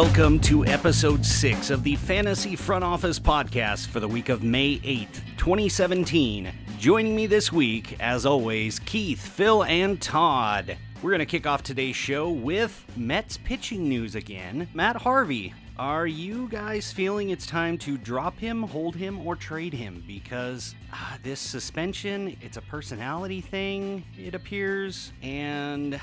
Welcome 0.00 0.38
to 0.42 0.64
episode 0.64 1.26
six 1.26 1.70
of 1.70 1.82
the 1.82 1.96
Fantasy 1.96 2.54
Front 2.54 2.84
Office 2.84 3.18
podcast 3.18 3.88
for 3.88 3.98
the 3.98 4.06
week 4.06 4.28
of 4.28 4.44
May 4.44 4.78
8th, 4.78 5.22
2017. 5.38 6.52
Joining 6.78 7.16
me 7.16 7.26
this 7.26 7.52
week, 7.52 7.96
as 7.98 8.24
always, 8.24 8.78
Keith, 8.78 9.18
Phil, 9.18 9.64
and 9.64 10.00
Todd. 10.00 10.76
We're 11.02 11.10
going 11.10 11.18
to 11.18 11.26
kick 11.26 11.48
off 11.48 11.64
today's 11.64 11.96
show 11.96 12.30
with 12.30 12.84
Mets 12.96 13.38
pitching 13.38 13.88
news 13.88 14.14
again. 14.14 14.68
Matt 14.72 14.94
Harvey, 14.94 15.52
are 15.80 16.06
you 16.06 16.48
guys 16.48 16.92
feeling 16.92 17.30
it's 17.30 17.44
time 17.44 17.76
to 17.78 17.98
drop 17.98 18.38
him, 18.38 18.62
hold 18.62 18.94
him, 18.94 19.26
or 19.26 19.34
trade 19.34 19.72
him? 19.72 20.04
Because 20.06 20.76
uh, 20.92 21.16
this 21.24 21.40
suspension, 21.40 22.36
it's 22.40 22.56
a 22.56 22.62
personality 22.62 23.40
thing, 23.40 24.04
it 24.16 24.36
appears, 24.36 25.12
and 25.22 26.00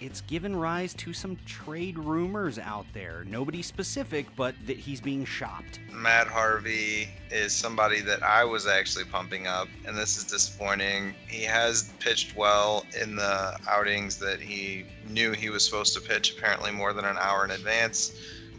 it's 0.00 0.20
given 0.22 0.54
rise 0.54 0.94
to 0.94 1.12
some 1.12 1.36
trade 1.44 1.98
rumors 1.98 2.58
out 2.58 2.86
there. 2.92 3.24
Nobody 3.26 3.62
specific, 3.62 4.26
but 4.36 4.54
that 4.66 4.76
he's 4.76 5.00
being 5.00 5.24
shopped. 5.24 5.80
Matt 5.92 6.28
Harvey 6.28 7.08
is 7.30 7.52
somebody 7.52 8.00
that 8.02 8.22
I 8.22 8.44
was 8.44 8.66
actually 8.66 9.04
pumping 9.06 9.46
up, 9.46 9.68
and 9.86 9.96
this 9.96 10.16
is 10.16 10.24
disappointing. 10.24 11.14
He 11.26 11.42
has 11.42 11.92
pitched 11.98 12.36
well 12.36 12.84
in 13.00 13.16
the 13.16 13.58
outings 13.68 14.16
that 14.18 14.40
he 14.40 14.86
knew 15.08 15.32
he 15.32 15.50
was 15.50 15.64
supposed 15.64 15.94
to 15.94 16.00
pitch, 16.00 16.36
apparently 16.36 16.70
more 16.70 16.92
than 16.92 17.04
an 17.04 17.16
hour 17.18 17.44
in 17.44 17.50
advance, 17.50 18.12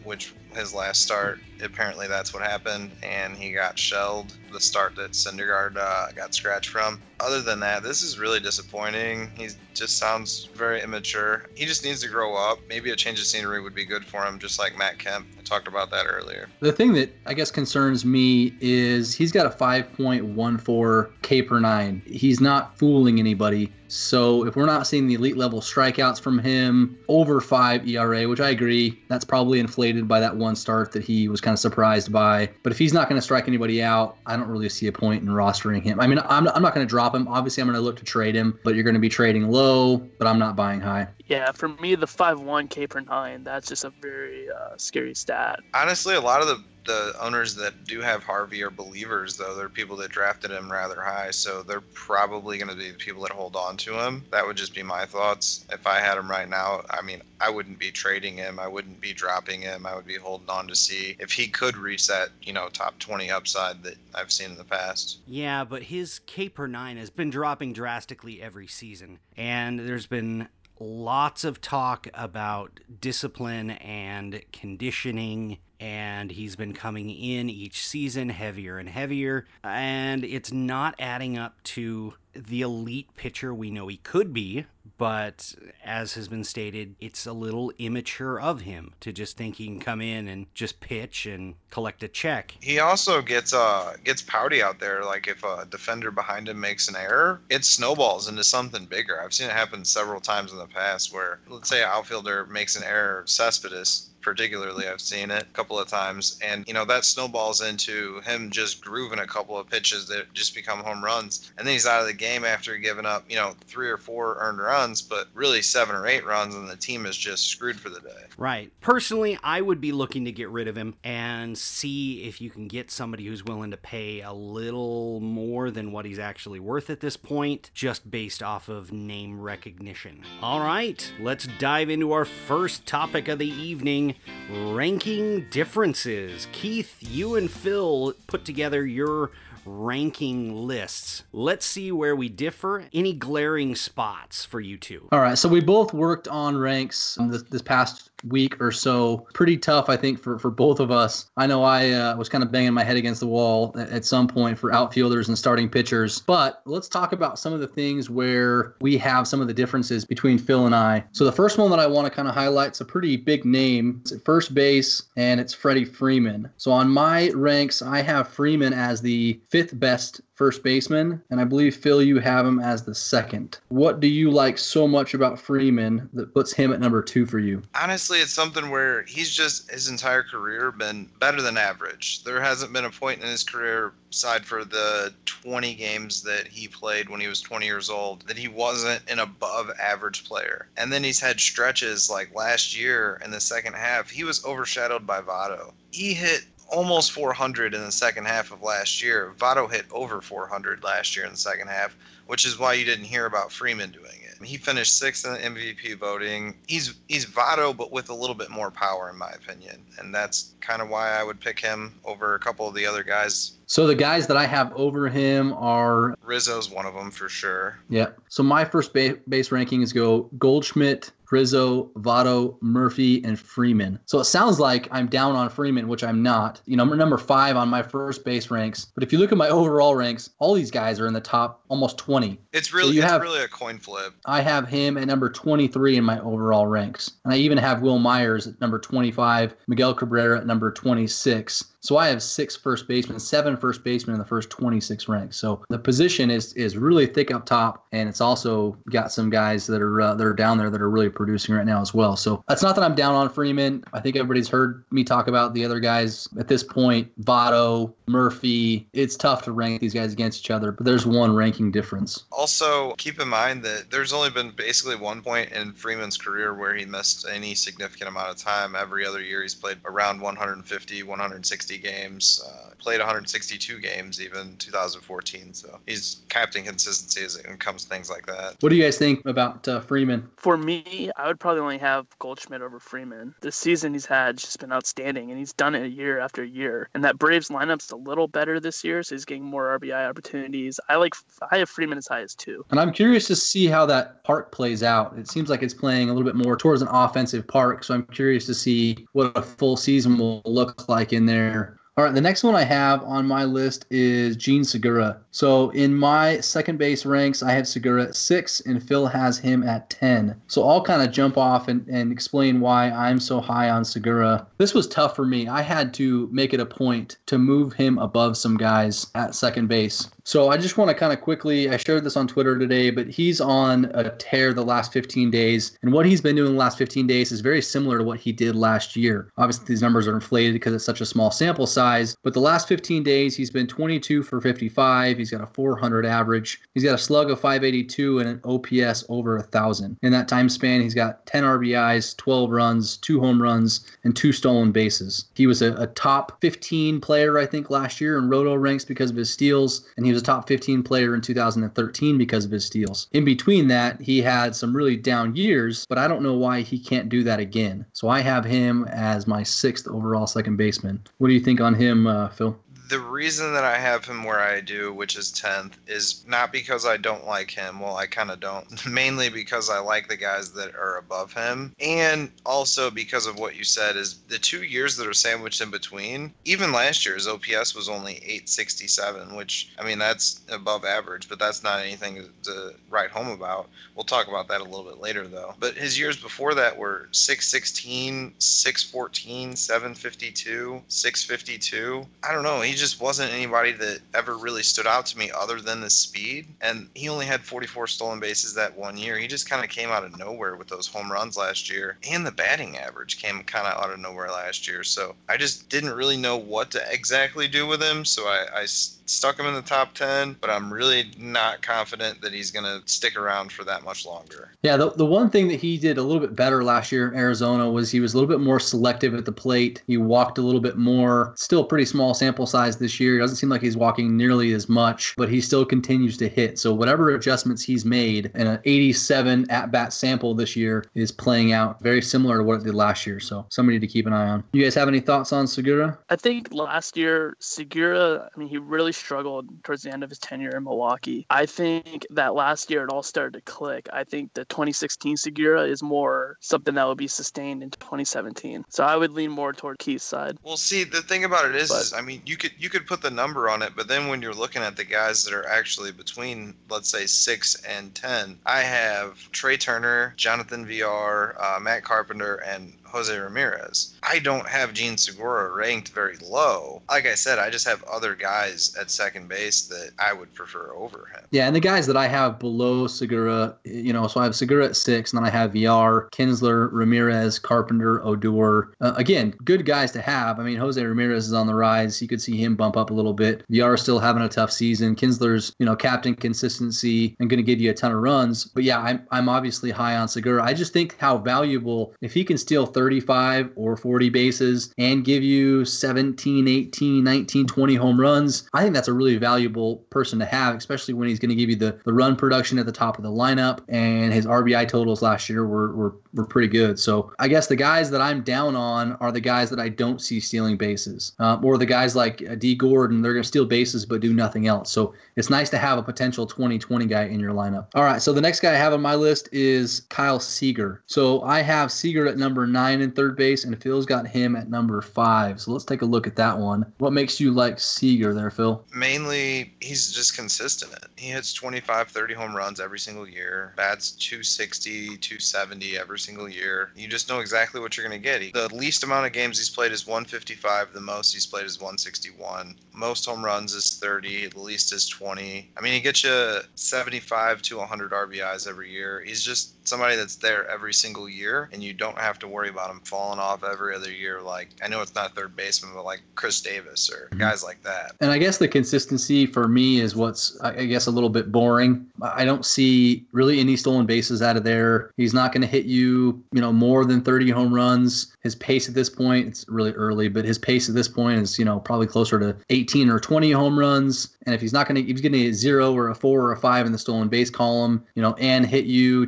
which 0.03 0.33
his 0.55 0.73
last 0.73 1.01
start. 1.01 1.39
Apparently, 1.61 2.07
that's 2.07 2.33
what 2.33 2.41
happened, 2.41 2.91
and 3.03 3.35
he 3.35 3.51
got 3.51 3.77
shelled 3.77 4.33
the 4.51 4.59
start 4.59 4.95
that 4.95 5.11
Syndergaard 5.11 5.77
uh, 5.77 6.11
got 6.13 6.33
scratched 6.33 6.69
from. 6.69 7.01
Other 7.19 7.41
than 7.41 7.59
that, 7.59 7.83
this 7.83 8.01
is 8.01 8.17
really 8.17 8.39
disappointing. 8.39 9.29
He 9.35 9.49
just 9.73 9.97
sounds 9.97 10.45
very 10.53 10.81
immature. 10.81 11.45
He 11.55 11.65
just 11.65 11.83
needs 11.83 12.01
to 12.01 12.07
grow 12.07 12.35
up. 12.35 12.59
Maybe 12.69 12.91
a 12.91 12.95
change 12.95 13.19
of 13.19 13.25
scenery 13.25 13.61
would 13.61 13.75
be 13.75 13.85
good 13.85 14.05
for 14.05 14.25
him, 14.25 14.39
just 14.39 14.57
like 14.57 14.77
Matt 14.77 14.99
Kemp. 14.99 15.27
I 15.37 15.41
talked 15.41 15.67
about 15.67 15.91
that 15.91 16.05
earlier. 16.07 16.47
The 16.61 16.71
thing 16.71 16.93
that 16.93 17.13
I 17.25 17.33
guess 17.33 17.51
concerns 17.51 18.05
me 18.05 18.53
is 18.61 19.13
he's 19.13 19.31
got 19.31 19.45
a 19.45 19.49
5.14 19.49 21.09
K 21.21 21.41
per 21.41 21.59
nine. 21.59 22.01
He's 22.05 22.39
not 22.39 22.77
fooling 22.77 23.19
anybody. 23.19 23.71
So 23.89 24.45
if 24.45 24.55
we're 24.55 24.67
not 24.67 24.85
seeing 24.85 25.07
the 25.07 25.15
elite 25.15 25.35
level 25.35 25.61
strikeouts 25.61 26.21
from 26.21 26.37
him 26.37 26.97
over 27.07 27.41
five 27.41 27.87
ERA, 27.87 28.29
which 28.29 28.39
I 28.39 28.49
agree, 28.49 29.01
that's 29.07 29.25
probably 29.25 29.59
inflated 29.59 30.07
by 30.07 30.19
that 30.19 30.37
one 30.39 30.55
start 30.55 30.91
that 30.93 31.03
he 31.03 31.27
was 31.27 31.41
kind 31.41 31.53
of 31.53 31.59
surprised 31.59 32.11
by. 32.11 32.49
But 32.63 32.71
if 32.71 32.79
he's 32.79 32.93
not 32.93 33.07
going 33.09 33.17
to 33.17 33.21
strike 33.21 33.47
anybody 33.47 33.83
out, 33.83 34.17
I 34.25 34.35
don't 34.35 34.47
really 34.47 34.69
see 34.69 34.87
a 34.87 34.91
point 34.91 35.21
in 35.21 35.29
rostering 35.29 35.83
him. 35.83 35.99
I 35.99 36.07
mean, 36.07 36.19
I'm, 36.25 36.47
I'm 36.47 36.61
not 36.61 36.73
going 36.73 36.85
to 36.85 36.89
drop 36.89 37.13
him. 37.13 37.27
Obviously, 37.27 37.61
I'm 37.61 37.67
going 37.67 37.75
to 37.75 37.81
look 37.81 37.97
to 37.97 38.05
trade 38.05 38.35
him, 38.35 38.57
but 38.63 38.75
you're 38.75 38.83
going 38.83 38.95
to 38.95 38.99
be 38.99 39.09
trading 39.09 39.49
low, 39.49 39.97
but 39.97 40.27
I'm 40.27 40.39
not 40.39 40.55
buying 40.55 40.79
high. 40.79 41.07
Yeah, 41.29 41.51
for 41.51 41.69
me, 41.69 41.93
the 41.93 42.07
5 42.07 42.41
1 42.41 42.67
K 42.67 42.87
per 42.87 43.01
9, 43.01 43.43
that's 43.43 43.69
just 43.69 43.83
a 43.83 43.91
very 44.01 44.49
uh, 44.49 44.75
scary 44.77 45.13
stat. 45.13 45.59
Honestly, 45.75 46.15
a 46.15 46.21
lot 46.21 46.41
of 46.41 46.47
the 46.47 46.63
the 46.89 47.13
owners 47.21 47.53
that 47.55 47.83
do 47.85 48.01
have 48.01 48.23
Harvey 48.23 48.63
are 48.63 48.71
believers, 48.71 49.37
though. 49.37 49.53
They're 49.55 49.69
people 49.69 49.95
that 49.97 50.09
drafted 50.09 50.49
him 50.49 50.71
rather 50.71 50.99
high, 50.99 51.29
so 51.29 51.61
they're 51.61 51.81
probably 51.81 52.57
going 52.57 52.69
to 52.69 52.75
be 52.75 52.89
the 52.89 52.97
people 52.97 53.21
that 53.23 53.31
hold 53.31 53.55
on 53.55 53.77
to 53.77 53.93
him. 53.93 54.25
That 54.31 54.47
would 54.47 54.57
just 54.57 54.73
be 54.73 54.81
my 54.81 55.05
thoughts. 55.05 55.65
If 55.71 55.85
I 55.85 55.99
had 55.99 56.17
him 56.17 56.31
right 56.31 56.49
now, 56.49 56.81
I 56.89 57.03
mean, 57.03 57.21
I 57.39 57.51
wouldn't 57.51 57.77
be 57.77 57.91
trading 57.91 58.37
him. 58.37 58.59
I 58.59 58.67
wouldn't 58.67 58.99
be 58.99 59.13
dropping 59.13 59.61
him. 59.61 59.85
I 59.85 59.95
would 59.95 60.07
be 60.07 60.15
holding 60.15 60.49
on 60.49 60.67
to 60.67 60.75
see 60.75 61.15
if 61.19 61.31
he 61.31 61.47
could 61.47 61.77
reset, 61.77 62.29
you 62.41 62.53
know, 62.53 62.69
top 62.69 62.97
20 62.97 63.29
upside 63.29 63.83
that 63.83 63.95
I've 64.15 64.31
seen 64.31 64.49
in 64.49 64.57
the 64.57 64.63
past. 64.63 65.19
Yeah, 65.27 65.63
but 65.63 65.83
his 65.83 66.19
K 66.25 66.49
per 66.49 66.65
nine 66.65 66.97
has 66.97 67.11
been 67.11 67.29
dropping 67.29 67.73
drastically 67.73 68.41
every 68.41 68.67
season, 68.67 69.19
and 69.37 69.79
there's 69.79 70.07
been 70.07 70.47
lots 70.79 71.43
of 71.43 71.61
talk 71.61 72.07
about 72.13 72.79
discipline 73.01 73.71
and 73.71 74.41
conditioning 74.51 75.57
and 75.79 76.31
he's 76.31 76.55
been 76.55 76.73
coming 76.73 77.09
in 77.09 77.49
each 77.49 77.85
season 77.85 78.29
heavier 78.29 78.77
and 78.77 78.89
heavier 78.89 79.45
and 79.63 80.23
it's 80.23 80.51
not 80.51 80.95
adding 80.99 81.37
up 81.37 81.61
to 81.63 82.13
the 82.33 82.61
elite 82.61 83.09
pitcher 83.15 83.53
we 83.53 83.69
know 83.71 83.87
he 83.87 83.97
could 83.97 84.33
be 84.33 84.65
but 84.99 85.55
as 85.83 86.13
has 86.13 86.27
been 86.27 86.43
stated 86.43 86.93
it's 86.99 87.25
a 87.25 87.33
little 87.33 87.71
immature 87.79 88.39
of 88.39 88.61
him 88.61 88.93
to 88.99 89.11
just 89.11 89.37
think 89.37 89.55
he 89.55 89.65
can 89.65 89.79
come 89.79 90.01
in 90.01 90.27
and 90.27 90.45
just 90.53 90.79
pitch 90.81 91.25
and 91.25 91.55
collect 91.71 92.03
a 92.03 92.07
check. 92.07 92.55
He 92.61 92.79
also 92.79 93.21
gets 93.21 93.53
uh 93.53 93.95
gets 94.03 94.21
pouty 94.21 94.61
out 94.61 94.79
there 94.79 95.03
like 95.03 95.27
if 95.27 95.43
a 95.43 95.65
defender 95.71 96.11
behind 96.11 96.49
him 96.49 96.59
makes 96.59 96.87
an 96.89 96.95
error 96.95 97.41
it 97.49 97.65
snowballs 97.65 98.27
into 98.27 98.43
something 98.43 98.85
bigger. 98.85 99.19
I've 99.21 99.33
seen 99.33 99.49
it 99.49 99.53
happen 99.53 99.85
several 99.85 100.19
times 100.19 100.51
in 100.51 100.59
the 100.59 100.67
past 100.67 101.13
where 101.13 101.39
let's 101.47 101.69
say 101.69 101.81
an 101.81 101.89
outfielder 101.89 102.45
makes 102.45 102.75
an 102.75 102.83
error 102.83 103.23
cespedes 103.25 104.08
particularly 104.29 104.87
I've 104.87 105.01
seen 105.01 105.31
it 105.31 105.41
a 105.41 105.53
couple 105.53 105.79
of 105.79 105.87
times. 105.87 106.39
And 106.43 106.67
you 106.67 106.73
know 106.75 106.85
that 106.85 107.03
snowballs 107.03 107.61
into 107.61 108.21
him 108.21 108.51
just 108.51 108.79
grooving 108.79 109.17
a 109.17 109.25
couple 109.25 109.57
of 109.57 109.67
pitches 109.67 110.07
that 110.09 110.31
just 110.35 110.53
become 110.53 110.79
home 110.79 111.03
runs. 111.03 111.51
And 111.57 111.65
then 111.65 111.73
he's 111.73 111.87
out 111.87 112.01
of 112.01 112.05
the 112.07 112.13
game 112.13 112.45
after 112.45 112.77
giving 112.77 113.07
up 113.07 113.25
you 113.27 113.37
know 113.37 113.55
three 113.65 113.89
or 113.89 113.97
four 113.97 114.37
earned 114.39 114.59
runs 114.59 115.01
but 115.01 115.29
really 115.33 115.63
seven 115.63 115.95
or 115.95 116.05
eight 116.05 116.27
runs 116.27 116.53
and 116.53 116.69
the 116.69 116.75
team 116.75 117.07
is 117.07 117.17
just 117.17 117.47
screwed 117.47 117.79
for 117.79 117.89
the 117.89 118.01
day. 118.01 118.23
Right. 118.37 118.71
Personally 118.81 119.35
I 119.43 119.61
would 119.61 119.81
be 119.81 119.91
looking 119.91 120.25
to 120.25 120.31
get 120.31 120.49
rid 120.49 120.67
of 120.67 120.77
him 120.77 120.93
and 121.03 121.57
see 121.57 122.25
if 122.25 122.39
you 122.39 122.51
can 122.51 122.67
get 122.67 122.91
somebody 122.91 123.25
who's 123.25 123.43
willing 123.43 123.71
to 123.71 123.77
pay 123.77 124.21
a 124.21 124.31
little 124.31 125.21
more 125.21 125.71
than 125.71 125.91
what 125.91 126.05
he's 126.05 126.19
actually 126.19 126.59
worth 126.59 126.91
at 126.91 126.99
this 126.99 127.17
point 127.17 127.71
just 127.73 128.11
based 128.11 128.43
off 128.43 128.69
of 128.69 128.91
name 128.91 129.41
recognition. 129.41 130.23
All 130.43 130.59
right 130.59 131.11
let's 131.19 131.47
dive 131.57 131.89
into 131.89 132.11
our 132.11 132.25
first 132.25 132.85
topic 132.85 133.27
of 133.27 133.39
the 133.39 133.49
evening 133.49 134.13
ranking 134.49 135.47
differences. 135.49 136.47
Keith, 136.51 136.97
you 136.99 137.35
and 137.35 137.49
Phil 137.49 138.13
put 138.27 138.45
together 138.45 138.85
your 138.85 139.31
ranking 139.65 140.55
lists. 140.67 141.23
Let's 141.31 141.65
see 141.65 141.91
where 141.91 142.15
we 142.15 142.29
differ. 142.29 142.85
Any 142.93 143.13
glaring 143.13 143.75
spots 143.75 144.45
for 144.45 144.59
you 144.59 144.77
two? 144.77 145.07
All 145.11 145.19
right. 145.19 145.37
So 145.37 145.49
we 145.49 145.61
both 145.61 145.93
worked 145.93 146.27
on 146.27 146.57
ranks 146.57 147.17
um, 147.19 147.29
this, 147.29 147.43
this 147.43 147.61
past 147.61 148.08
week 148.23 148.61
or 148.61 148.71
so. 148.71 149.27
Pretty 149.33 149.57
tough, 149.57 149.89
I 149.89 149.97
think, 149.97 150.19
for, 150.19 150.37
for 150.39 150.51
both 150.51 150.79
of 150.79 150.91
us. 150.91 151.29
I 151.37 151.47
know 151.47 151.63
I 151.63 151.91
uh, 151.91 152.15
was 152.15 152.29
kind 152.29 152.43
of 152.43 152.51
banging 152.51 152.73
my 152.73 152.83
head 152.83 152.97
against 152.97 153.19
the 153.19 153.27
wall 153.27 153.73
at, 153.77 153.89
at 153.89 154.05
some 154.05 154.27
point 154.27 154.57
for 154.57 154.73
outfielders 154.73 155.27
and 155.27 155.37
starting 155.37 155.69
pitchers. 155.69 156.19
But 156.19 156.61
let's 156.65 156.87
talk 156.87 157.13
about 157.13 157.39
some 157.39 157.53
of 157.53 157.59
the 157.59 157.67
things 157.67 158.09
where 158.09 158.75
we 158.81 158.97
have 158.97 159.27
some 159.27 159.41
of 159.41 159.47
the 159.47 159.53
differences 159.53 160.05
between 160.05 160.37
Phil 160.37 160.65
and 160.65 160.75
I. 160.75 161.03
So 161.11 161.25
the 161.25 161.31
first 161.31 161.57
one 161.57 161.69
that 161.71 161.79
I 161.79 161.87
want 161.87 162.05
to 162.05 162.11
kind 162.11 162.27
of 162.27 162.33
highlight 162.33 162.71
is 162.71 162.81
a 162.81 162.85
pretty 162.85 163.17
big 163.17 163.45
name. 163.45 163.99
It's 164.01 164.11
at 164.11 164.23
first 164.25 164.53
base, 164.53 165.03
and 165.15 165.39
it's 165.39 165.53
Freddie 165.53 165.85
Freeman. 165.85 166.49
So 166.57 166.71
on 166.71 166.89
my 166.89 167.29
ranks, 167.31 167.81
I 167.81 168.01
have 168.01 168.27
Freeman 168.27 168.73
as 168.73 169.01
the 169.01 169.39
fifth 169.49 169.79
best 169.79 170.21
first 170.39 170.63
baseman, 170.63 171.21
and 171.29 171.41
I 171.41 171.43
believe 171.43 171.75
Phil, 171.75 172.01
you 172.01 172.19
have 172.19 172.45
him 172.45 172.59
as 172.59 172.83
the 172.83 172.95
second. 172.95 173.59
What 173.67 173.99
do 173.99 174.07
you 174.07 174.31
like 174.31 174.57
so 174.57 174.87
much 174.87 175.13
about 175.13 175.37
Freeman 175.37 176.09
that 176.13 176.33
puts 176.33 176.53
him 176.53 176.71
at 176.71 176.79
number 176.79 177.01
two 177.01 177.25
for 177.25 177.39
you? 177.39 177.61
Honestly, 177.75 178.19
it's 178.19 178.31
something 178.31 178.69
where 178.69 179.03
he's 179.03 179.29
just 179.29 179.69
his 179.69 179.89
entire 179.89 180.23
career 180.23 180.71
been 180.71 181.09
better 181.19 181.41
than 181.41 181.57
average. 181.57 182.23
There 182.23 182.39
hasn't 182.39 182.71
been 182.71 182.85
a 182.85 182.89
point 182.89 183.21
in 183.21 183.27
his 183.27 183.43
career, 183.43 183.91
aside 184.11 184.45
for 184.45 184.63
the 184.63 185.13
20 185.25 185.75
games 185.75 186.23
that 186.23 186.47
he 186.47 186.69
played 186.69 187.09
when 187.09 187.19
he 187.19 187.27
was 187.27 187.41
20 187.41 187.65
years 187.65 187.89
old, 187.89 188.21
that 188.27 188.37
he 188.37 188.47
wasn't 188.47 189.01
an 189.11 189.19
above 189.19 189.69
average 189.77 190.23
player. 190.23 190.69
And 190.77 190.89
then 190.89 191.03
he's 191.03 191.19
had 191.19 191.41
stretches 191.41 192.09
like 192.09 192.33
last 192.33 192.79
year 192.79 193.19
in 193.25 193.31
the 193.31 193.41
second 193.41 193.73
half, 193.73 194.09
he 194.09 194.23
was 194.23 194.45
overshadowed 194.45 195.05
by 195.05 195.19
Votto. 195.19 195.73
He 195.91 196.13
hit 196.13 196.45
almost 196.69 197.11
400 197.11 197.73
in 197.73 197.81
the 197.81 197.91
second 197.91 198.25
half 198.25 198.51
of 198.51 198.61
last 198.61 199.01
year. 199.03 199.33
Votto 199.37 199.71
hit 199.71 199.85
over 199.91 200.21
400 200.21 200.83
last 200.83 201.15
year 201.15 201.25
in 201.25 201.31
the 201.31 201.37
second 201.37 201.67
half, 201.67 201.95
which 202.27 202.45
is 202.45 202.59
why 202.59 202.73
you 202.73 202.85
didn't 202.85 203.05
hear 203.05 203.25
about 203.25 203.51
Freeman 203.51 203.91
doing 203.91 204.05
it. 204.23 204.45
He 204.45 204.55
finished 204.57 204.97
sixth 204.97 205.25
in 205.25 205.33
the 205.33 205.39
MVP 205.39 205.97
voting. 205.97 206.55
He's 206.67 206.93
he's 207.09 207.25
Votto, 207.25 207.75
but 207.75 207.91
with 207.91 208.09
a 208.09 208.13
little 208.13 208.35
bit 208.35 208.49
more 208.49 208.71
power, 208.71 209.09
in 209.09 209.17
my 209.17 209.31
opinion, 209.31 209.83
and 209.97 210.15
that's 210.15 210.53
kind 210.61 210.81
of 210.81 210.89
why 210.89 211.11
I 211.11 211.23
would 211.23 211.41
pick 211.41 211.59
him 211.59 211.99
over 212.05 212.35
a 212.35 212.39
couple 212.39 212.65
of 212.67 212.73
the 212.73 212.85
other 212.85 213.03
guys. 213.03 213.57
So 213.65 213.85
the 213.85 213.95
guys 213.95 214.27
that 214.27 214.37
I 214.37 214.45
have 214.45 214.71
over 214.75 215.09
him 215.09 215.53
are 215.53 216.15
Rizzo's 216.25 216.69
one 216.69 216.85
of 216.85 216.93
them 216.93 217.11
for 217.11 217.27
sure. 217.27 217.79
Yeah. 217.89 218.11
So 218.29 218.41
my 218.41 218.63
first 218.63 218.93
ba- 218.93 219.17
base 219.27 219.49
rankings 219.49 219.93
go 219.93 220.29
Goldschmidt, 220.37 221.11
Rizzo, 221.31 221.91
Votto, 221.95 222.57
Murphy, 222.61 223.23
and 223.23 223.39
Freeman. 223.39 223.99
So 224.05 224.19
it 224.19 224.25
sounds 224.25 224.59
like 224.59 224.87
I'm 224.91 225.07
down 225.07 225.35
on 225.35 225.49
Freeman, 225.49 225.87
which 225.87 226.03
I'm 226.03 226.21
not. 226.23 226.61
You 226.65 226.77
know, 226.77 226.83
I'm 226.83 226.97
number 226.97 227.17
five 227.17 227.55
on 227.55 227.69
my 227.69 227.83
first 227.83 228.25
base 228.25 228.51
ranks. 228.51 228.87
But 228.93 229.03
if 229.03 229.13
you 229.13 229.19
look 229.19 229.31
at 229.31 229.37
my 229.37 229.49
overall 229.49 229.95
ranks, 229.95 230.31
all 230.39 230.53
these 230.53 230.71
guys 230.71 230.99
are 230.99 231.07
in 231.07 231.13
the 231.13 231.21
top 231.21 231.63
almost 231.69 231.97
20. 231.97 232.39
It's 232.53 232.73
really, 232.73 232.89
so 232.89 232.93
you 232.93 233.01
it's 233.01 233.11
have, 233.11 233.21
really 233.21 233.43
a 233.43 233.47
coin 233.47 233.77
flip. 233.77 234.13
I 234.25 234.41
have 234.41 234.67
him 234.67 234.97
at 234.97 235.07
number 235.07 235.29
23 235.29 235.97
in 235.97 236.03
my 236.03 236.19
overall 236.19 236.67
ranks. 236.67 237.11
And 237.23 237.33
I 237.33 237.37
even 237.37 237.57
have 237.57 237.81
Wil 237.81 237.99
Myers 237.99 238.47
at 238.47 238.59
number 238.61 238.79
25, 238.79 239.55
Miguel 239.67 239.93
Cabrera 239.93 240.39
at 240.39 240.47
number 240.47 240.71
26. 240.71 241.73
So 241.81 241.97
I 241.97 242.07
have 242.09 242.21
six 242.21 242.55
first 242.55 242.87
basemen, 242.87 243.19
seven 243.19 243.55
first 243.55 243.83
basemen 243.83 244.15
in 244.15 244.19
the 244.19 244.25
first 244.25 244.49
26 244.49 245.07
ranks. 245.07 245.37
So 245.37 245.63
the 245.69 245.79
position 245.79 246.29
is 246.29 246.53
is 246.53 246.77
really 246.77 247.05
thick 247.05 247.31
up 247.31 247.45
top, 247.45 247.87
and 247.93 248.09
it's 248.09 248.19
also 248.19 248.77
got 248.89 249.11
some 249.11 249.29
guys 249.29 249.65
that 249.67 249.81
are 249.81 250.01
uh, 250.01 250.13
that 250.15 250.25
are 250.25 250.33
down 250.33 250.57
there 250.57 250.69
that 250.69 250.81
are 250.81 250.89
really 250.89 251.09
producing 251.19 251.53
right 251.53 251.65
now 251.65 251.81
as 251.81 251.93
well. 251.93 252.15
So 252.15 252.41
that's 252.47 252.63
not 252.63 252.75
that 252.75 252.83
I'm 252.85 252.95
down 252.95 253.13
on 253.13 253.29
Freeman. 253.29 253.83
I 253.91 253.99
think 253.99 254.15
everybody's 254.15 254.47
heard 254.47 254.85
me 254.89 255.03
talk 255.03 255.27
about 255.27 255.53
the 255.53 255.65
other 255.65 255.81
guys 255.81 256.29
at 256.39 256.47
this 256.47 256.63
point. 256.63 257.11
Votto, 257.21 257.93
Murphy. 258.07 258.87
It's 258.93 259.17
tough 259.17 259.43
to 259.43 259.51
rank 259.51 259.81
these 259.81 259.93
guys 259.93 260.13
against 260.13 260.39
each 260.39 260.49
other, 260.49 260.71
but 260.71 260.85
there's 260.85 261.05
one 261.05 261.35
ranking 261.35 261.71
difference. 261.71 262.23
Also, 262.31 262.93
keep 262.93 263.19
in 263.19 263.27
mind 263.27 263.63
that 263.63 263.91
there's 263.91 264.13
only 264.13 264.29
been 264.29 264.51
basically 264.51 264.95
one 264.95 265.21
point 265.21 265.51
in 265.51 265.73
Freeman's 265.73 266.17
career 266.17 266.53
where 266.53 266.73
he 266.73 266.85
missed 266.85 267.27
any 267.29 267.53
significant 267.53 268.07
amount 268.07 268.29
of 268.29 268.37
time. 268.37 268.73
Every 268.73 269.05
other 269.05 269.21
year, 269.21 269.41
he's 269.41 269.55
played 269.55 269.77
around 269.83 270.21
150, 270.21 271.03
160 271.03 271.77
games. 271.79 272.41
Uh, 272.47 272.69
played 272.79 272.99
162 272.99 273.79
games 273.79 274.21
even 274.21 274.55
2014. 274.57 275.53
So 275.53 275.79
he's 275.85 276.21
kept 276.29 276.55
inconsistency 276.55 277.23
as 277.23 277.35
it 277.35 277.59
comes 277.59 277.83
to 277.83 277.89
things 277.89 278.09
like 278.09 278.25
that. 278.25 278.55
What 278.61 278.69
do 278.69 278.75
you 278.75 278.83
guys 278.83 278.97
think 278.97 279.25
about 279.25 279.67
uh, 279.67 279.81
Freeman? 279.81 280.27
For 280.37 280.57
me, 280.57 281.08
I 281.17 281.27
would 281.27 281.39
probably 281.39 281.61
only 281.61 281.77
have 281.77 282.07
Goldschmidt 282.19 282.61
over 282.61 282.79
Freeman. 282.79 283.35
This 283.41 283.55
season 283.55 283.93
he's 283.93 284.05
had 284.05 284.37
just 284.37 284.59
been 284.59 284.71
outstanding, 284.71 285.29
and 285.29 285.39
he's 285.39 285.53
done 285.53 285.75
it 285.75 285.87
year 285.87 286.19
after 286.19 286.43
year. 286.43 286.89
And 286.93 287.03
that 287.03 287.17
Braves 287.17 287.49
lineup's 287.49 287.91
a 287.91 287.95
little 287.95 288.27
better 288.27 288.59
this 288.59 288.83
year, 288.83 289.03
so 289.03 289.15
he's 289.15 289.25
getting 289.25 289.43
more 289.43 289.77
RBI 289.79 290.09
opportunities. 290.09 290.79
I 290.89 290.95
like 290.95 291.15
I 291.51 291.57
have 291.57 291.69
Freeman 291.69 291.97
as 291.97 292.07
high 292.07 292.21
as 292.21 292.35
two. 292.35 292.65
And 292.71 292.79
I'm 292.79 292.91
curious 292.91 293.27
to 293.27 293.35
see 293.35 293.67
how 293.67 293.85
that 293.87 294.23
park 294.23 294.51
plays 294.51 294.83
out. 294.83 295.17
It 295.17 295.29
seems 295.29 295.49
like 295.49 295.63
it's 295.63 295.73
playing 295.73 296.09
a 296.09 296.13
little 296.13 296.29
bit 296.29 296.35
more 296.35 296.57
towards 296.57 296.81
an 296.81 296.87
offensive 296.89 297.47
park, 297.47 297.83
so 297.83 297.93
I'm 297.93 298.05
curious 298.07 298.45
to 298.47 298.53
see 298.53 299.07
what 299.13 299.31
a 299.37 299.41
full 299.41 299.77
season 299.77 300.17
will 300.17 300.41
look 300.45 300.87
like 300.89 301.13
in 301.13 301.25
there. 301.25 301.78
All 301.99 302.05
right, 302.05 302.13
the 302.13 302.21
next 302.21 302.45
one 302.45 302.55
I 302.55 302.63
have 302.63 303.03
on 303.03 303.27
my 303.27 303.43
list 303.43 303.85
is 303.89 304.37
Jean 304.37 304.63
Segura. 304.63 305.19
So 305.31 305.71
in 305.71 305.93
my 305.93 306.39
second 306.39 306.77
base 306.77 307.05
ranks, 307.05 307.43
I 307.43 307.51
have 307.51 307.67
Segura 307.67 308.03
at 308.03 308.15
six, 308.15 308.61
and 308.61 308.81
Phil 308.81 309.05
has 309.05 309.37
him 309.37 309.63
at 309.63 309.89
10. 309.89 310.33
So 310.47 310.65
I'll 310.65 310.81
kind 310.81 311.01
of 311.01 311.11
jump 311.11 311.37
off 311.37 311.67
and, 311.67 311.85
and 311.89 312.09
explain 312.09 312.61
why 312.61 312.89
I'm 312.89 313.19
so 313.19 313.41
high 313.41 313.69
on 313.69 313.83
Segura. 313.83 314.47
This 314.59 314.73
was 314.73 314.87
tough 314.87 315.13
for 315.13 315.25
me. 315.25 315.49
I 315.49 315.61
had 315.61 315.93
to 315.95 316.29
make 316.31 316.53
it 316.53 316.61
a 316.61 316.65
point 316.65 317.17
to 317.25 317.37
move 317.37 317.73
him 317.73 317.97
above 317.97 318.37
some 318.37 318.55
guys 318.55 319.07
at 319.15 319.35
second 319.35 319.67
base. 319.67 320.09
So 320.29 320.49
I 320.49 320.57
just 320.57 320.77
want 320.77 320.89
to 320.89 320.93
kind 320.93 321.11
of 321.11 321.21
quickly, 321.21 321.71
I 321.71 321.77
shared 321.77 322.03
this 322.03 322.15
on 322.15 322.27
Twitter 322.27 322.55
today, 322.55 322.91
but 322.91 323.07
he's 323.07 323.41
on 323.41 323.85
a 323.95 324.11
tear 324.11 324.53
the 324.53 324.63
last 324.63 324.93
15 324.93 325.31
days. 325.31 325.75
And 325.81 325.91
what 325.91 326.05
he's 326.05 326.21
been 326.21 326.35
doing 326.35 326.51
the 326.51 326.59
last 326.59 326.77
15 326.77 327.07
days 327.07 327.31
is 327.31 327.41
very 327.41 327.63
similar 327.63 327.97
to 327.97 328.03
what 328.03 328.19
he 328.19 328.31
did 328.31 328.55
last 328.55 328.95
year. 328.95 329.31
Obviously, 329.39 329.65
these 329.65 329.81
numbers 329.81 330.07
are 330.07 330.13
inflated 330.13 330.53
because 330.53 330.75
it's 330.75 330.85
such 330.85 331.01
a 331.01 331.05
small 331.07 331.31
sample 331.31 331.65
size, 331.65 332.15
but 332.21 332.35
the 332.35 332.39
last 332.39 332.67
15 332.67 333.01
days, 333.01 333.35
he's 333.35 333.49
been 333.49 333.65
22 333.65 334.21
for 334.21 334.39
55. 334.39 335.17
He's 335.17 335.31
got 335.31 335.41
a 335.41 335.47
400 335.47 336.05
average. 336.05 336.61
He's 336.75 336.83
got 336.83 336.93
a 336.93 336.99
slug 336.99 337.31
of 337.31 337.39
582 337.39 338.19
and 338.19 338.29
an 338.29 338.41
OPS 338.43 339.05
over 339.09 339.35
a 339.35 339.39
1,000. 339.39 339.97
In 340.03 340.11
that 340.11 340.27
time 340.27 340.47
span, 340.47 340.79
he's 340.79 340.93
got 340.93 341.25
10 341.25 341.43
RBIs, 341.43 342.15
12 342.17 342.51
runs, 342.51 342.97
two 342.97 343.19
home 343.19 343.41
runs, 343.41 343.83
and 344.03 344.15
two 344.15 344.31
stolen 344.31 344.71
bases. 344.71 345.25
He 345.33 345.47
was 345.47 345.63
a, 345.63 345.73
a 345.77 345.87
top 345.87 346.39
15 346.41 347.01
player, 347.01 347.39
I 347.39 347.47
think, 347.47 347.71
last 347.71 347.99
year 347.99 348.19
in 348.19 348.29
Roto 348.29 348.53
ranks 348.53 348.85
because 348.85 349.09
of 349.09 349.15
his 349.15 349.31
steals, 349.31 349.87
and 349.97 350.05
he 350.05 350.11
was 350.11 350.18
a 350.19 350.23
top 350.23 350.47
15 350.47 350.83
player 350.83 351.15
in 351.15 351.21
2013 351.21 352.17
because 352.17 352.45
of 352.45 352.51
his 352.51 352.65
steals. 352.65 353.07
In 353.13 353.25
between 353.25 353.67
that, 353.67 354.01
he 354.01 354.21
had 354.21 354.55
some 354.55 354.75
really 354.75 354.95
down 354.95 355.35
years, 355.35 355.85
but 355.87 355.97
I 355.97 356.07
don't 356.07 356.23
know 356.23 356.35
why 356.35 356.61
he 356.61 356.79
can't 356.79 357.09
do 357.09 357.23
that 357.23 357.39
again. 357.39 357.85
So 357.93 358.09
I 358.09 358.19
have 358.21 358.45
him 358.45 358.85
as 358.85 359.27
my 359.27 359.43
sixth 359.43 359.87
overall 359.87 360.27
second 360.27 360.57
baseman. 360.57 361.01
What 361.17 361.27
do 361.27 361.33
you 361.33 361.39
think 361.39 361.61
on 361.61 361.73
him, 361.73 362.07
uh, 362.07 362.29
Phil? 362.29 362.57
The 362.89 362.99
reason 362.99 363.53
that 363.53 363.63
I 363.63 363.77
have 363.77 364.03
him 364.03 364.23
where 364.23 364.39
I 364.39 364.61
do, 364.61 364.91
which 364.91 365.15
is 365.15 365.31
10th, 365.31 365.73
is 365.85 366.23
not 366.27 366.51
because 366.51 366.87
I 366.87 366.97
don't 366.97 367.27
like 367.27 367.51
him. 367.51 367.79
Well, 367.79 367.95
I 367.95 368.07
kind 368.07 368.31
of 368.31 368.39
don't. 368.39 368.85
Mainly 368.89 369.29
because 369.29 369.69
I 369.69 369.77
like 369.77 370.07
the 370.07 370.17
guys 370.17 370.51
that 370.53 370.73
are 370.75 370.97
above 370.97 371.31
him. 371.31 371.75
And 371.79 372.31
also 372.47 372.89
because 372.89 373.27
of 373.27 373.37
what 373.37 373.55
you 373.55 373.63
said 373.63 373.95
is 373.95 374.15
the 374.27 374.39
two 374.39 374.63
years 374.63 374.97
that 374.97 375.07
are 375.07 375.13
sandwiched 375.13 375.61
in 375.61 375.69
between, 375.69 376.33
even 376.45 376.71
last 376.71 377.05
year's 377.05 377.27
OPS 377.27 377.75
was 377.75 377.89
only 377.89 378.15
867, 378.15 379.35
which, 379.35 379.69
I 379.77 379.85
mean, 379.85 379.99
that's 379.99 380.41
above 380.49 380.83
average, 380.83 381.29
but 381.29 381.37
that's 381.37 381.61
not 381.63 381.81
anything 381.81 382.27
to 382.43 382.73
write 382.89 383.11
home 383.11 383.29
about. 383.29 383.69
We'll 383.95 384.05
talk 384.05 384.27
about 384.27 384.47
that 384.47 384.61
a 384.61 384.63
little 384.63 384.83
bit 384.83 384.99
later, 384.99 385.27
though. 385.27 385.53
But 385.59 385.75
his 385.75 385.99
years 385.99 386.17
before 386.17 386.55
that 386.55 386.75
were 386.75 387.07
616, 387.11 388.33
614, 388.39 389.55
752, 389.55 390.81
652. 390.87 392.07
I 392.23 392.31
don't 392.33 392.43
know. 392.43 392.61
He 392.61 392.78
just 392.79 393.01
wasn't 393.01 393.31
anybody 393.31 393.71
that 393.73 393.99
ever 394.13 394.37
really 394.37 394.63
stood 394.63 394.87
out 394.87 395.05
to 395.07 395.17
me 395.17 395.29
other 395.35 395.61
than 395.61 395.81
the 395.81 395.89
speed. 395.89 396.47
And 396.61 396.89
he 396.95 397.09
only 397.09 397.25
had 397.25 397.41
44 397.41 397.87
stolen 397.87 398.19
bases 398.19 398.53
that 398.55 398.77
one 398.77 398.97
year. 398.97 399.17
He 399.17 399.27
just 399.27 399.49
kind 399.49 399.63
of 399.63 399.69
came 399.69 399.89
out 399.89 400.03
of 400.03 400.17
nowhere 400.17 400.55
with 400.55 400.67
those 400.67 400.87
home 400.87 401.11
runs 401.11 401.37
last 401.37 401.69
year. 401.69 401.97
And 402.09 402.25
the 402.25 402.31
batting 402.31 402.77
average 402.77 403.21
came 403.21 403.43
kind 403.43 403.67
of 403.67 403.81
out 403.81 403.91
of 403.91 403.99
nowhere 403.99 404.29
last 404.29 404.67
year. 404.67 404.83
So 404.83 405.15
I 405.27 405.37
just 405.37 405.69
didn't 405.69 405.93
really 405.93 406.17
know 406.17 406.37
what 406.37 406.71
to 406.71 406.81
exactly 406.91 407.47
do 407.47 407.67
with 407.67 407.81
him. 407.81 408.05
So 408.05 408.23
I, 408.23 408.45
I 408.61 408.65
stuck 409.09 409.39
him 409.39 409.45
in 409.45 409.53
the 409.53 409.61
top 409.61 409.93
10, 409.93 410.37
but 410.39 410.49
I'm 410.49 410.71
really 410.71 411.11
not 411.17 411.61
confident 411.61 412.21
that 412.21 412.33
he's 412.33 412.51
going 412.51 412.65
to 412.65 412.81
stick 412.87 413.17
around 413.17 413.51
for 413.51 413.63
that 413.63 413.83
much 413.83 414.05
longer. 414.05 414.51
Yeah, 414.61 414.77
the, 414.77 414.91
the 414.91 415.05
one 415.05 415.29
thing 415.29 415.47
that 415.49 415.59
he 415.59 415.77
did 415.77 415.97
a 415.97 416.03
little 416.03 416.19
bit 416.19 416.35
better 416.35 416.63
last 416.63 416.91
year 416.91 417.07
in 417.07 417.17
Arizona 417.17 417.69
was 417.69 417.89
he 417.89 417.99
was 417.99 418.13
a 418.13 418.17
little 418.17 418.29
bit 418.29 418.39
more 418.39 418.59
selective 418.59 419.13
at 419.15 419.25
the 419.25 419.31
plate. 419.31 419.81
He 419.87 419.97
walked 419.97 420.37
a 420.37 420.41
little 420.41 420.61
bit 420.61 420.77
more. 420.77 421.33
Still 421.35 421.63
pretty 421.63 421.85
small 421.85 422.13
sample 422.13 422.45
size 422.45 422.77
this 422.77 422.99
year. 422.99 423.17
It 423.17 423.21
doesn't 423.21 423.37
seem 423.37 423.49
like 423.49 423.61
he's 423.61 423.77
walking 423.77 424.15
nearly 424.15 424.53
as 424.53 424.69
much, 424.69 425.15
but 425.17 425.29
he 425.29 425.41
still 425.41 425.65
continues 425.65 426.17
to 426.17 426.29
hit. 426.29 426.59
So 426.59 426.73
whatever 426.73 427.09
adjustments 427.15 427.63
he's 427.63 427.85
made 427.85 428.31
in 428.35 428.47
an 428.47 428.59
87 428.65 429.49
at 429.49 429.71
bat 429.71 429.93
sample 429.93 430.35
this 430.35 430.55
year 430.55 430.85
is 430.95 431.11
playing 431.11 431.51
out 431.53 431.81
very 431.81 432.01
similar 432.01 432.37
to 432.37 432.43
what 432.43 432.61
it 432.61 432.63
did 432.63 432.75
last 432.75 433.07
year. 433.07 433.19
So 433.19 433.45
somebody 433.49 433.79
to 433.79 433.87
keep 433.87 434.05
an 434.05 434.13
eye 434.13 434.29
on. 434.29 434.43
You 434.53 434.63
guys 434.63 434.75
have 434.75 434.87
any 434.87 434.99
thoughts 434.99 435.33
on 435.33 435.47
Segura? 435.47 435.97
I 436.09 436.15
think 436.15 436.53
last 436.53 436.97
year 436.97 437.35
Segura, 437.39 438.29
I 438.33 438.39
mean, 438.39 438.49
he 438.49 438.57
really 438.57 438.91
struggled 438.99 439.63
towards 439.63 439.83
the 439.83 439.91
end 439.91 440.03
of 440.03 440.09
his 440.09 440.19
tenure 440.19 440.55
in 440.55 440.63
Milwaukee. 440.63 441.25
I 441.29 441.45
think 441.45 442.05
that 442.11 442.35
last 442.35 442.69
year 442.69 442.83
it 442.83 442.89
all 442.89 443.03
started 443.03 443.33
to 443.33 443.41
click. 443.41 443.87
I 443.91 444.03
think 444.03 444.33
the 444.33 444.45
2016 444.45 445.17
Segura 445.17 445.63
is 445.63 445.81
more 445.81 446.37
something 446.39 446.75
that 446.75 446.83
will 446.85 446.95
be 446.95 447.07
sustained 447.07 447.63
in 447.63 447.71
2017. 447.71 448.65
So 448.69 448.83
I 448.83 448.95
would 448.95 449.11
lean 449.11 449.31
more 449.31 449.53
toward 449.53 449.79
Keith's 449.79 450.03
side. 450.03 450.37
Well, 450.43 450.57
see, 450.57 450.83
the 450.83 451.01
thing 451.01 451.23
about 451.23 451.45
it 451.45 451.55
is, 451.55 451.71
is 451.71 451.93
I 451.93 452.01
mean, 452.01 452.21
you 452.25 452.37
could 452.37 452.51
you 452.57 452.69
could 452.69 452.85
put 452.85 453.01
the 453.01 453.11
number 453.11 453.49
on 453.49 453.61
it, 453.61 453.73
but 453.75 453.87
then 453.87 454.07
when 454.07 454.21
you're 454.21 454.33
looking 454.33 454.61
at 454.61 454.75
the 454.75 454.83
guys 454.83 455.23
that 455.25 455.33
are 455.33 455.47
actually 455.47 455.91
between, 455.91 456.53
let's 456.69 456.89
say, 456.89 457.05
six 457.05 457.55
and 457.63 457.93
ten, 457.95 458.37
I 458.45 458.61
have 458.61 459.31
Trea 459.31 459.57
Turner, 459.57 460.13
Jonathan 460.17 460.65
Villar, 460.65 461.35
uh, 461.39 461.59
Matt 461.59 461.83
Carpenter, 461.83 462.35
and 462.45 462.73
Jose 462.89 463.17
Ramirez. 463.17 463.95
I 464.03 464.19
don't 464.19 464.47
have 464.47 464.73
Jean 464.73 464.97
Segura 464.97 465.53
ranked 465.53 465.89
very 465.89 466.17
low. 466.17 466.81
Like 466.89 467.05
I 467.05 467.15
said, 467.15 467.39
I 467.39 467.49
just 467.49 467.67
have 467.67 467.83
other 467.83 468.15
guys 468.15 468.75
at 468.79 468.91
second 468.91 469.27
base 469.27 469.67
that 469.67 469.91
I 469.99 470.13
would 470.13 470.33
prefer 470.33 470.73
over 470.73 471.09
him. 471.13 471.25
Yeah, 471.31 471.47
and 471.47 471.55
the 471.55 471.59
guys 471.59 471.87
that 471.87 471.97
I 471.97 472.07
have 472.07 472.39
below 472.39 472.87
Segura, 472.87 473.55
you 473.63 473.93
know, 473.93 474.07
so 474.07 474.19
I 474.19 474.23
have 474.23 474.35
Segura 474.35 474.65
at 474.65 474.75
six, 474.75 475.11
and 475.11 475.17
then 475.17 475.25
I 475.25 475.29
have 475.29 475.53
Villar, 475.53 476.09
Kinsler, 476.11 476.69
Ramirez, 476.71 477.39
Carpenter, 477.39 478.03
Odor. 478.03 478.73
Uh, 478.81 478.93
again, 478.95 479.33
good 479.43 479.65
guys 479.65 479.91
to 479.91 480.01
have. 480.01 480.39
I 480.39 480.43
mean, 480.43 480.57
Jose 480.57 480.83
Ramirez 480.83 481.27
is 481.27 481.33
on 481.33 481.47
the 481.47 481.55
rise. 481.55 482.01
You 482.01 482.07
could 482.07 482.21
see 482.21 482.37
him 482.37 482.55
bump 482.55 482.77
up 482.77 482.89
a 482.89 482.93
little 482.93 483.13
bit. 483.13 483.43
Villar 483.49 483.75
is 483.75 483.81
still 483.81 483.99
having 483.99 484.23
a 484.23 484.29
tough 484.29 484.51
season. 484.51 484.95
Kinsler's, 484.95 485.53
you 485.59 485.65
know, 485.65 485.75
captain 485.75 486.15
consistency 486.15 487.15
and 487.19 487.29
going 487.29 487.37
to 487.37 487.43
give 487.43 487.61
you 487.61 487.71
a 487.71 487.73
ton 487.73 487.91
of 487.91 487.99
runs. 487.99 488.45
But 488.45 488.63
yeah, 488.63 488.79
I'm, 488.79 489.05
I'm 489.11 489.29
obviously 489.29 489.71
high 489.71 489.95
on 489.95 490.07
Segura. 490.07 490.43
I 490.43 490.53
just 490.53 490.73
think 490.73 490.97
how 490.97 491.17
valuable, 491.17 491.93
if 492.01 492.13
he 492.13 492.23
can 492.23 492.37
steal 492.37 492.65
35 492.79 493.51
or 493.57 493.75
40 493.75 494.09
bases 494.09 494.73
and 494.77 495.03
give 495.03 495.21
you 495.21 495.65
17, 495.65 496.47
18, 496.47 497.03
19, 497.03 497.45
20 497.45 497.75
home 497.75 497.99
runs, 497.99 498.49
I 498.53 498.61
think 498.61 498.73
that's 498.73 498.87
a 498.87 498.93
really 498.93 499.17
valuable 499.17 499.77
person 499.89 500.17
to 500.19 500.25
have, 500.25 500.55
especially 500.55 500.93
when 500.93 501.09
he's 501.09 501.19
going 501.19 501.29
to 501.29 501.35
give 501.35 501.49
you 501.49 501.57
the, 501.57 501.77
the 501.83 501.91
run 501.91 502.15
production 502.15 502.57
at 502.57 502.65
the 502.65 502.71
top 502.71 502.97
of 502.97 503.03
the 503.03 503.11
lineup. 503.11 503.59
And 503.67 504.13
his 504.13 504.25
RBI 504.25 504.69
totals 504.69 505.01
last 505.01 505.27
year 505.27 505.45
were, 505.45 505.75
were, 505.75 505.95
were 506.13 506.25
pretty 506.25 506.47
good. 506.47 506.79
So 506.79 507.13
I 507.19 507.27
guess 507.27 507.47
the 507.47 507.55
guys 507.55 507.89
that 507.91 508.01
I'm 508.01 508.21
down 508.21 508.55
on 508.55 508.93
are 508.93 509.11
the 509.11 509.19
guys 509.19 509.49
that 509.49 509.59
I 509.59 509.69
don't 509.69 510.01
see 510.01 510.19
stealing 510.19 510.57
bases, 510.57 511.13
uh, 511.19 511.39
or 511.43 511.57
the 511.57 511.65
guys 511.65 511.95
like 511.95 512.39
Dee 512.39 512.55
Gordon. 512.55 513.01
They're 513.01 513.13
going 513.13 513.23
to 513.23 513.27
steal 513.27 513.45
bases 513.45 513.85
but 513.85 514.01
do 514.01 514.13
nothing 514.13 514.47
else. 514.47 514.71
So 514.71 514.93
it's 515.15 515.29
nice 515.29 515.49
to 515.49 515.57
have 515.57 515.77
a 515.77 515.83
potential 515.83 516.25
2020 516.25 516.85
guy 516.85 517.03
in 517.03 517.19
your 517.19 517.33
lineup. 517.33 517.67
All 517.75 517.83
right. 517.83 518.01
So 518.01 518.13
the 518.13 518.21
next 518.21 518.39
guy 518.39 518.53
I 518.53 518.57
have 518.57 518.73
on 518.73 518.81
my 518.81 518.95
list 518.95 519.29
is 519.31 519.81
Kyle 519.89 520.19
Seager. 520.19 520.81
So 520.87 521.21
I 521.23 521.41
have 521.41 521.71
Seager 521.71 522.07
at 522.07 522.17
number 522.17 522.47
nine 522.47 522.59
nine 522.59 522.81
in 522.81 522.91
third 522.91 523.15
base, 523.15 523.45
and 523.45 523.61
Phil's 523.61 523.85
got 523.85 524.07
him 524.07 524.35
at 524.35 524.49
number 524.49 524.81
five. 524.81 525.39
So 525.39 525.51
let's 525.51 525.65
take 525.65 525.81
a 525.81 525.85
look 525.85 526.07
at 526.07 526.15
that 526.15 526.37
one. 526.37 526.65
What 526.77 526.93
makes 526.93 527.19
you 527.19 527.31
like 527.31 527.59
Seager 527.59 528.13
there, 528.13 528.29
Phil? 528.29 528.63
Mainly, 528.73 529.53
he's 529.61 529.91
just 529.91 530.15
consistent. 530.15 530.73
He 530.97 531.09
hits 531.09 531.33
25, 531.33 531.87
30 531.89 532.13
home 532.13 532.35
runs 532.35 532.59
every 532.59 532.79
single 532.79 533.07
year, 533.07 533.53
bats 533.55 533.91
260, 533.91 534.97
270 534.97 535.77
every 535.77 535.98
single 535.99 536.29
year. 536.29 536.71
You 536.75 536.87
just 536.87 537.09
know 537.09 537.19
exactly 537.19 537.61
what 537.61 537.77
you're 537.77 537.87
going 537.87 538.01
to 538.01 538.03
get. 538.03 538.33
The 538.33 538.53
least 538.55 538.83
amount 538.83 539.05
of 539.05 539.13
games 539.13 539.37
he's 539.37 539.49
played 539.49 539.71
is 539.71 539.85
155, 539.85 540.73
the 540.73 540.81
most 540.81 541.13
he's 541.13 541.25
played 541.25 541.45
is 541.45 541.59
161. 541.59 542.55
Most 542.73 543.05
home 543.05 543.23
runs 543.23 543.53
is 543.53 543.77
30, 543.79 544.27
the 544.27 544.39
least 544.39 544.73
is 544.73 544.87
20. 544.87 545.51
I 545.55 545.61
mean, 545.61 545.73
he 545.73 545.79
gets 545.79 546.03
you 546.03 546.39
75 546.55 547.41
to 547.43 547.57
100 547.57 547.91
RBIs 547.91 548.47
every 548.47 548.71
year. 548.71 549.03
He's 549.05 549.23
just 549.23 549.58
somebody 549.69 549.95
that's 549.95 550.15
there 550.17 550.47
every 550.49 550.73
single 550.73 551.07
year, 551.07 551.49
and 551.53 551.63
you 551.63 551.73
don't 551.73 551.97
have 551.97 552.19
to 552.19 552.27
worry 552.27 552.49
about 552.49 552.69
him 552.71 552.81
falling 552.83 553.19
off 553.19 553.43
every 553.43 553.75
other 553.75 553.91
year. 553.91 554.21
Like 554.21 554.49
I 554.63 554.67
know 554.67 554.81
it's 554.81 554.95
not 554.95 555.15
third 555.15 555.35
baseman, 555.35 555.71
but 555.75 555.85
like 555.85 556.01
Chris 556.15 556.41
Davis 556.41 556.89
or 556.89 557.07
Mhm. 557.15 557.19
guys 557.19 557.43
like 557.43 557.61
that. 557.63 557.93
And 558.01 558.11
I 558.11 558.17
guess 558.17 558.37
the 558.37 558.47
consistency 558.47 559.25
for 559.25 559.47
me 559.47 559.79
is 559.79 559.95
what's, 559.95 560.39
I 560.41 560.65
guess, 560.65 560.87
a 560.87 560.91
little 560.91 561.09
bit 561.09 561.31
boring. 561.31 561.85
I 562.01 562.25
don't 562.25 562.45
see 562.45 563.05
really 563.11 563.39
any 563.39 563.55
stolen 563.55 563.85
bases 563.85 564.21
out 564.21 564.35
of 564.37 564.43
there. 564.43 564.91
He's 564.97 565.13
not 565.13 565.31
going 565.31 565.41
to 565.41 565.47
hit 565.47 565.65
you, 565.65 566.21
you 566.31 566.41
know, 566.41 566.51
more 566.51 566.85
than 566.85 567.01
30 567.01 567.29
home 567.29 567.53
runs. 567.53 568.13
His 568.21 568.35
pace 568.35 568.67
at 568.67 568.75
this 568.75 568.89
point, 568.89 569.27
it's 569.27 569.45
really 569.47 569.71
early, 569.73 570.07
but 570.09 570.25
his 570.25 570.37
pace 570.37 570.67
at 570.69 570.75
this 570.75 570.87
point 570.87 571.19
is, 571.19 571.37
you 571.37 571.45
know, 571.45 571.59
probably 571.59 571.87
closer 571.87 572.19
to 572.19 572.35
18 572.49 572.89
or 572.89 572.99
20 572.99 573.31
home 573.31 573.57
runs. 573.57 574.09
And 574.25 574.35
if 574.35 574.41
he's 574.41 574.53
not 574.53 574.67
going 574.67 574.75
to, 574.75 574.91
he's 574.91 575.01
getting 575.01 575.21
a 575.27 575.31
zero 575.33 575.73
or 575.75 575.89
a 575.89 575.95
four 575.95 576.21
or 576.21 576.31
a 576.31 576.37
five 576.37 576.65
in 576.65 576.71
the 576.71 576.77
stolen 576.77 577.07
base 577.07 577.29
column, 577.29 577.83
you 577.95 578.01
know, 578.01 578.13
and 578.19 578.45
hit 578.45 578.65
you 578.65 579.05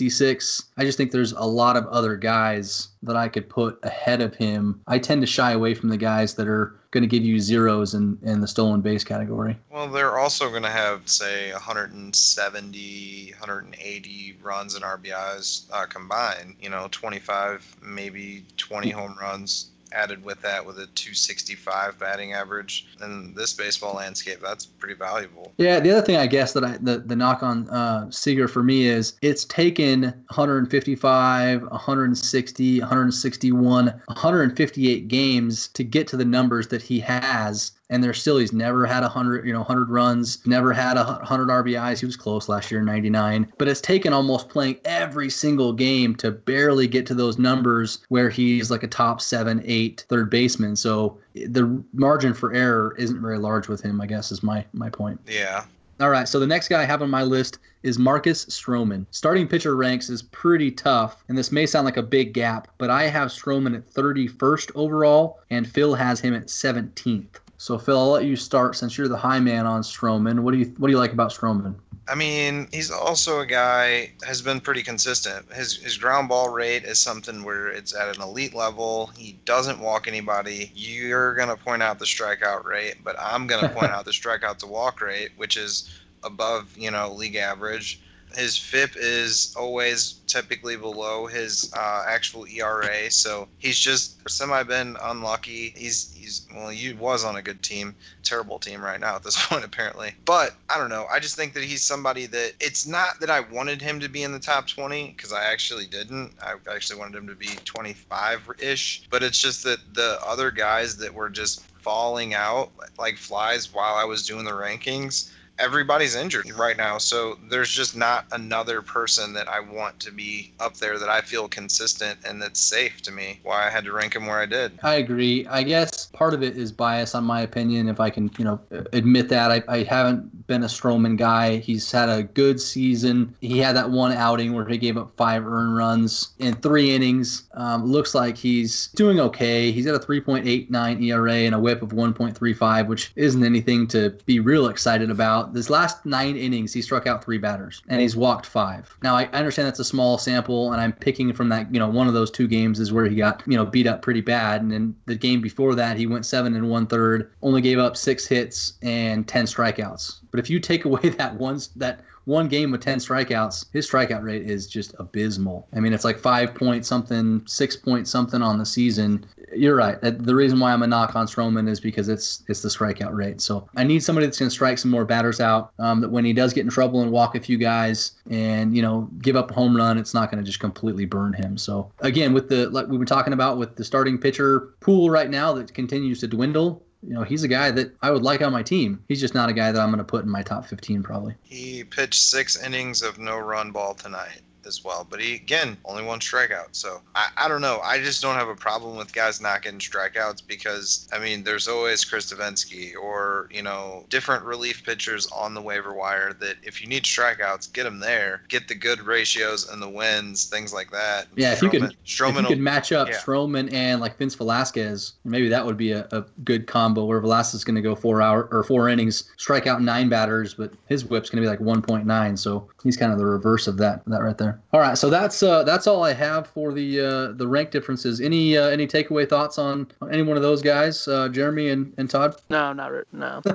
266, 0.00 0.62
I 0.78 0.84
just 0.84 0.96
think 0.96 1.10
there's 1.10 1.32
a 1.32 1.42
lot 1.42 1.76
of 1.76 1.86
other 1.88 2.16
guys 2.16 2.88
that 3.02 3.16
I 3.16 3.28
could 3.28 3.50
put 3.50 3.78
ahead 3.82 4.22
of 4.22 4.34
him. 4.34 4.80
I 4.86 4.98
tend 4.98 5.20
to 5.20 5.26
shy 5.26 5.52
away 5.52 5.74
from 5.74 5.90
the 5.90 5.98
guys 5.98 6.36
that 6.36 6.48
are 6.48 6.74
going 6.90 7.02
to 7.02 7.06
give 7.06 7.22
you 7.22 7.38
zeros 7.38 7.92
in, 7.92 8.18
in 8.22 8.40
the 8.40 8.48
stolen 8.48 8.80
base 8.80 9.04
category. 9.04 9.58
Well, 9.70 9.88
they're 9.88 10.18
also 10.18 10.48
going 10.48 10.62
to 10.62 10.70
have, 10.70 11.06
say, 11.06 11.52
170, 11.52 13.34
180 13.38 14.38
runs 14.42 14.74
and 14.74 14.84
RBIs 14.84 15.66
uh, 15.70 15.84
combined. 15.84 16.56
You 16.62 16.70
know, 16.70 16.88
25, 16.90 17.76
maybe 17.82 18.44
20 18.56 18.88
home 18.88 19.16
runs 19.20 19.69
added 19.92 20.24
with 20.24 20.40
that 20.42 20.64
with 20.64 20.76
a 20.76 20.86
265 20.86 21.98
batting 21.98 22.32
average. 22.32 22.86
In 23.02 23.34
this 23.34 23.52
baseball 23.52 23.94
landscape, 23.94 24.38
that's 24.40 24.66
pretty 24.66 24.94
valuable. 24.94 25.52
Yeah, 25.58 25.80
the 25.80 25.90
other 25.90 26.02
thing 26.02 26.16
I 26.16 26.26
guess 26.26 26.52
that 26.52 26.64
I 26.64 26.76
the, 26.80 26.98
the 26.98 27.16
knock 27.16 27.42
on 27.42 27.68
uh, 27.70 28.10
Seager 28.10 28.48
for 28.48 28.62
me 28.62 28.86
is 28.86 29.14
it's 29.22 29.44
taken 29.44 30.02
155, 30.02 31.62
160, 31.62 32.80
161, 32.80 33.86
158 33.86 35.08
games 35.08 35.68
to 35.68 35.84
get 35.84 36.06
to 36.08 36.16
the 36.16 36.24
numbers 36.24 36.68
that 36.68 36.82
he 36.82 37.00
has. 37.00 37.72
And 37.90 38.02
there's 38.02 38.20
still 38.20 38.38
he's 38.38 38.52
never 38.52 38.86
had 38.86 39.02
a 39.02 39.08
hundred, 39.08 39.46
you 39.46 39.52
know, 39.52 39.62
hundred 39.62 39.90
runs, 39.90 40.46
never 40.46 40.72
had 40.72 40.96
a 40.96 41.04
hundred 41.04 41.48
RBIs. 41.48 42.00
He 42.00 42.06
was 42.06 42.16
close 42.16 42.48
last 42.48 42.70
year, 42.70 42.80
99. 42.82 43.52
But 43.58 43.68
it's 43.68 43.80
taken 43.80 44.12
almost 44.12 44.48
playing 44.48 44.78
every 44.84 45.28
single 45.28 45.72
game 45.72 46.14
to 46.16 46.30
barely 46.30 46.86
get 46.86 47.04
to 47.06 47.14
those 47.14 47.38
numbers 47.38 47.98
where 48.08 48.30
he's 48.30 48.70
like 48.70 48.82
a 48.82 48.88
top 48.88 49.20
seven, 49.20 49.60
eight 49.64 50.06
third 50.08 50.30
baseman. 50.30 50.76
So 50.76 51.18
the 51.34 51.82
margin 51.92 52.32
for 52.32 52.54
error 52.54 52.94
isn't 52.96 53.20
very 53.20 53.38
large 53.38 53.68
with 53.68 53.82
him. 53.82 54.00
I 54.00 54.06
guess 54.06 54.32
is 54.32 54.42
my 54.42 54.64
my 54.72 54.88
point. 54.88 55.20
Yeah. 55.26 55.64
All 56.00 56.08
right, 56.08 56.26
so 56.26 56.40
the 56.40 56.46
next 56.46 56.68
guy 56.68 56.80
I 56.80 56.86
have 56.86 57.02
on 57.02 57.10
my 57.10 57.22
list 57.22 57.58
is 57.82 57.98
Marcus 57.98 58.46
Stroman. 58.46 59.04
Starting 59.10 59.46
pitcher 59.46 59.76
ranks 59.76 60.08
is 60.08 60.22
pretty 60.22 60.70
tough, 60.70 61.22
and 61.28 61.36
this 61.36 61.52
may 61.52 61.66
sound 61.66 61.84
like 61.84 61.98
a 61.98 62.02
big 62.02 62.32
gap, 62.32 62.68
but 62.78 62.88
I 62.88 63.02
have 63.08 63.28
Stroman 63.28 63.76
at 63.76 63.86
31st 63.86 64.70
overall, 64.74 65.40
and 65.50 65.68
Phil 65.68 65.94
has 65.94 66.18
him 66.18 66.32
at 66.32 66.46
17th. 66.46 67.40
So 67.60 67.76
Phil, 67.76 67.98
I'll 67.98 68.08
let 68.08 68.24
you 68.24 68.36
start 68.36 68.74
since 68.74 68.96
you're 68.96 69.06
the 69.06 69.18
high 69.18 69.38
man 69.38 69.66
on 69.66 69.82
Stroman. 69.82 70.40
What 70.40 70.52
do 70.52 70.56
you 70.56 70.72
what 70.78 70.88
do 70.88 70.92
you 70.92 70.98
like 70.98 71.12
about 71.12 71.30
Stroman? 71.30 71.74
I 72.08 72.14
mean, 72.14 72.68
he's 72.72 72.90
also 72.90 73.40
a 73.40 73.46
guy 73.46 74.12
has 74.26 74.40
been 74.40 74.60
pretty 74.60 74.82
consistent. 74.82 75.52
His 75.52 75.76
his 75.76 75.98
ground 75.98 76.30
ball 76.30 76.48
rate 76.48 76.84
is 76.84 76.98
something 76.98 77.44
where 77.44 77.68
it's 77.68 77.94
at 77.94 78.16
an 78.16 78.22
elite 78.22 78.54
level. 78.54 79.08
He 79.08 79.38
doesn't 79.44 79.78
walk 79.78 80.08
anybody. 80.08 80.72
You're 80.74 81.34
gonna 81.34 81.54
point 81.54 81.82
out 81.82 81.98
the 81.98 82.06
strikeout 82.06 82.64
rate, 82.64 82.94
but 83.04 83.14
I'm 83.20 83.46
gonna 83.46 83.68
point 83.78 83.92
out 83.92 84.06
the 84.06 84.10
strikeout 84.10 84.56
to 84.60 84.66
walk 84.66 85.02
rate, 85.02 85.32
which 85.36 85.58
is 85.58 86.00
above 86.22 86.74
you 86.78 86.90
know 86.90 87.12
league 87.12 87.36
average. 87.36 88.00
His 88.34 88.56
FIP 88.56 88.92
is 88.96 89.54
always 89.58 90.20
typically 90.26 90.76
below 90.76 91.26
his 91.26 91.72
uh, 91.76 92.04
actual 92.06 92.46
ERA, 92.46 93.10
so 93.10 93.48
he's 93.58 93.78
just 93.78 94.28
semi 94.28 94.62
been 94.62 94.96
unlucky. 95.02 95.72
He's 95.76 96.12
he's 96.14 96.46
well, 96.54 96.68
he 96.68 96.92
was 96.92 97.24
on 97.24 97.36
a 97.36 97.42
good 97.42 97.62
team, 97.62 97.94
terrible 98.22 98.58
team 98.58 98.82
right 98.82 99.00
now 99.00 99.16
at 99.16 99.22
this 99.22 99.44
point 99.46 99.64
apparently. 99.64 100.14
But 100.24 100.56
I 100.68 100.78
don't 100.78 100.90
know. 100.90 101.06
I 101.10 101.18
just 101.18 101.36
think 101.36 101.54
that 101.54 101.64
he's 101.64 101.82
somebody 101.82 102.26
that 102.26 102.52
it's 102.60 102.86
not 102.86 103.20
that 103.20 103.30
I 103.30 103.40
wanted 103.40 103.82
him 103.82 104.00
to 104.00 104.08
be 104.08 104.22
in 104.22 104.32
the 104.32 104.38
top 104.38 104.68
20 104.68 105.14
because 105.16 105.32
I 105.32 105.44
actually 105.44 105.86
didn't. 105.86 106.34
I 106.42 106.54
actually 106.72 106.98
wanted 106.98 107.18
him 107.18 107.26
to 107.26 107.34
be 107.34 107.60
25 107.64 108.50
ish, 108.58 109.06
but 109.10 109.22
it's 109.22 109.40
just 109.40 109.64
that 109.64 109.78
the 109.94 110.18
other 110.24 110.50
guys 110.50 110.96
that 110.98 111.14
were 111.14 111.30
just 111.30 111.66
falling 111.80 112.34
out 112.34 112.70
like 112.98 113.16
flies 113.16 113.72
while 113.72 113.94
I 113.94 114.04
was 114.04 114.26
doing 114.26 114.44
the 114.44 114.50
rankings 114.50 115.30
everybody's 115.60 116.16
injured 116.16 116.50
right 116.58 116.76
now. 116.76 116.98
So 116.98 117.38
there's 117.48 117.70
just 117.70 117.94
not 117.96 118.24
another 118.32 118.82
person 118.82 119.32
that 119.34 119.48
I 119.48 119.60
want 119.60 120.00
to 120.00 120.10
be 120.10 120.52
up 120.58 120.76
there 120.76 120.98
that 120.98 121.08
I 121.08 121.20
feel 121.20 121.48
consistent 121.48 122.18
and 122.26 122.40
that's 122.40 122.58
safe 122.58 123.02
to 123.02 123.12
me. 123.12 123.40
Why 123.42 123.66
I 123.66 123.70
had 123.70 123.84
to 123.84 123.92
rank 123.92 124.16
him 124.16 124.26
where 124.26 124.38
I 124.38 124.46
did. 124.46 124.78
I 124.82 124.94
agree. 124.94 125.46
I 125.48 125.62
guess 125.62 126.06
part 126.06 126.34
of 126.34 126.42
it 126.42 126.56
is 126.56 126.72
bias 126.72 127.14
on 127.14 127.24
my 127.24 127.42
opinion, 127.42 127.88
if 127.88 128.00
I 128.00 128.10
can, 128.10 128.30
you 128.38 128.44
know, 128.44 128.60
admit 128.92 129.28
that. 129.28 129.50
I, 129.50 129.62
I 129.68 129.82
haven't 129.84 130.46
been 130.46 130.62
a 130.62 130.66
Stroman 130.66 131.16
guy. 131.16 131.58
He's 131.58 131.90
had 131.90 132.08
a 132.08 132.22
good 132.22 132.60
season. 132.60 133.34
He 133.40 133.58
had 133.58 133.76
that 133.76 133.90
one 133.90 134.12
outing 134.12 134.54
where 134.54 134.66
he 134.66 134.78
gave 134.78 134.96
up 134.96 135.12
five 135.16 135.46
earned 135.46 135.76
runs 135.76 136.30
in 136.38 136.54
three 136.56 136.94
innings. 136.94 137.48
Um, 137.54 137.84
looks 137.84 138.14
like 138.14 138.36
he's 138.36 138.88
doing 138.88 139.20
okay. 139.20 139.70
He's 139.70 139.86
at 139.86 139.94
a 139.94 139.98
3.89 139.98 141.02
ERA 141.02 141.32
and 141.32 141.54
a 141.54 141.58
whip 141.58 141.82
of 141.82 141.90
1.35, 141.90 142.86
which 142.86 143.12
isn't 143.16 143.44
anything 143.44 143.86
to 143.88 144.10
be 144.24 144.40
real 144.40 144.68
excited 144.68 145.10
about. 145.10 145.49
This 145.52 145.70
last 145.70 146.04
nine 146.04 146.36
innings, 146.36 146.72
he 146.72 146.82
struck 146.82 147.06
out 147.06 147.24
three 147.24 147.38
batters 147.38 147.82
and 147.88 148.00
he's 148.00 148.16
walked 148.16 148.46
five. 148.46 148.96
Now, 149.02 149.16
I 149.16 149.24
understand 149.26 149.66
that's 149.66 149.78
a 149.78 149.84
small 149.84 150.18
sample, 150.18 150.72
and 150.72 150.80
I'm 150.80 150.92
picking 150.92 151.32
from 151.32 151.48
that, 151.50 151.72
you 151.72 151.78
know, 151.78 151.88
one 151.88 152.08
of 152.08 152.14
those 152.14 152.30
two 152.30 152.48
games 152.48 152.80
is 152.80 152.92
where 152.92 153.06
he 153.06 153.16
got, 153.16 153.42
you 153.46 153.56
know, 153.56 153.64
beat 153.64 153.86
up 153.86 154.02
pretty 154.02 154.20
bad. 154.20 154.62
And 154.62 154.70
then 154.70 154.94
the 155.06 155.14
game 155.14 155.40
before 155.40 155.74
that, 155.74 155.96
he 155.96 156.06
went 156.06 156.26
seven 156.26 156.54
and 156.54 156.70
one 156.70 156.86
third, 156.86 157.30
only 157.42 157.60
gave 157.60 157.78
up 157.78 157.96
six 157.96 158.26
hits 158.26 158.74
and 158.82 159.26
10 159.26 159.46
strikeouts. 159.46 160.20
But 160.30 160.40
if 160.40 160.50
you 160.50 160.60
take 160.60 160.84
away 160.86 161.08
that 161.10 161.34
one, 161.34 161.60
that 161.76 162.00
one 162.24 162.48
game 162.48 162.70
with 162.70 162.80
10 162.80 162.98
strikeouts, 162.98 163.66
his 163.72 163.90
strikeout 163.90 164.22
rate 164.22 164.48
is 164.48 164.66
just 164.66 164.94
abysmal. 164.98 165.66
I 165.74 165.80
mean, 165.80 165.92
it's 165.92 166.04
like 166.04 166.18
five 166.18 166.54
point 166.54 166.86
something, 166.86 167.42
six 167.46 167.76
point 167.76 168.06
something 168.08 168.42
on 168.42 168.58
the 168.58 168.66
season. 168.66 169.24
You're 169.52 169.74
right. 169.74 169.98
The 170.00 170.34
reason 170.34 170.60
why 170.60 170.72
I'm 170.72 170.82
a 170.82 170.86
knock 170.86 171.16
on 171.16 171.26
Stroman 171.26 171.68
is 171.68 171.80
because 171.80 172.08
it's 172.08 172.44
it's 172.46 172.62
the 172.62 172.68
strikeout 172.68 173.12
rate. 173.16 173.40
So 173.40 173.68
I 173.76 173.82
need 173.82 174.00
somebody 174.00 174.26
that's 174.26 174.38
going 174.38 174.48
to 174.48 174.54
strike 174.54 174.78
some 174.78 174.92
more 174.92 175.04
batters 175.04 175.40
out. 175.40 175.72
Um, 175.80 176.00
that 176.02 176.10
when 176.10 176.24
he 176.24 176.32
does 176.32 176.52
get 176.52 176.64
in 176.64 176.70
trouble 176.70 177.02
and 177.02 177.10
walk 177.10 177.34
a 177.34 177.40
few 177.40 177.58
guys 177.58 178.12
and 178.30 178.76
you 178.76 178.82
know 178.82 179.08
give 179.20 179.34
up 179.34 179.50
a 179.50 179.54
home 179.54 179.76
run, 179.76 179.98
it's 179.98 180.14
not 180.14 180.30
going 180.30 180.42
to 180.42 180.46
just 180.46 180.60
completely 180.60 181.04
burn 181.04 181.32
him. 181.32 181.58
So 181.58 181.90
again, 182.00 182.32
with 182.32 182.48
the 182.48 182.70
like 182.70 182.86
we 182.86 182.96
were 182.96 183.04
talking 183.04 183.32
about 183.32 183.58
with 183.58 183.74
the 183.74 183.84
starting 183.84 184.18
pitcher 184.18 184.74
pool 184.80 185.10
right 185.10 185.30
now 185.30 185.52
that 185.54 185.74
continues 185.74 186.20
to 186.20 186.28
dwindle, 186.28 186.84
you 187.02 187.14
know, 187.14 187.22
he's 187.22 187.44
a 187.44 187.48
guy 187.48 187.70
that 187.70 187.94
I 188.02 188.10
would 188.10 188.22
like 188.22 188.42
on 188.42 188.52
my 188.52 188.62
team. 188.62 189.02
He's 189.08 189.20
just 189.20 189.34
not 189.34 189.48
a 189.48 189.52
guy 189.52 189.72
that 189.72 189.80
I'm 189.80 189.88
going 189.88 189.98
to 189.98 190.04
put 190.04 190.24
in 190.24 190.30
my 190.30 190.42
top 190.42 190.66
15 190.66 191.02
probably. 191.02 191.34
He 191.42 191.84
pitched 191.84 192.22
six 192.22 192.62
innings 192.62 193.02
of 193.02 193.18
no 193.18 193.38
run 193.38 193.70
ball 193.70 193.94
tonight 193.94 194.42
as 194.66 194.84
well, 194.84 195.06
but 195.08 195.20
he 195.20 195.34
again 195.34 195.76
only 195.84 196.04
one 196.04 196.20
strikeout. 196.20 196.68
So 196.72 197.00
I, 197.14 197.28
I 197.36 197.48
don't 197.48 197.60
know. 197.60 197.80
I 197.82 197.98
just 197.98 198.22
don't 198.22 198.36
have 198.36 198.48
a 198.48 198.56
problem 198.56 198.96
with 198.96 199.12
guys 199.12 199.40
not 199.40 199.62
getting 199.62 199.80
strikeouts 199.80 200.46
because 200.46 201.08
I 201.12 201.18
mean 201.18 201.42
there's 201.42 201.68
always 201.68 202.04
Chris 202.04 202.32
Devenski 202.32 202.94
or 202.96 203.48
you 203.52 203.62
know 203.62 204.04
different 204.08 204.44
relief 204.44 204.84
pitchers 204.84 205.26
on 205.28 205.54
the 205.54 205.62
waiver 205.62 205.94
wire 205.94 206.32
that 206.34 206.56
if 206.62 206.80
you 206.80 206.88
need 206.88 207.04
strikeouts, 207.04 207.72
get 207.72 207.84
them 207.84 208.00
there. 208.00 208.42
Get 208.48 208.68
the 208.68 208.74
good 208.74 209.00
ratios 209.00 209.68
and 209.68 209.80
the 209.80 209.88
wins, 209.88 210.48
things 210.48 210.72
like 210.72 210.90
that. 210.90 211.26
Yeah, 211.36 211.52
if 211.52 211.62
you 211.62 211.70
could, 211.70 211.96
Stroman 212.04 212.36
if 212.36 212.42
you 212.42 212.48
could 212.48 212.60
match 212.60 212.92
up 212.92 213.08
yeah. 213.08 213.16
Stroman 213.16 213.72
and 213.72 214.00
like 214.00 214.16
Vince 214.16 214.34
Velasquez, 214.34 215.14
maybe 215.24 215.48
that 215.48 215.64
would 215.64 215.76
be 215.76 215.92
a, 215.92 216.06
a 216.12 216.24
good 216.44 216.66
combo 216.66 217.04
where 217.04 217.20
Velasquez 217.20 217.54
is 217.54 217.64
going 217.64 217.76
to 217.76 217.82
go 217.82 217.94
four 217.94 218.22
hour 218.22 218.48
or 218.50 218.62
four 218.62 218.88
innings, 218.88 219.30
strike 219.36 219.66
out 219.66 219.82
nine 219.82 220.08
batters, 220.08 220.54
but 220.54 220.72
his 220.86 221.04
whip's 221.04 221.30
going 221.30 221.42
to 221.42 221.46
be 221.46 221.50
like 221.50 221.60
1.9. 221.60 222.38
So 222.38 222.68
he's 222.82 222.96
kind 222.96 223.12
of 223.12 223.18
the 223.18 223.26
reverse 223.26 223.66
of 223.66 223.76
that 223.78 224.02
that 224.06 224.22
right 224.22 224.36
there. 224.36 224.50
there. 224.50 224.60
All 224.72 224.80
right, 224.80 224.96
so 224.96 225.10
that's 225.10 225.42
uh, 225.42 225.62
that's 225.64 225.86
all 225.86 226.02
I 226.04 226.12
have 226.12 226.46
for 226.48 226.72
the 226.72 227.00
uh, 227.00 227.32
the 227.32 227.46
rank 227.46 227.70
differences. 227.70 228.20
Any 228.20 228.56
uh, 228.56 228.68
any 228.68 228.86
takeaway 228.86 229.28
thoughts 229.28 229.58
on, 229.58 229.90
on 230.00 230.12
any 230.12 230.22
one 230.22 230.36
of 230.36 230.42
those 230.42 230.62
guys, 230.62 231.06
uh, 231.08 231.28
Jeremy 231.28 231.68
and, 231.70 231.92
and 231.98 232.08
Todd? 232.08 232.36
No, 232.50 232.72
not 232.72 232.92
re- 232.92 233.02
no. 233.12 233.42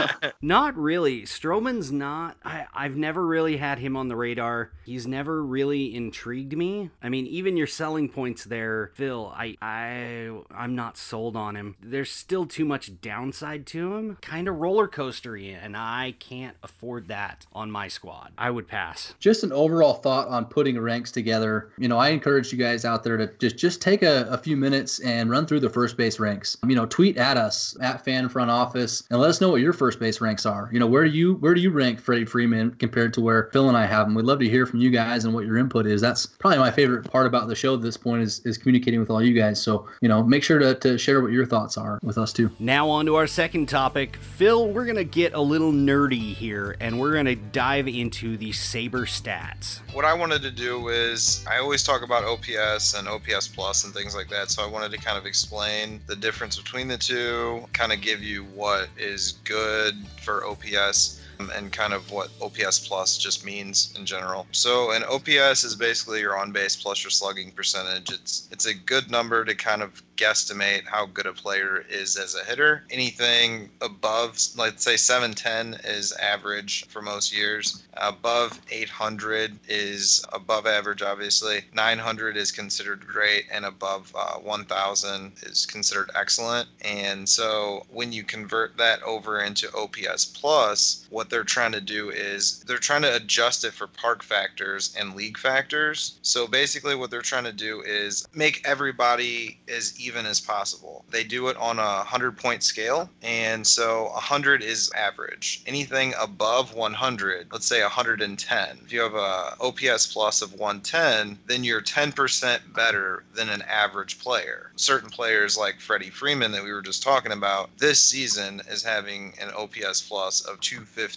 Not 0.42 0.76
really. 0.76 1.22
Stroman's 1.22 1.92
not. 1.92 2.36
I, 2.44 2.66
I've 2.74 2.96
never 2.96 3.26
really 3.26 3.56
had 3.56 3.78
him 3.78 3.96
on 3.96 4.08
the 4.08 4.16
radar. 4.16 4.70
He's 4.84 5.06
never 5.06 5.42
really 5.44 5.94
intrigued 5.94 6.56
me. 6.56 6.90
I 7.02 7.08
mean, 7.08 7.26
even 7.26 7.56
your 7.56 7.66
selling 7.66 8.08
points 8.08 8.44
there, 8.44 8.90
Phil. 8.94 9.32
I 9.34 9.56
I 9.60 10.30
I'm 10.54 10.74
not 10.74 10.96
sold 10.96 11.36
on 11.36 11.56
him. 11.56 11.76
There's 11.82 12.10
still 12.10 12.46
too 12.46 12.64
much 12.64 13.00
downside 13.00 13.66
to 13.68 13.94
him. 13.96 14.18
Kind 14.20 14.48
of 14.48 14.56
roller 14.56 14.88
coastery, 14.88 15.56
and 15.60 15.76
I 15.76 16.14
can't 16.18 16.56
afford 16.62 17.08
that 17.08 17.46
on 17.52 17.70
my 17.70 17.88
squad. 17.88 18.32
I 18.38 18.49
would 18.50 18.68
pass. 18.68 19.14
Just 19.18 19.44
an 19.44 19.52
overall 19.52 19.94
thought 19.94 20.28
on 20.28 20.44
putting 20.46 20.78
ranks 20.78 21.10
together. 21.10 21.70
You 21.78 21.88
know, 21.88 21.98
I 21.98 22.08
encourage 22.08 22.52
you 22.52 22.58
guys 22.58 22.84
out 22.84 23.04
there 23.04 23.16
to 23.16 23.28
just 23.38 23.56
just 23.56 23.80
take 23.80 24.02
a, 24.02 24.26
a 24.30 24.38
few 24.38 24.56
minutes 24.56 25.00
and 25.00 25.30
run 25.30 25.46
through 25.46 25.60
the 25.60 25.70
first 25.70 25.96
base 25.96 26.18
ranks. 26.18 26.56
You 26.66 26.74
know, 26.74 26.86
tweet 26.86 27.16
at 27.16 27.36
us 27.36 27.76
at 27.80 28.04
Fan 28.04 28.28
Front 28.28 28.50
Office 28.50 29.04
and 29.10 29.20
let 29.20 29.30
us 29.30 29.40
know 29.40 29.50
what 29.50 29.60
your 29.60 29.72
first 29.72 29.98
base 29.98 30.20
ranks 30.20 30.46
are. 30.46 30.68
You 30.72 30.80
know, 30.80 30.86
where 30.86 31.04
do 31.04 31.10
you 31.10 31.34
where 31.34 31.54
do 31.54 31.60
you 31.60 31.70
rank 31.70 32.00
Freddie 32.00 32.24
Freeman 32.24 32.72
compared 32.72 33.14
to 33.14 33.20
where 33.20 33.50
Phil 33.52 33.68
and 33.68 33.76
I 33.76 33.86
have 33.86 34.06
him? 34.06 34.14
We'd 34.14 34.26
love 34.26 34.40
to 34.40 34.48
hear 34.48 34.66
from 34.66 34.80
you 34.80 34.90
guys 34.90 35.24
and 35.24 35.34
what 35.34 35.46
your 35.46 35.56
input 35.56 35.86
is. 35.86 36.00
That's 36.00 36.26
probably 36.26 36.58
my 36.58 36.70
favorite 36.70 37.10
part 37.10 37.26
about 37.26 37.48
the 37.48 37.54
show 37.54 37.74
at 37.74 37.82
this 37.82 37.96
point 37.96 38.22
is 38.22 38.40
is 38.40 38.58
communicating 38.58 39.00
with 39.00 39.10
all 39.10 39.22
you 39.22 39.38
guys. 39.38 39.60
So 39.60 39.88
you 40.00 40.08
know, 40.08 40.22
make 40.22 40.42
sure 40.42 40.58
to, 40.58 40.74
to 40.76 40.98
share 40.98 41.20
what 41.20 41.32
your 41.32 41.46
thoughts 41.46 41.76
are 41.76 41.98
with 42.02 42.18
us 42.18 42.32
too. 42.32 42.50
Now, 42.58 42.88
on 42.88 43.06
to 43.06 43.16
our 43.16 43.26
second 43.26 43.68
topic. 43.68 44.16
Phil, 44.16 44.68
we're 44.68 44.84
going 44.84 44.96
to 44.96 45.04
get 45.04 45.34
a 45.34 45.40
little 45.40 45.72
nerdy 45.72 46.34
here 46.34 46.76
and 46.80 46.98
we're 46.98 47.12
going 47.12 47.26
to 47.26 47.36
dive 47.36 47.88
into 47.88 48.36
the 48.40 48.52
Saber 48.52 49.04
stats. 49.04 49.80
what 49.92 50.06
I 50.06 50.14
wanted 50.14 50.40
to 50.42 50.50
do 50.50 50.88
is 50.88 51.44
I 51.48 51.58
always 51.58 51.82
talk 51.82 52.02
about 52.02 52.24
OPS 52.24 52.94
and 52.94 53.06
OPS 53.06 53.48
plus 53.48 53.84
and 53.84 53.92
things 53.92 54.16
like 54.16 54.30
that. 54.30 54.50
So 54.50 54.64
I 54.64 54.66
wanted 54.66 54.90
to 54.92 54.98
kind 54.98 55.18
of 55.18 55.26
explain 55.26 56.00
the 56.06 56.16
difference 56.16 56.56
between 56.56 56.88
the 56.88 56.96
two, 56.96 57.68
kind 57.74 57.92
of 57.92 58.00
give 58.00 58.22
you 58.22 58.44
what 58.44 58.88
is 58.96 59.32
good 59.44 59.94
for 60.22 60.46
OPS 60.46 61.19
and 61.48 61.72
kind 61.72 61.94
of 61.94 62.10
what 62.10 62.28
OPS 62.42 62.80
plus 62.80 63.16
just 63.16 63.44
means 63.44 63.94
in 63.96 64.04
general. 64.04 64.46
So 64.52 64.90
an 64.90 65.04
OPS 65.04 65.64
is 65.64 65.74
basically 65.74 66.20
your 66.20 66.36
on 66.36 66.52
base 66.52 66.76
plus 66.76 67.02
your 67.02 67.10
slugging 67.10 67.52
percentage. 67.52 68.10
It's 68.10 68.48
it's 68.50 68.66
a 68.66 68.74
good 68.74 69.10
number 69.10 69.44
to 69.44 69.54
kind 69.54 69.82
of 69.82 70.02
guesstimate 70.16 70.84
how 70.84 71.06
good 71.06 71.24
a 71.24 71.32
player 71.32 71.84
is 71.88 72.16
as 72.16 72.34
a 72.34 72.44
hitter. 72.44 72.84
Anything 72.90 73.70
above 73.80 74.38
let's 74.56 74.84
say 74.84 74.96
710 74.96 75.80
is 75.84 76.12
average 76.12 76.86
for 76.88 77.00
most 77.00 77.34
years. 77.34 77.82
Above 77.94 78.60
800 78.70 79.58
is 79.68 80.24
above 80.32 80.66
average 80.66 81.02
obviously. 81.02 81.64
900 81.72 82.36
is 82.36 82.52
considered 82.52 83.06
great 83.06 83.46
and 83.50 83.64
above 83.64 84.12
uh, 84.14 84.34
1000 84.34 85.32
is 85.44 85.64
considered 85.64 86.10
excellent. 86.14 86.68
And 86.82 87.28
so 87.28 87.86
when 87.90 88.12
you 88.12 88.24
convert 88.24 88.76
that 88.76 89.02
over 89.02 89.40
into 89.40 89.74
OPS 89.74 90.26
plus, 90.26 91.06
what 91.10 91.29
they're 91.30 91.44
trying 91.44 91.72
to 91.72 91.80
do 91.80 92.10
is 92.10 92.60
they're 92.66 92.78
trying 92.78 93.02
to 93.02 93.16
adjust 93.16 93.64
it 93.64 93.72
for 93.72 93.86
park 93.86 94.22
factors 94.22 94.94
and 94.98 95.14
league 95.14 95.38
factors. 95.38 96.18
So 96.22 96.46
basically, 96.46 96.94
what 96.94 97.10
they're 97.10 97.22
trying 97.22 97.44
to 97.44 97.52
do 97.52 97.82
is 97.82 98.26
make 98.34 98.66
everybody 98.66 99.60
as 99.68 99.98
even 100.00 100.26
as 100.26 100.40
possible. 100.40 101.04
They 101.10 101.24
do 101.24 101.48
it 101.48 101.56
on 101.56 101.78
a 101.78 101.98
100 101.98 102.36
point 102.36 102.62
scale. 102.62 103.08
And 103.22 103.66
so 103.66 104.10
100 104.12 104.62
is 104.62 104.90
average. 104.92 105.62
Anything 105.66 106.14
above 106.20 106.74
100, 106.74 107.48
let's 107.52 107.66
say 107.66 107.82
110, 107.82 108.78
if 108.84 108.92
you 108.92 109.00
have 109.00 109.14
a 109.14 109.56
OPS 109.60 110.12
plus 110.12 110.42
of 110.42 110.52
110, 110.54 111.38
then 111.46 111.64
you're 111.64 111.82
10% 111.82 112.60
better 112.74 113.24
than 113.34 113.48
an 113.48 113.62
average 113.62 114.18
player. 114.18 114.72
Certain 114.76 115.10
players 115.10 115.56
like 115.56 115.80
Freddie 115.80 116.10
Freeman 116.10 116.52
that 116.52 116.64
we 116.64 116.72
were 116.72 116.82
just 116.82 117.02
talking 117.02 117.32
about, 117.32 117.70
this 117.78 118.00
season 118.00 118.60
is 118.68 118.82
having 118.82 119.34
an 119.40 119.50
OPS 119.50 120.00
plus 120.02 120.40
of 120.42 120.60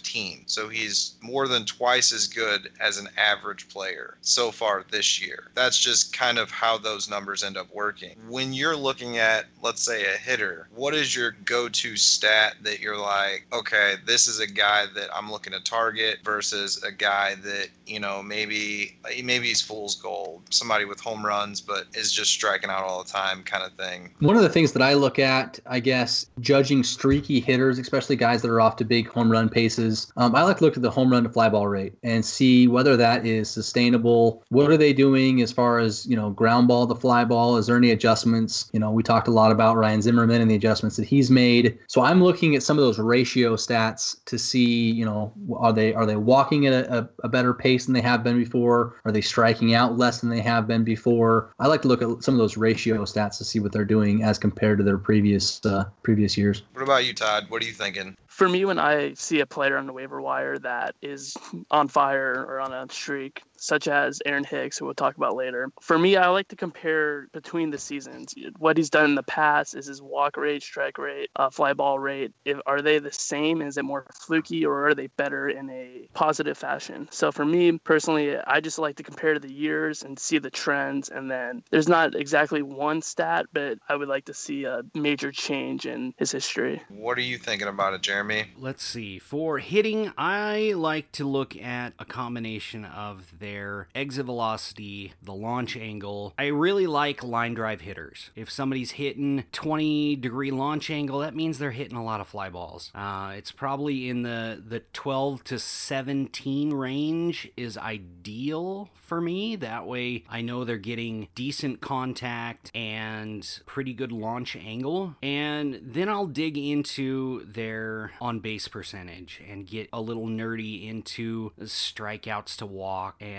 215. 0.04 0.44
So 0.46 0.68
he's 0.68 1.14
more 1.20 1.48
than 1.48 1.64
twice 1.64 2.12
as 2.12 2.26
good 2.26 2.70
as 2.80 2.98
an 2.98 3.08
average 3.16 3.68
player 3.68 4.16
so 4.20 4.50
far 4.50 4.84
this 4.90 5.20
year. 5.20 5.50
That's 5.54 5.78
just 5.78 6.16
kind 6.16 6.38
of 6.38 6.50
how 6.50 6.78
those 6.78 7.08
numbers 7.10 7.42
end 7.42 7.56
up 7.56 7.72
working. 7.72 8.16
When 8.28 8.52
you're 8.52 8.76
looking 8.76 9.18
at, 9.18 9.46
let's 9.62 9.82
say, 9.82 10.04
a 10.04 10.16
hitter, 10.16 10.68
what 10.74 10.94
is 10.94 11.14
your 11.14 11.32
go 11.44 11.68
to 11.68 11.96
stat 11.96 12.56
that 12.62 12.80
you're 12.80 12.98
like, 12.98 13.46
okay, 13.52 13.94
this 14.06 14.28
is 14.28 14.40
a 14.40 14.46
guy 14.46 14.86
that 14.94 15.08
I'm 15.14 15.30
looking 15.30 15.52
to 15.52 15.60
target 15.60 16.18
versus 16.24 16.82
a 16.82 16.92
guy 16.92 17.34
that, 17.36 17.68
you 17.86 18.00
know, 18.00 18.22
maybe 18.22 18.96
maybe 19.22 19.48
he's 19.48 19.62
fool's 19.62 19.94
gold, 19.96 20.42
somebody 20.50 20.84
with 20.84 21.00
home 21.00 21.24
runs, 21.24 21.60
but 21.60 21.86
is 21.94 22.12
just 22.12 22.30
striking 22.30 22.70
out 22.70 22.84
all 22.84 23.02
the 23.02 23.10
time 23.10 23.42
kind 23.42 23.64
of 23.64 23.72
thing. 23.72 24.10
One 24.20 24.36
of 24.36 24.42
the 24.42 24.48
things 24.48 24.72
that 24.72 24.82
I 24.82 24.94
look 24.94 25.18
at, 25.18 25.58
I 25.66 25.80
guess, 25.80 26.26
judging 26.40 26.82
streaky 26.82 27.40
hitters, 27.40 27.78
especially 27.78 28.16
guys 28.16 28.42
that 28.42 28.50
are 28.50 28.60
off 28.60 28.76
to 28.76 28.84
big 28.84 29.08
home 29.08 29.30
run 29.30 29.48
paces, 29.48 29.83
um, 30.16 30.34
I 30.34 30.42
like 30.42 30.58
to 30.58 30.64
look 30.64 30.76
at 30.76 30.82
the 30.82 30.90
home 30.90 31.10
run 31.10 31.24
to 31.24 31.28
fly 31.28 31.48
ball 31.48 31.66
rate 31.66 31.94
and 32.02 32.24
see 32.24 32.68
whether 32.68 32.96
that 32.96 33.26
is 33.26 33.50
sustainable. 33.50 34.44
What 34.48 34.70
are 34.70 34.76
they 34.76 34.92
doing 34.92 35.42
as 35.42 35.52
far 35.52 35.78
as, 35.78 36.06
you 36.06 36.16
know, 36.16 36.30
ground 36.30 36.68
ball 36.68 36.86
to 36.86 36.94
fly 36.94 37.24
ball? 37.24 37.56
Is 37.56 37.66
there 37.66 37.76
any 37.76 37.90
adjustments? 37.90 38.70
You 38.72 38.80
know, 38.80 38.90
we 38.90 39.02
talked 39.02 39.28
a 39.28 39.30
lot 39.30 39.52
about 39.52 39.76
Ryan 39.76 40.02
Zimmerman 40.02 40.40
and 40.40 40.50
the 40.50 40.54
adjustments 40.54 40.96
that 40.96 41.06
he's 41.06 41.30
made. 41.30 41.78
So 41.88 42.02
I'm 42.02 42.22
looking 42.22 42.54
at 42.56 42.62
some 42.62 42.78
of 42.78 42.84
those 42.84 42.98
ratio 42.98 43.56
stats 43.56 44.16
to 44.26 44.38
see, 44.38 44.90
you 44.90 45.04
know, 45.04 45.32
are 45.56 45.72
they 45.72 45.94
are 45.94 46.06
they 46.06 46.16
walking 46.16 46.66
at 46.66 46.72
a, 46.72 46.98
a, 46.98 47.08
a 47.24 47.28
better 47.28 47.54
pace 47.54 47.86
than 47.86 47.94
they 47.94 48.00
have 48.00 48.22
been 48.22 48.38
before? 48.38 48.96
Are 49.04 49.12
they 49.12 49.20
striking 49.20 49.74
out 49.74 49.98
less 49.98 50.20
than 50.20 50.30
they 50.30 50.40
have 50.40 50.66
been 50.66 50.84
before? 50.84 51.52
I 51.58 51.66
like 51.66 51.82
to 51.82 51.88
look 51.88 52.02
at 52.02 52.22
some 52.22 52.34
of 52.34 52.38
those 52.38 52.56
ratio 52.56 53.02
stats 53.04 53.38
to 53.38 53.44
see 53.44 53.60
what 53.60 53.72
they're 53.72 53.84
doing 53.84 54.22
as 54.22 54.38
compared 54.38 54.78
to 54.78 54.84
their 54.84 54.98
previous 54.98 55.64
uh, 55.64 55.84
previous 56.02 56.36
years. 56.36 56.62
What 56.72 56.82
about 56.82 57.04
you, 57.04 57.14
Todd? 57.14 57.46
What 57.48 57.62
are 57.62 57.66
you 57.66 57.72
thinking? 57.72 58.16
For 58.34 58.48
me, 58.48 58.64
when 58.64 58.80
I 58.80 59.14
see 59.14 59.38
a 59.38 59.46
player 59.46 59.76
on 59.76 59.86
the 59.86 59.92
waiver 59.92 60.20
wire 60.20 60.58
that 60.58 60.96
is 61.00 61.36
on 61.70 61.86
fire 61.86 62.44
or 62.48 62.58
on 62.58 62.72
a 62.72 62.92
streak, 62.92 63.44
such 63.64 63.88
as 63.88 64.20
Aaron 64.26 64.44
Hicks, 64.44 64.78
who 64.78 64.84
we'll 64.84 64.94
talk 64.94 65.16
about 65.16 65.36
later. 65.36 65.70
For 65.80 65.98
me, 65.98 66.16
I 66.16 66.28
like 66.28 66.48
to 66.48 66.56
compare 66.56 67.28
between 67.32 67.70
the 67.70 67.78
seasons. 67.78 68.34
What 68.58 68.76
he's 68.76 68.90
done 68.90 69.06
in 69.06 69.14
the 69.14 69.22
past 69.22 69.74
is 69.74 69.86
his 69.86 70.02
walk 70.02 70.36
rate, 70.36 70.62
strike 70.62 70.98
rate, 70.98 71.30
uh, 71.36 71.50
fly 71.50 71.72
ball 71.72 71.98
rate. 71.98 72.32
If, 72.44 72.58
are 72.66 72.82
they 72.82 72.98
the 72.98 73.12
same? 73.12 73.62
Is 73.62 73.78
it 73.78 73.84
more 73.84 74.06
fluky 74.12 74.66
or 74.66 74.88
are 74.88 74.94
they 74.94 75.06
better 75.06 75.48
in 75.48 75.70
a 75.70 76.08
positive 76.12 76.58
fashion? 76.58 77.08
So 77.10 77.32
for 77.32 77.44
me 77.44 77.78
personally, 77.78 78.36
I 78.36 78.60
just 78.60 78.78
like 78.78 78.96
to 78.96 79.02
compare 79.02 79.38
the 79.38 79.52
years 79.52 80.02
and 80.02 80.18
see 80.18 80.38
the 80.38 80.50
trends. 80.50 81.08
And 81.08 81.30
then 81.30 81.62
there's 81.70 81.88
not 81.88 82.14
exactly 82.14 82.60
one 82.60 83.00
stat, 83.00 83.46
but 83.52 83.78
I 83.88 83.96
would 83.96 84.08
like 84.08 84.26
to 84.26 84.34
see 84.34 84.64
a 84.64 84.82
major 84.94 85.32
change 85.32 85.86
in 85.86 86.12
his 86.18 86.30
history. 86.30 86.82
What 86.88 87.16
are 87.16 87.22
you 87.22 87.38
thinking 87.38 87.68
about 87.68 87.94
it, 87.94 88.02
Jeremy? 88.02 88.46
Let's 88.58 88.84
see. 88.84 89.18
For 89.18 89.58
hitting, 89.58 90.12
I 90.18 90.74
like 90.76 91.12
to 91.12 91.24
look 91.24 91.56
at 91.56 91.94
a 91.98 92.04
combination 92.04 92.84
of 92.84 93.38
their 93.38 93.53
exit 93.94 94.26
velocity, 94.26 95.12
the 95.22 95.34
launch 95.34 95.76
angle. 95.76 96.34
I 96.38 96.46
really 96.46 96.86
like 96.86 97.22
line 97.22 97.54
drive 97.54 97.82
hitters. 97.82 98.30
If 98.34 98.50
somebody's 98.50 98.92
hitting 98.92 99.44
20 99.52 100.16
degree 100.16 100.50
launch 100.50 100.90
angle, 100.90 101.20
that 101.20 101.34
means 101.34 101.58
they're 101.58 101.70
hitting 101.70 101.96
a 101.96 102.04
lot 102.04 102.20
of 102.20 102.28
fly 102.28 102.50
balls. 102.50 102.90
Uh, 102.94 103.34
it's 103.36 103.52
probably 103.52 104.08
in 104.08 104.22
the, 104.22 104.62
the 104.66 104.80
12 104.92 105.44
to 105.44 105.58
17 105.58 106.72
range 106.72 107.50
is 107.56 107.76
ideal 107.76 108.90
for 108.94 109.20
me. 109.20 109.56
That 109.56 109.86
way 109.86 110.24
I 110.28 110.40
know 110.40 110.64
they're 110.64 110.78
getting 110.78 111.28
decent 111.34 111.80
contact 111.80 112.70
and 112.74 113.46
pretty 113.66 113.92
good 113.92 114.12
launch 114.12 114.56
angle. 114.56 115.16
And 115.22 115.80
then 115.82 116.08
I'll 116.08 116.26
dig 116.26 116.56
into 116.56 117.44
their 117.44 118.12
on 118.20 118.40
base 118.40 118.68
percentage 118.68 119.42
and 119.48 119.66
get 119.66 119.88
a 119.92 120.00
little 120.00 120.26
nerdy 120.26 120.88
into 120.88 121.52
strikeouts 121.60 122.56
to 122.56 122.66
walk 122.66 123.16
and 123.20 123.33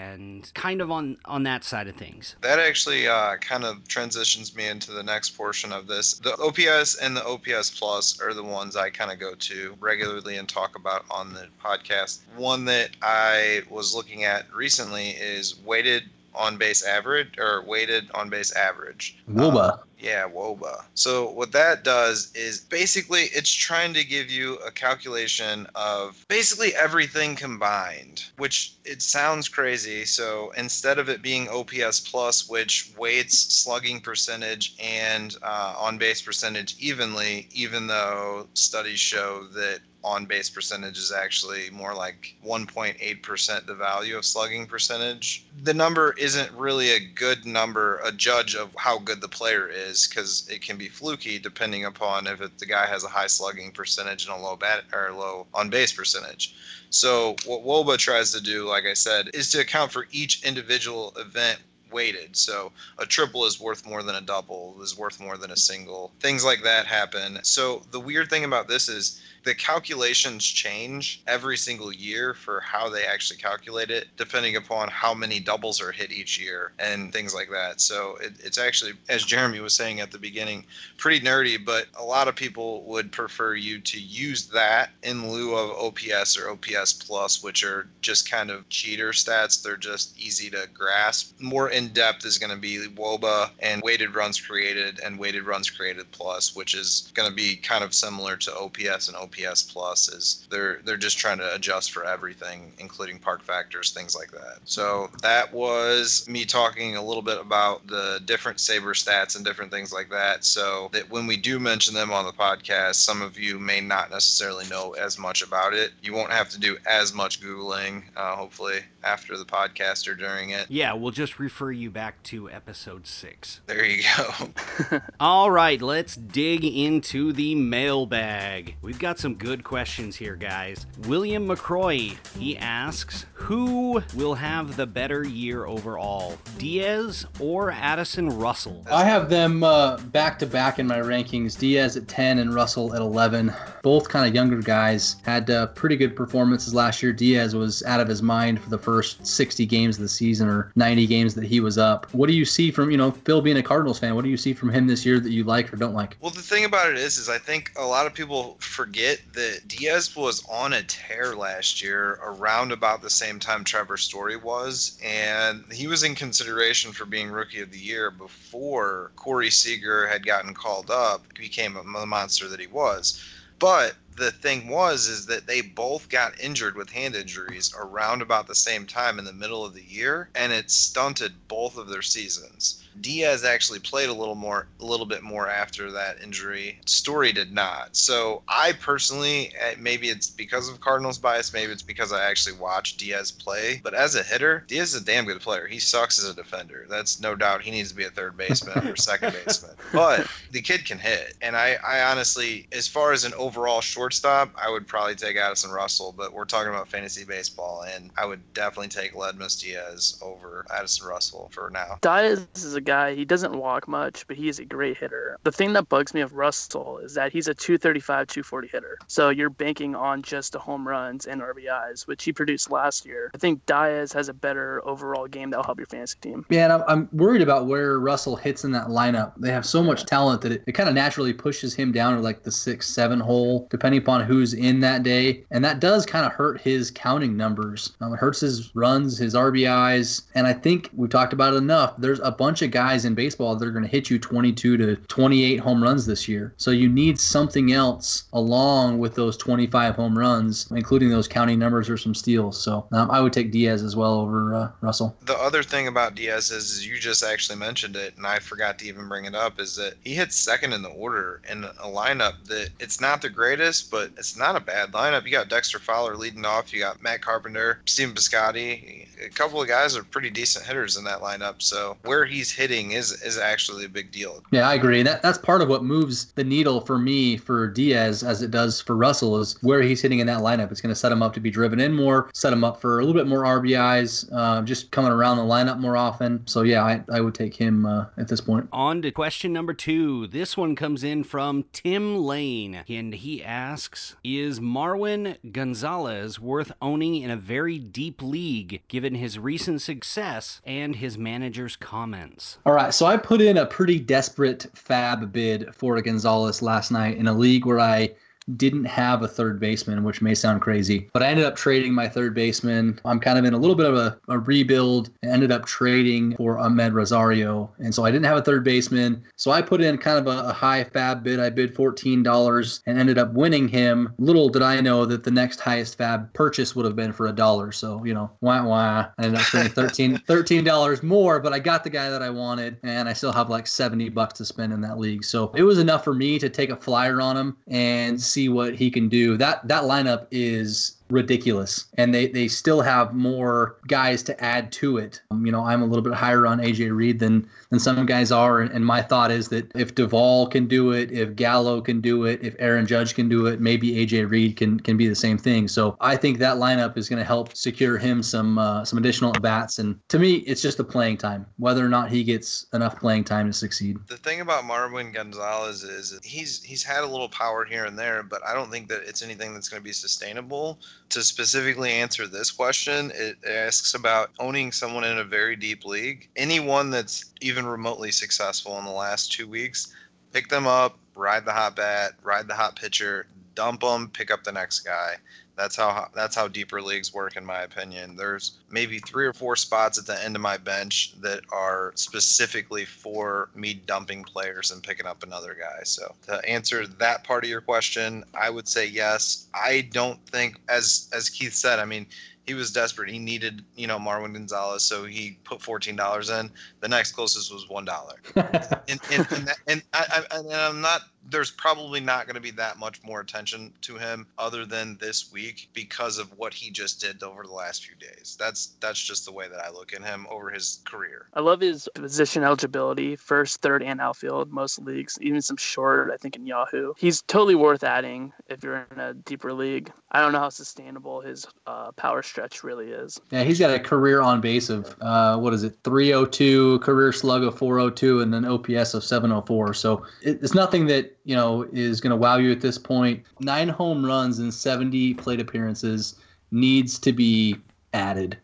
kind 0.53 0.81
of 0.81 0.91
on 0.91 1.17
on 1.25 1.43
that 1.43 1.63
side 1.63 1.87
of 1.87 1.95
things. 1.95 2.35
That 2.41 2.59
actually 2.59 3.07
uh, 3.07 3.37
kind 3.37 3.63
of 3.63 3.87
transitions 3.87 4.55
me 4.55 4.67
into 4.67 4.91
the 4.91 5.03
next 5.03 5.31
portion 5.31 5.71
of 5.71 5.87
this. 5.87 6.15
The 6.15 6.35
OPS 6.37 6.95
and 6.95 7.15
the 7.15 7.25
OPS 7.25 7.77
Plus 7.77 8.19
are 8.21 8.33
the 8.33 8.43
ones 8.43 8.75
I 8.75 8.89
kind 8.89 9.11
of 9.11 9.19
go 9.19 9.35
to 9.35 9.75
regularly 9.79 10.37
and 10.37 10.47
talk 10.47 10.75
about 10.75 11.05
on 11.09 11.33
the 11.33 11.47
podcast. 11.63 12.19
One 12.35 12.65
that 12.65 12.91
I 13.01 13.63
was 13.69 13.95
looking 13.95 14.23
at 14.23 14.53
recently 14.53 15.09
is 15.09 15.59
weighted 15.65 16.03
on 16.33 16.57
base 16.57 16.83
average 16.83 17.37
or 17.37 17.63
weighted 17.63 18.09
on 18.13 18.29
base 18.29 18.51
average. 18.51 19.17
Wooba. 19.31 19.73
Um, 19.73 19.79
Yeah, 20.05 20.29
WOBA. 20.29 20.83
So 20.93 21.31
what 21.31 21.51
that 21.53 21.83
does 21.83 22.31
is 22.35 22.59
basically 22.59 23.21
it's 23.33 23.51
trying 23.51 23.95
to 23.95 24.03
give 24.03 24.29
you 24.29 24.57
a 24.57 24.69
calculation 24.69 25.65
of 25.73 26.23
basically 26.27 26.75
everything 26.75 27.35
combined, 27.35 28.23
which 28.37 28.75
it 28.85 29.01
sounds 29.01 29.49
crazy. 29.49 30.05
So 30.05 30.53
instead 30.55 30.99
of 30.99 31.09
it 31.09 31.23
being 31.23 31.49
OPS 31.49 32.01
plus, 32.01 32.47
which 32.47 32.93
weights 32.99 33.39
slugging 33.55 33.99
percentage 33.99 34.75
and 34.79 35.35
uh, 35.41 35.73
on 35.75 35.97
base 35.97 36.21
percentage 36.21 36.75
evenly, 36.77 37.47
even 37.51 37.87
though 37.87 38.47
studies 38.53 38.99
show 38.99 39.47
that 39.53 39.79
on 40.05 40.25
base 40.25 40.51
percentage 40.51 40.99
is 40.99 41.11
actually 41.11 41.71
more 41.71 41.95
like 41.95 42.35
1.8% 42.45 43.65
the 43.65 43.73
value 43.73 44.15
of 44.17 44.23
slugging 44.23 44.67
percentage. 44.67 45.43
The 45.63 45.73
number 45.73 46.13
isn't 46.17 46.51
really 46.51 46.91
a 46.91 46.99
good 46.99 47.43
number, 47.43 47.99
a 48.03 48.11
judge 48.11 48.55
of 48.55 48.69
how 48.77 48.99
good 48.99 49.19
the 49.19 49.27
player 49.27 49.67
is, 49.67 50.07
because 50.07 50.47
it 50.47 50.61
can 50.61 50.77
be 50.77 50.89
fluky 50.89 51.39
depending 51.39 51.85
upon 51.85 52.27
if 52.27 52.39
it, 52.39 52.57
the 52.59 52.67
guy 52.67 52.85
has 52.85 53.03
a 53.03 53.09
high 53.09 53.27
slugging 53.27 53.71
percentage 53.71 54.27
and 54.27 54.35
a 54.35 54.39
low 54.39 54.55
bat 54.55 54.83
or 54.93 55.11
low 55.11 55.47
on 55.55 55.71
base 55.71 55.91
percentage. 55.91 56.55
So 56.91 57.35
what 57.45 57.65
WOBA 57.65 57.97
tries 57.97 58.31
to 58.33 58.41
do, 58.41 58.67
like 58.67 58.85
I 58.85 58.93
said, 58.93 59.31
is 59.33 59.49
to 59.51 59.61
account 59.61 59.91
for 59.91 60.07
each 60.11 60.43
individual 60.43 61.13
event 61.17 61.59
weighted. 61.91 62.35
So 62.35 62.71
a 62.97 63.05
triple 63.05 63.45
is 63.45 63.59
worth 63.59 63.85
more 63.85 64.03
than 64.03 64.15
a 64.15 64.21
double, 64.21 64.75
is 64.81 64.97
worth 64.97 65.19
more 65.19 65.37
than 65.37 65.51
a 65.51 65.57
single. 65.57 66.11
Things 66.19 66.43
like 66.43 66.61
that 66.63 66.85
happen. 66.85 67.39
So 67.43 67.83
the 67.91 67.99
weird 67.99 68.29
thing 68.29 68.43
about 68.43 68.67
this 68.67 68.89
is 68.89 69.21
the 69.45 69.53
calculations 69.53 70.43
change 70.43 71.21
every 71.27 71.55
single 71.55 71.93
year 71.93 72.33
for 72.33 72.59
how 72.61 72.89
they 72.89 73.05
actually 73.05 73.37
calculate 73.37 73.91
it, 73.91 74.07
depending 74.17 74.55
upon 74.55 74.89
how 74.89 75.13
many 75.13 75.39
doubles 75.39 75.79
are 75.79 75.91
hit 75.91 76.11
each 76.11 76.39
year 76.39 76.73
and 76.79 77.13
things 77.13 77.33
like 77.33 77.49
that. 77.51 77.79
So 77.79 78.17
it, 78.21 78.33
it's 78.43 78.57
actually, 78.57 78.93
as 79.07 79.23
Jeremy 79.23 79.59
was 79.59 79.75
saying 79.75 79.99
at 79.99 80.11
the 80.11 80.17
beginning, 80.17 80.65
pretty 80.97 81.23
nerdy, 81.23 81.63
but 81.63 81.85
a 81.93 82.03
lot 82.03 82.27
of 82.27 82.35
people 82.35 82.81
would 82.85 83.11
prefer 83.11 83.53
you 83.53 83.79
to 83.81 83.99
use 83.99 84.47
that 84.47 84.89
in 85.03 85.31
lieu 85.31 85.55
of 85.55 85.69
OPS 85.77 86.37
or 86.39 86.49
OPS 86.49 86.93
plus, 86.93 87.43
which 87.43 87.63
are 87.63 87.87
just 88.01 88.29
kind 88.29 88.49
of 88.49 88.67
cheater 88.69 89.11
stats. 89.11 89.61
They're 89.61 89.77
just 89.77 90.19
easy 90.19 90.49
to 90.49 90.67
grasp. 90.73 91.39
More 91.39 91.69
in 91.69 91.89
depth 91.89 92.25
is 92.25 92.39
going 92.39 92.49
to 92.51 92.57
be 92.57 92.87
WOBA 92.87 93.51
and 93.59 93.83
weighted 93.83 94.15
runs 94.15 94.41
created 94.41 94.99
and 95.05 95.19
weighted 95.19 95.43
runs 95.43 95.69
created 95.69 96.11
plus, 96.11 96.55
which 96.55 96.73
is 96.73 97.11
going 97.13 97.29
to 97.29 97.35
be 97.35 97.55
kind 97.55 97.83
of 97.83 97.93
similar 97.93 98.37
to 98.37 98.55
OPS 98.55 99.07
and 99.07 99.15
OPS 99.15 99.34
OPS 99.35 99.63
Plus 99.63 100.09
is 100.09 100.47
they're 100.49 100.79
they're 100.83 100.97
just 100.97 101.17
trying 101.17 101.37
to 101.37 101.55
adjust 101.55 101.91
for 101.91 102.05
everything, 102.05 102.73
including 102.79 103.19
park 103.19 103.43
factors, 103.43 103.91
things 103.91 104.15
like 104.15 104.31
that. 104.31 104.59
So 104.65 105.09
that 105.21 105.53
was 105.53 106.27
me 106.27 106.45
talking 106.45 106.95
a 106.95 107.03
little 107.03 107.21
bit 107.21 107.39
about 107.39 107.87
the 107.87 108.21
different 108.25 108.59
saber 108.59 108.93
stats 108.93 109.35
and 109.35 109.45
different 109.45 109.71
things 109.71 109.93
like 109.93 110.09
that. 110.09 110.45
So 110.45 110.89
that 110.93 111.09
when 111.09 111.27
we 111.27 111.37
do 111.37 111.59
mention 111.59 111.93
them 111.93 112.11
on 112.11 112.25
the 112.25 112.33
podcast, 112.33 112.95
some 112.95 113.21
of 113.21 113.37
you 113.39 113.59
may 113.59 113.81
not 113.81 114.11
necessarily 114.11 114.67
know 114.67 114.93
as 114.93 115.17
much 115.17 115.41
about 115.41 115.73
it. 115.73 115.91
You 116.01 116.13
won't 116.13 116.31
have 116.31 116.49
to 116.49 116.59
do 116.59 116.77
as 116.85 117.13
much 117.13 117.41
googling, 117.41 118.03
uh, 118.15 118.35
hopefully, 118.35 118.79
after 119.03 119.37
the 119.37 119.45
podcast 119.45 120.07
or 120.07 120.15
during 120.15 120.51
it. 120.51 120.65
Yeah, 120.69 120.93
we'll 120.93 121.11
just 121.11 121.39
refer 121.39 121.71
you 121.71 121.89
back 121.89 122.21
to 122.23 122.49
episode 122.49 123.07
six. 123.07 123.61
There 123.67 123.85
you 123.85 124.03
go. 124.17 125.01
All 125.19 125.51
right, 125.51 125.81
let's 125.81 126.15
dig 126.15 126.65
into 126.65 127.33
the 127.33 127.55
mailbag. 127.55 128.75
We've 128.81 128.99
got 128.99 129.19
some 129.19 129.24
some 129.25 129.33
good 129.33 129.63
questions 129.63 130.15
here, 130.15 130.35
guys. 130.35 130.85
William 131.07 131.47
McCroy, 131.47 132.15
he 132.37 132.55
asks, 132.59 133.25
who 133.33 133.99
will 134.15 134.35
have 134.35 134.77
the 134.77 134.85
better 134.85 135.27
year 135.27 135.65
overall, 135.65 136.37
Diaz 136.59 137.25
or 137.39 137.71
Addison 137.71 138.29
Russell? 138.29 138.85
I 138.91 139.03
have 139.03 139.29
them 139.29 139.63
uh, 139.63 139.97
back 139.97 140.37
to 140.39 140.45
back 140.45 140.77
in 140.77 140.85
my 140.85 140.99
rankings. 140.99 141.57
Diaz 141.57 141.97
at 141.97 142.07
10 142.07 142.39
and 142.39 142.53
Russell 142.53 142.93
at 142.95 143.01
11. 143.01 143.51
Both 143.83 144.09
kind 144.09 144.27
of 144.27 144.33
younger 144.33 144.61
guys 144.61 145.17
had 145.25 145.49
uh, 145.49 145.67
pretty 145.67 145.95
good 145.95 146.15
performances 146.15 146.73
last 146.73 147.03
year. 147.03 147.11
Diaz 147.11 147.55
was 147.55 147.83
out 147.83 147.99
of 147.99 148.07
his 148.07 148.21
mind 148.21 148.61
for 148.61 148.69
the 148.69 148.77
first 148.77 149.25
60 149.25 149.65
games 149.65 149.97
of 149.97 150.03
the 150.03 150.09
season 150.09 150.47
or 150.47 150.71
90 150.75 151.07
games 151.07 151.35
that 151.35 151.45
he 151.45 151.59
was 151.59 151.77
up. 151.77 152.11
What 152.13 152.27
do 152.27 152.35
you 152.35 152.45
see 152.45 152.71
from, 152.71 152.89
you 152.89 152.97
know, 152.97 153.11
Phil 153.11 153.41
being 153.41 153.57
a 153.57 153.63
Cardinals 153.63 153.99
fan? 153.99 154.15
What 154.15 154.23
do 154.23 154.29
you 154.29 154.37
see 154.37 154.53
from 154.53 154.69
him 154.69 154.87
this 154.87 155.05
year 155.05 155.19
that 155.19 155.31
you 155.31 155.43
like 155.43 155.71
or 155.73 155.77
don't 155.77 155.93
like? 155.93 156.17
Well, 156.21 156.31
the 156.31 156.41
thing 156.41 156.65
about 156.65 156.89
it 156.89 156.97
is, 156.97 157.17
is 157.17 157.27
I 157.27 157.37
think 157.37 157.71
a 157.75 157.85
lot 157.85 158.07
of 158.07 158.13
people 158.13 158.57
forget 158.59 159.04
that 159.33 159.67
Diaz 159.67 160.15
was 160.15 160.43
on 160.49 160.73
a 160.73 160.83
tear 160.83 161.35
last 161.35 161.81
year 161.81 162.19
around 162.23 162.71
about 162.71 163.01
the 163.01 163.09
same 163.09 163.39
time 163.39 163.63
Trevor 163.63 163.97
Story 163.97 164.35
was, 164.35 164.97
and 165.03 165.71
he 165.71 165.87
was 165.87 166.03
in 166.03 166.15
consideration 166.15 166.93
for 166.93 167.05
being 167.05 167.29
Rookie 167.29 167.61
of 167.61 167.71
the 167.71 167.79
Year 167.79 168.09
before 168.09 169.11
Corey 169.15 169.51
Seager 169.51 170.07
had 170.07 170.25
gotten 170.25 170.53
called 170.53 170.89
up, 170.89 171.33
became 171.33 171.73
the 171.73 171.83
monster 171.83 172.47
that 172.47 172.59
he 172.59 172.67
was. 172.67 173.21
But 173.59 173.95
the 174.15 174.31
thing 174.31 174.67
was 174.67 175.07
is 175.07 175.25
that 175.27 175.47
they 175.47 175.61
both 175.61 176.09
got 176.09 176.39
injured 176.39 176.75
with 176.75 176.89
hand 176.89 177.15
injuries 177.15 177.73
around 177.77 178.21
about 178.21 178.47
the 178.47 178.55
same 178.55 178.87
time 178.87 179.19
in 179.19 179.25
the 179.25 179.33
middle 179.33 179.65
of 179.65 179.73
the 179.73 179.83
year, 179.83 180.29
and 180.35 180.51
it 180.53 180.71
stunted 180.71 181.47
both 181.47 181.77
of 181.77 181.87
their 181.87 182.01
seasons. 182.01 182.84
Diaz 183.01 183.43
actually 183.43 183.79
played 183.79 184.09
a 184.09 184.13
little 184.13 184.35
more, 184.35 184.67
a 184.79 184.85
little 184.85 185.05
bit 185.05 185.23
more 185.23 185.49
after 185.49 185.91
that 185.91 186.21
injury. 186.21 186.79
Story 186.85 187.31
did 187.31 187.51
not. 187.51 187.95
So 187.95 188.43
I 188.47 188.73
personally, 188.73 189.51
eh, 189.59 189.75
maybe 189.77 190.09
it's 190.09 190.29
because 190.29 190.69
of 190.69 190.79
Cardinals 190.79 191.17
bias, 191.17 191.53
maybe 191.53 191.71
it's 191.71 191.81
because 191.81 192.11
I 192.11 192.23
actually 192.25 192.57
watched 192.57 192.99
Diaz 192.99 193.31
play. 193.31 193.81
But 193.83 193.93
as 193.93 194.15
a 194.15 194.23
hitter, 194.23 194.65
Diaz 194.67 194.93
is 194.93 195.01
a 195.01 195.05
damn 195.05 195.25
good 195.25 195.41
player. 195.41 195.67
He 195.67 195.79
sucks 195.79 196.19
as 196.19 196.29
a 196.29 196.33
defender. 196.33 196.85
That's 196.89 197.19
no 197.19 197.35
doubt. 197.35 197.61
He 197.61 197.71
needs 197.71 197.89
to 197.89 197.95
be 197.95 198.05
a 198.05 198.09
third 198.09 198.37
baseman 198.37 198.87
or 198.87 198.95
second 198.95 199.33
baseman. 199.45 199.75
But 199.91 200.27
the 200.51 200.61
kid 200.61 200.85
can 200.85 200.97
hit, 200.97 201.35
and 201.41 201.55
I, 201.55 201.77
I 201.85 202.11
honestly, 202.11 202.67
as 202.71 202.87
far 202.87 203.11
as 203.11 203.23
an 203.23 203.33
overall 203.35 203.81
shortstop, 203.81 204.53
I 204.61 204.69
would 204.69 204.87
probably 204.87 205.15
take 205.15 205.37
Addison 205.37 205.71
Russell. 205.71 206.13
But 206.15 206.33
we're 206.33 206.45
talking 206.45 206.69
about 206.69 206.87
fantasy 206.87 207.25
baseball, 207.25 207.83
and 207.83 208.11
I 208.17 208.25
would 208.25 208.41
definitely 208.53 208.89
take 208.89 209.13
Aledmys 209.13 209.59
Diaz 209.59 210.17
over 210.21 210.65
Addison 210.73 211.07
Russell 211.07 211.49
for 211.53 211.69
now. 211.69 211.97
Diaz 212.01 212.47
is 212.55 212.75
a 212.75 212.81
guy. 212.85 213.15
He 213.15 213.25
doesn't 213.25 213.53
walk 213.53 213.87
much, 213.87 214.27
but 214.27 214.37
he 214.37 214.47
is 214.47 214.59
a 214.59 214.65
great 214.65 214.97
hitter. 214.97 215.37
The 215.43 215.51
thing 215.51 215.73
that 215.73 215.89
bugs 215.89 216.13
me 216.13 216.21
of 216.21 216.33
Russell 216.33 216.99
is 216.99 217.15
that 217.15 217.31
he's 217.31 217.47
a 217.47 217.53
235, 217.53 218.27
240 218.27 218.67
hitter. 218.67 218.97
So 219.07 219.29
you're 219.29 219.49
banking 219.49 219.95
on 219.95 220.21
just 220.21 220.53
the 220.53 220.59
home 220.59 220.87
runs 220.87 221.25
and 221.25 221.41
RBIs, 221.41 222.07
which 222.07 222.23
he 222.23 222.31
produced 222.31 222.71
last 222.71 223.05
year. 223.05 223.31
I 223.33 223.37
think 223.37 223.65
Diaz 223.65 224.13
has 224.13 224.29
a 224.29 224.33
better 224.33 224.81
overall 224.87 225.27
game 225.27 225.49
that'll 225.49 225.65
help 225.65 225.77
your 225.79 225.87
fantasy 225.87 226.17
team. 226.21 226.45
Yeah, 226.49 226.65
and 226.65 226.83
I'm 226.87 227.09
worried 227.11 227.41
about 227.41 227.67
where 227.67 227.99
Russell 227.99 228.35
hits 228.35 228.63
in 228.63 228.71
that 228.71 228.87
lineup. 228.87 229.33
They 229.37 229.51
have 229.51 229.65
so 229.65 229.83
much 229.83 230.05
talent 230.05 230.41
that 230.41 230.51
it, 230.51 230.63
it 230.67 230.71
kind 230.73 230.89
of 230.89 230.95
naturally 230.95 231.33
pushes 231.33 231.73
him 231.73 231.91
down 231.91 232.15
to 232.15 232.21
like 232.21 232.43
the 232.43 232.51
six, 232.51 232.87
seven 232.87 233.19
hole, 233.19 233.67
depending 233.69 234.01
upon 234.01 234.23
who's 234.23 234.53
in 234.53 234.79
that 234.81 235.03
day. 235.03 235.43
And 235.51 235.63
that 235.65 235.79
does 235.79 236.05
kind 236.05 236.25
of 236.25 236.31
hurt 236.31 236.61
his 236.61 236.91
counting 236.91 237.35
numbers. 237.35 237.93
Um, 238.01 238.13
it 238.13 238.17
hurts 238.17 238.39
his 238.39 238.75
runs, 238.75 239.17
his 239.17 239.33
RBIs. 239.33 240.23
And 240.35 240.47
I 240.47 240.53
think 240.53 240.89
we've 240.93 241.09
talked 241.09 241.33
about 241.33 241.53
it 241.53 241.57
enough. 241.57 241.95
There's 241.97 242.19
a 242.19 242.31
bunch 242.31 242.61
of 242.61 242.71
guys 242.75 243.05
in 243.05 243.15
baseball 243.15 243.55
that 243.55 243.65
are 243.65 243.71
going 243.71 243.85
to 243.85 243.89
hit 243.89 244.09
you 244.09 244.19
22 244.19 244.75
to 244.75 244.97
28 244.97 245.61
home 245.61 245.81
runs 245.81 246.05
this 246.05 246.27
year. 246.27 246.53
So 246.57 246.71
you 246.71 246.89
need 246.89 247.17
something 247.17 247.71
else 247.71 248.25
along 248.33 248.99
with 248.99 249.15
those 249.15 249.37
25 249.37 249.95
home 249.95 250.19
runs, 250.19 250.69
including 250.71 251.09
those 251.09 251.25
counting 251.25 251.57
numbers 251.57 251.89
or 251.89 251.95
some 251.95 252.13
steals. 252.13 252.61
So 252.61 252.85
um, 252.91 253.09
I 253.09 253.21
would 253.21 253.31
take 253.31 253.51
Diaz 253.51 253.81
as 253.81 253.95
well 253.95 254.15
over 254.15 254.53
uh, 254.53 254.71
Russell. 254.81 255.15
The 255.21 255.37
other 255.37 255.63
thing 255.63 255.87
about 255.87 256.15
Diaz 256.15 256.51
is, 256.51 256.71
is 256.71 256.85
you 256.85 256.99
just 256.99 257.23
actually 257.23 257.57
mentioned 257.57 257.95
it, 257.95 258.17
and 258.17 258.27
I 258.27 258.39
forgot 258.39 258.77
to 258.79 258.87
even 258.87 259.07
bring 259.07 259.23
it 259.23 259.35
up, 259.35 259.61
is 259.61 259.77
that 259.77 259.93
he 260.03 260.13
hits 260.13 260.35
second 260.35 260.73
in 260.73 260.81
the 260.81 260.89
order 260.89 261.39
in 261.49 261.63
a 261.63 261.87
lineup 261.87 262.43
that 262.47 262.71
it's 262.81 262.99
not 262.99 263.21
the 263.21 263.29
greatest, 263.29 263.89
but 263.89 264.11
it's 264.17 264.35
not 264.35 264.57
a 264.57 264.59
bad 264.59 264.91
lineup. 264.91 265.23
You 265.23 265.31
got 265.31 265.47
Dexter 265.47 265.79
Fowler 265.79 266.17
leading 266.17 266.43
off. 266.43 266.73
You 266.73 266.81
got 266.81 267.01
Matt 267.01 267.21
Carpenter, 267.21 267.79
Stephen 267.85 268.15
Piscotty. 268.15 269.07
A 269.25 269.29
couple 269.29 269.61
of 269.61 269.69
guys 269.69 269.95
are 269.95 270.03
pretty 270.03 270.29
decent 270.29 270.65
hitters 270.65 270.97
in 270.97 271.05
that 271.05 271.21
lineup. 271.21 271.61
So 271.61 271.95
where 272.03 272.25
he's 272.25 272.51
hitting 272.65 272.93
is 272.93 273.11
is 273.21 273.37
actually 273.37 273.85
a 273.85 273.89
big 273.89 274.11
deal. 274.11 274.43
Yeah, 274.51 274.67
I 274.67 274.73
agree. 274.73 275.03
That 275.03 275.21
that's 275.21 275.37
part 275.37 275.61
of 275.61 275.69
what 275.69 275.83
moves 275.83 276.31
the 276.33 276.43
needle 276.43 276.81
for 276.81 276.97
me 276.97 277.37
for 277.37 277.67
Diaz 277.67 278.23
as 278.23 278.41
it 278.41 278.49
does 278.49 278.81
for 278.81 278.95
Russell 278.95 279.39
is 279.39 279.61
where 279.61 279.83
he's 279.83 280.01
hitting 280.01 280.19
in 280.19 280.27
that 280.27 280.39
lineup. 280.39 280.71
It's 280.71 280.81
going 280.81 280.93
to 280.93 280.99
set 280.99 281.11
him 281.11 281.21
up 281.21 281.33
to 281.33 281.39
be 281.39 281.51
driven 281.51 281.79
in 281.79 281.93
more, 281.93 282.31
set 282.33 282.51
him 282.51 282.63
up 282.63 282.81
for 282.81 282.99
a 282.99 283.05
little 283.05 283.19
bit 283.19 283.27
more 283.27 283.43
RBIs, 283.43 284.29
uh, 284.33 284.63
just 284.63 284.89
coming 284.89 285.11
around 285.11 285.37
the 285.37 285.43
lineup 285.43 285.77
more 285.77 285.95
often. 285.95 286.41
So 286.47 286.63
yeah, 286.63 286.83
I, 286.83 287.03
I 287.11 287.21
would 287.21 287.35
take 287.35 287.55
him 287.55 287.85
uh, 287.85 288.05
at 288.17 288.27
this 288.27 288.41
point. 288.41 288.67
On 288.71 289.01
to 289.03 289.11
question 289.11 289.53
number 289.53 289.73
two. 289.73 290.25
This 290.27 290.57
one 290.57 290.75
comes 290.75 291.03
in 291.03 291.23
from 291.23 291.65
Tim 291.71 292.17
Lane, 292.17 292.83
and 292.89 293.13
he 293.13 293.43
asks: 293.43 294.15
Is 294.23 294.59
Marwin 294.59 295.37
Gonzalez 295.51 296.39
worth 296.39 296.71
owning 296.81 297.15
in 297.21 297.29
a 297.29 297.37
very 297.37 297.77
deep 297.77 298.23
league, 298.23 298.81
given 298.87 299.13
his 299.13 299.37
recent 299.37 299.81
success 299.81 300.61
and 300.65 300.95
his 300.95 301.15
manager's 301.15 301.75
comments? 301.75 302.44
All 302.65 302.73
right, 302.73 302.93
so 302.93 303.05
I 303.05 303.17
put 303.17 303.41
in 303.41 303.57
a 303.57 303.65
pretty 303.65 303.99
desperate 303.99 304.67
FAAB 304.75 305.31
bid 305.31 305.75
for 305.75 306.01
Gonzalez 306.01 306.61
last 306.61 306.91
night 306.91 307.17
in 307.17 307.27
a 307.27 307.33
league 307.33 307.65
where 307.65 307.79
I 307.79 308.11
didn't 308.55 308.85
have 308.85 309.23
a 309.23 309.27
third 309.27 309.59
baseman, 309.59 310.03
which 310.03 310.21
may 310.21 310.35
sound 310.35 310.61
crazy, 310.61 311.09
but 311.13 311.23
I 311.23 311.27
ended 311.27 311.45
up 311.45 311.55
trading 311.55 311.93
my 311.93 312.07
third 312.07 312.33
baseman. 312.33 312.99
I'm 313.03 313.19
kind 313.19 313.39
of 313.39 313.45
in 313.45 313.53
a 313.53 313.57
little 313.57 313.75
bit 313.75 313.87
of 313.87 313.95
a, 313.95 314.17
a 314.27 314.39
rebuild 314.39 315.09
and 315.23 315.31
ended 315.31 315.51
up 315.51 315.65
trading 315.65 316.35
for 316.35 316.57
Amed 316.57 316.93
Rosario. 316.93 317.71
And 317.79 317.93
so 317.93 318.05
I 318.05 318.11
didn't 318.11 318.25
have 318.25 318.37
a 318.37 318.41
third 318.41 318.63
baseman. 318.63 319.23
So 319.35 319.51
I 319.51 319.61
put 319.61 319.81
in 319.81 319.97
kind 319.97 320.19
of 320.19 320.27
a, 320.27 320.49
a 320.49 320.53
high 320.53 320.83
FAAB 320.83 321.23
bid. 321.23 321.39
I 321.39 321.49
bid 321.49 321.75
$14 321.75 322.81
and 322.85 322.99
ended 322.99 323.17
up 323.17 323.33
winning 323.33 323.67
him. 323.67 324.13
Little 324.19 324.49
did 324.49 324.61
I 324.61 324.79
know 324.81 325.05
that 325.05 325.23
the 325.23 325.31
next 325.31 325.59
highest 325.59 325.97
FAAB 325.97 326.33
purchase 326.33 326.75
would 326.75 326.85
have 326.85 326.95
been 326.95 327.13
for 327.13 327.27
a 327.27 327.33
dollar. 327.33 327.71
So, 327.71 328.03
you 328.03 328.13
know, 328.13 328.29
wah 328.41 328.63
wah. 328.63 329.07
I 329.17 329.23
ended 329.23 329.39
up 329.39 329.45
spending 329.45 329.73
13 329.73 330.17
$13 330.27 331.03
more, 331.03 331.39
but 331.39 331.53
I 331.53 331.59
got 331.59 331.83
the 331.83 331.89
guy 331.89 332.09
that 332.09 332.21
I 332.21 332.29
wanted 332.29 332.77
and 332.83 333.09
I 333.09 333.13
still 333.13 333.31
have 333.31 333.49
like 333.49 333.67
70 333.67 334.09
bucks 334.09 334.37
to 334.37 334.45
spend 334.45 334.73
in 334.73 334.81
that 334.81 334.99
league. 334.99 335.23
So 335.23 335.51
it 335.55 335.63
was 335.63 335.79
enough 335.79 336.03
for 336.03 336.13
me 336.13 336.37
to 336.39 336.49
take 336.49 336.69
a 336.69 336.75
flyer 336.75 337.21
on 337.21 337.35
him 337.35 337.57
and 337.67 338.21
see 338.35 338.49
what 338.49 338.75
he 338.75 338.91
can 338.91 339.07
do. 339.09 339.37
That 339.37 339.67
that 339.67 339.83
lineup 339.83 340.27
is 340.29 340.97
ridiculous. 341.09 341.85
And 341.97 342.13
they 342.13 342.27
they 342.27 342.47
still 342.47 342.81
have 342.81 343.13
more 343.13 343.77
guys 343.87 344.23
to 344.23 344.43
add 344.43 344.71
to 344.73 344.97
it. 344.97 345.21
Um, 345.31 345.45
you 345.45 345.51
know 345.51 345.63
i'm 345.63 345.81
a 345.81 345.85
little 345.85 346.03
bit 346.03 346.13
higher 346.13 346.47
on 346.47 346.59
aj 346.59 346.95
reed 346.95 347.19
than 347.19 347.47
than 347.69 347.79
some 347.79 348.05
guys 348.05 348.31
are. 348.31 348.61
And, 348.61 348.71
and, 348.71 348.85
my 348.85 349.01
thought 349.01 349.31
is 349.31 349.47
that 349.49 349.71
if 349.75 349.95
Duvall 349.95 350.47
can 350.47 350.67
do 350.67 350.91
it 350.91 351.11
if 351.11 351.35
gallo 351.35 351.81
can 351.81 352.01
do 352.01 352.25
it 352.25 352.39
if 352.43 352.55
aaron 352.59 352.85
judge 352.85 353.15
can 353.15 353.27
do 353.29 353.47
it 353.47 353.59
maybe 353.59 353.93
aj 354.05 354.29
reed 354.29 354.57
can 354.57 354.79
can 354.79 354.97
be 354.97 355.07
the 355.07 355.15
same 355.15 355.37
thing. 355.37 355.67
So 355.67 355.95
i 356.01 356.15
think 356.15 356.39
that 356.39 356.57
lineup 356.57 356.97
is 356.97 357.09
going 357.09 357.19
to 357.19 357.25
help 357.25 357.55
secure 357.55 357.97
him 357.97 358.23
some 358.23 358.57
uh, 358.57 358.83
some 358.83 358.97
additional 358.97 359.31
bats 359.33 359.79
and 359.79 359.99
to 360.09 360.19
me 360.19 360.35
it's 360.35 360.61
just 360.61 360.77
the 360.77 360.83
playing 360.83 361.17
time 361.17 361.45
whether 361.57 361.85
or 361.85 361.89
not 361.89 362.09
he 362.09 362.23
gets 362.23 362.65
enough 362.73 362.99
playing 362.99 363.23
time 363.23 363.47
to 363.47 363.53
succeed. 363.53 363.97
The 364.07 364.17
thing 364.17 364.41
about 364.41 364.63
marwin 364.63 365.13
gonzalez 365.13 365.83
is 365.83 366.19
he's 366.23 366.63
he's 366.63 366.83
had 366.83 367.03
a 367.03 367.07
little 367.07 367.29
power 367.29 367.65
here 367.65 367.85
and 367.85 367.97
there 367.97 368.23
but 368.23 368.41
i 368.45 368.53
don't 368.53 368.71
think 368.71 368.89
that 368.89 369.03
it's 369.07 369.21
anything 369.21 369.53
that's 369.53 369.69
going 369.69 369.81
to 369.81 369.83
be 369.83 369.93
sustainable 369.93 370.79
to 371.09 371.23
specifically 371.23 371.91
answer 371.91 372.27
this 372.27 372.51
question, 372.51 373.11
it 373.13 373.37
asks 373.47 373.93
about 373.93 374.31
owning 374.39 374.71
someone 374.71 375.03
in 375.03 375.19
a 375.19 375.23
very 375.23 375.55
deep 375.55 375.85
league. 375.85 376.29
Anyone 376.35 376.89
that's 376.89 377.33
even 377.41 377.65
remotely 377.65 378.11
successful 378.11 378.77
in 378.79 378.85
the 378.85 378.91
last 378.91 379.31
two 379.31 379.47
weeks, 379.47 379.93
pick 380.31 380.49
them 380.49 380.67
up, 380.67 380.97
ride 381.15 381.45
the 381.45 381.53
hot 381.53 381.75
bat, 381.75 382.13
ride 382.23 382.47
the 382.47 382.55
hot 382.55 382.75
pitcher, 382.75 383.27
dump 383.53 383.81
them, 383.81 384.09
pick 384.09 384.31
up 384.31 384.43
the 384.43 384.51
next 384.51 384.81
guy. 384.81 385.15
That's 385.55 385.75
how 385.75 386.09
that's 386.13 386.35
how 386.35 386.47
deeper 386.47 386.81
leagues 386.81 387.13
work, 387.13 387.37
in 387.37 387.45
my 387.45 387.61
opinion. 387.61 388.15
There's 388.15 388.59
maybe 388.69 388.99
three 388.99 389.25
or 389.25 389.33
four 389.33 389.55
spots 389.55 389.97
at 389.97 390.05
the 390.05 390.21
end 390.21 390.35
of 390.35 390.41
my 390.41 390.57
bench 390.57 391.13
that 391.21 391.41
are 391.51 391.93
specifically 391.95 392.83
for 392.85 393.49
me 393.55 393.73
dumping 393.73 394.23
players 394.23 394.71
and 394.71 394.83
picking 394.83 395.05
up 395.05 395.23
another 395.23 395.55
guy. 395.59 395.83
So 395.83 396.13
to 396.27 396.43
answer 396.47 396.85
that 396.87 397.23
part 397.23 397.43
of 397.43 397.49
your 397.49 397.61
question, 397.61 398.23
I 398.33 398.49
would 398.49 398.67
say 398.67 398.85
yes. 398.85 399.47
I 399.53 399.87
don't 399.91 400.23
think, 400.27 400.59
as 400.67 401.09
as 401.13 401.29
Keith 401.29 401.53
said, 401.53 401.79
I 401.79 401.85
mean, 401.85 402.05
he 402.45 402.53
was 402.53 402.71
desperate. 402.71 403.09
He 403.09 403.17
needed, 403.17 403.63
you 403.75 403.87
know, 403.87 403.97
Marwin 403.97 404.33
Gonzalez, 404.33 404.83
so 404.83 405.05
he 405.05 405.37
put 405.43 405.61
fourteen 405.61 405.95
dollars 405.95 406.29
in. 406.29 406.51
The 406.81 406.87
next 406.87 407.13
closest 407.13 407.51
was 407.51 407.69
one 407.69 407.85
dollar. 407.85 408.15
and 408.35 408.99
and, 409.11 409.27
and, 409.31 409.51
and, 409.67 409.83
I, 409.93 410.25
I, 410.31 410.37
and 410.37 410.53
I'm 410.53 410.81
not 410.81 411.01
there's 411.29 411.51
probably 411.51 411.99
not 411.99 412.25
going 412.25 412.35
to 412.35 412.41
be 412.41 412.51
that 412.51 412.77
much 412.77 413.03
more 413.03 413.19
attention 413.19 413.73
to 413.81 413.95
him 413.95 414.27
other 414.37 414.65
than 414.65 414.97
this 414.99 415.31
week 415.31 415.69
because 415.73 416.17
of 416.17 416.27
what 416.37 416.53
he 416.53 416.69
just 416.69 417.01
did 417.01 417.21
over 417.23 417.43
the 417.43 417.53
last 417.53 417.85
few 417.85 417.95
days. 417.95 418.35
That's 418.39 418.73
that's 418.79 419.01
just 419.01 419.25
the 419.25 419.31
way 419.31 419.47
that 419.47 419.59
I 419.59 419.69
look 419.69 419.93
at 419.93 420.01
him 420.01 420.27
over 420.29 420.49
his 420.49 420.79
career. 420.85 421.27
I 421.33 421.41
love 421.41 421.61
his 421.61 421.89
position 421.93 422.43
eligibility, 422.43 423.15
first, 423.15 423.61
third, 423.61 423.81
and 423.83 423.99
outfield, 423.99 424.51
most 424.51 424.79
leagues, 424.81 425.17
even 425.21 425.41
some 425.41 425.57
short, 425.57 426.11
I 426.11 426.17
think 426.17 426.35
in 426.35 426.45
Yahoo. 426.45 426.93
He's 426.97 427.21
totally 427.23 427.55
worth 427.55 427.83
adding 427.83 428.33
if 428.47 428.63
you're 428.63 428.87
in 428.91 428.99
a 428.99 429.13
deeper 429.13 429.53
league. 429.53 429.91
I 430.11 430.21
don't 430.21 430.31
know 430.31 430.39
how 430.39 430.49
sustainable 430.49 431.21
his 431.21 431.45
uh, 431.67 431.91
power 431.93 432.23
stretch 432.23 432.63
really 432.63 432.91
is. 432.91 433.19
Yeah, 433.31 433.43
he's 433.43 433.59
got 433.59 433.73
a 433.73 433.79
career 433.79 434.21
on 434.21 434.39
base 434.41 434.69
of 434.69 434.95
uh, 435.01 435.37
what 435.37 435.53
is 435.53 435.63
it, 435.63 435.77
302, 435.83 436.79
career 436.79 437.11
slug 437.11 437.43
of 437.43 437.57
402, 437.57 438.21
and 438.21 438.33
then 438.33 438.45
OPS 438.45 438.93
of 438.93 439.03
704. 439.03 439.73
So 439.73 440.05
it's 440.21 440.53
nothing 440.53 440.87
that 440.87 441.14
you 441.25 441.35
know, 441.35 441.67
is 441.73 441.99
going 441.99 442.11
to 442.11 442.15
wow 442.15 442.37
you 442.37 442.51
at 442.51 442.61
this 442.61 442.77
point. 442.77 443.23
Nine 443.39 443.67
home 443.67 444.05
runs 444.05 444.39
and 444.39 444.53
70 444.53 445.15
plate 445.15 445.41
appearances 445.41 446.15
needs 446.51 446.97
to 446.99 447.11
be 447.11 447.57
added 447.93 448.37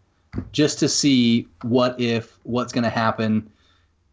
just 0.52 0.80
to 0.80 0.90
see 0.90 1.48
what 1.62 2.00
if, 2.00 2.38
what's 2.44 2.74
going 2.74 2.84
to 2.84 2.90
happen. 2.90 3.50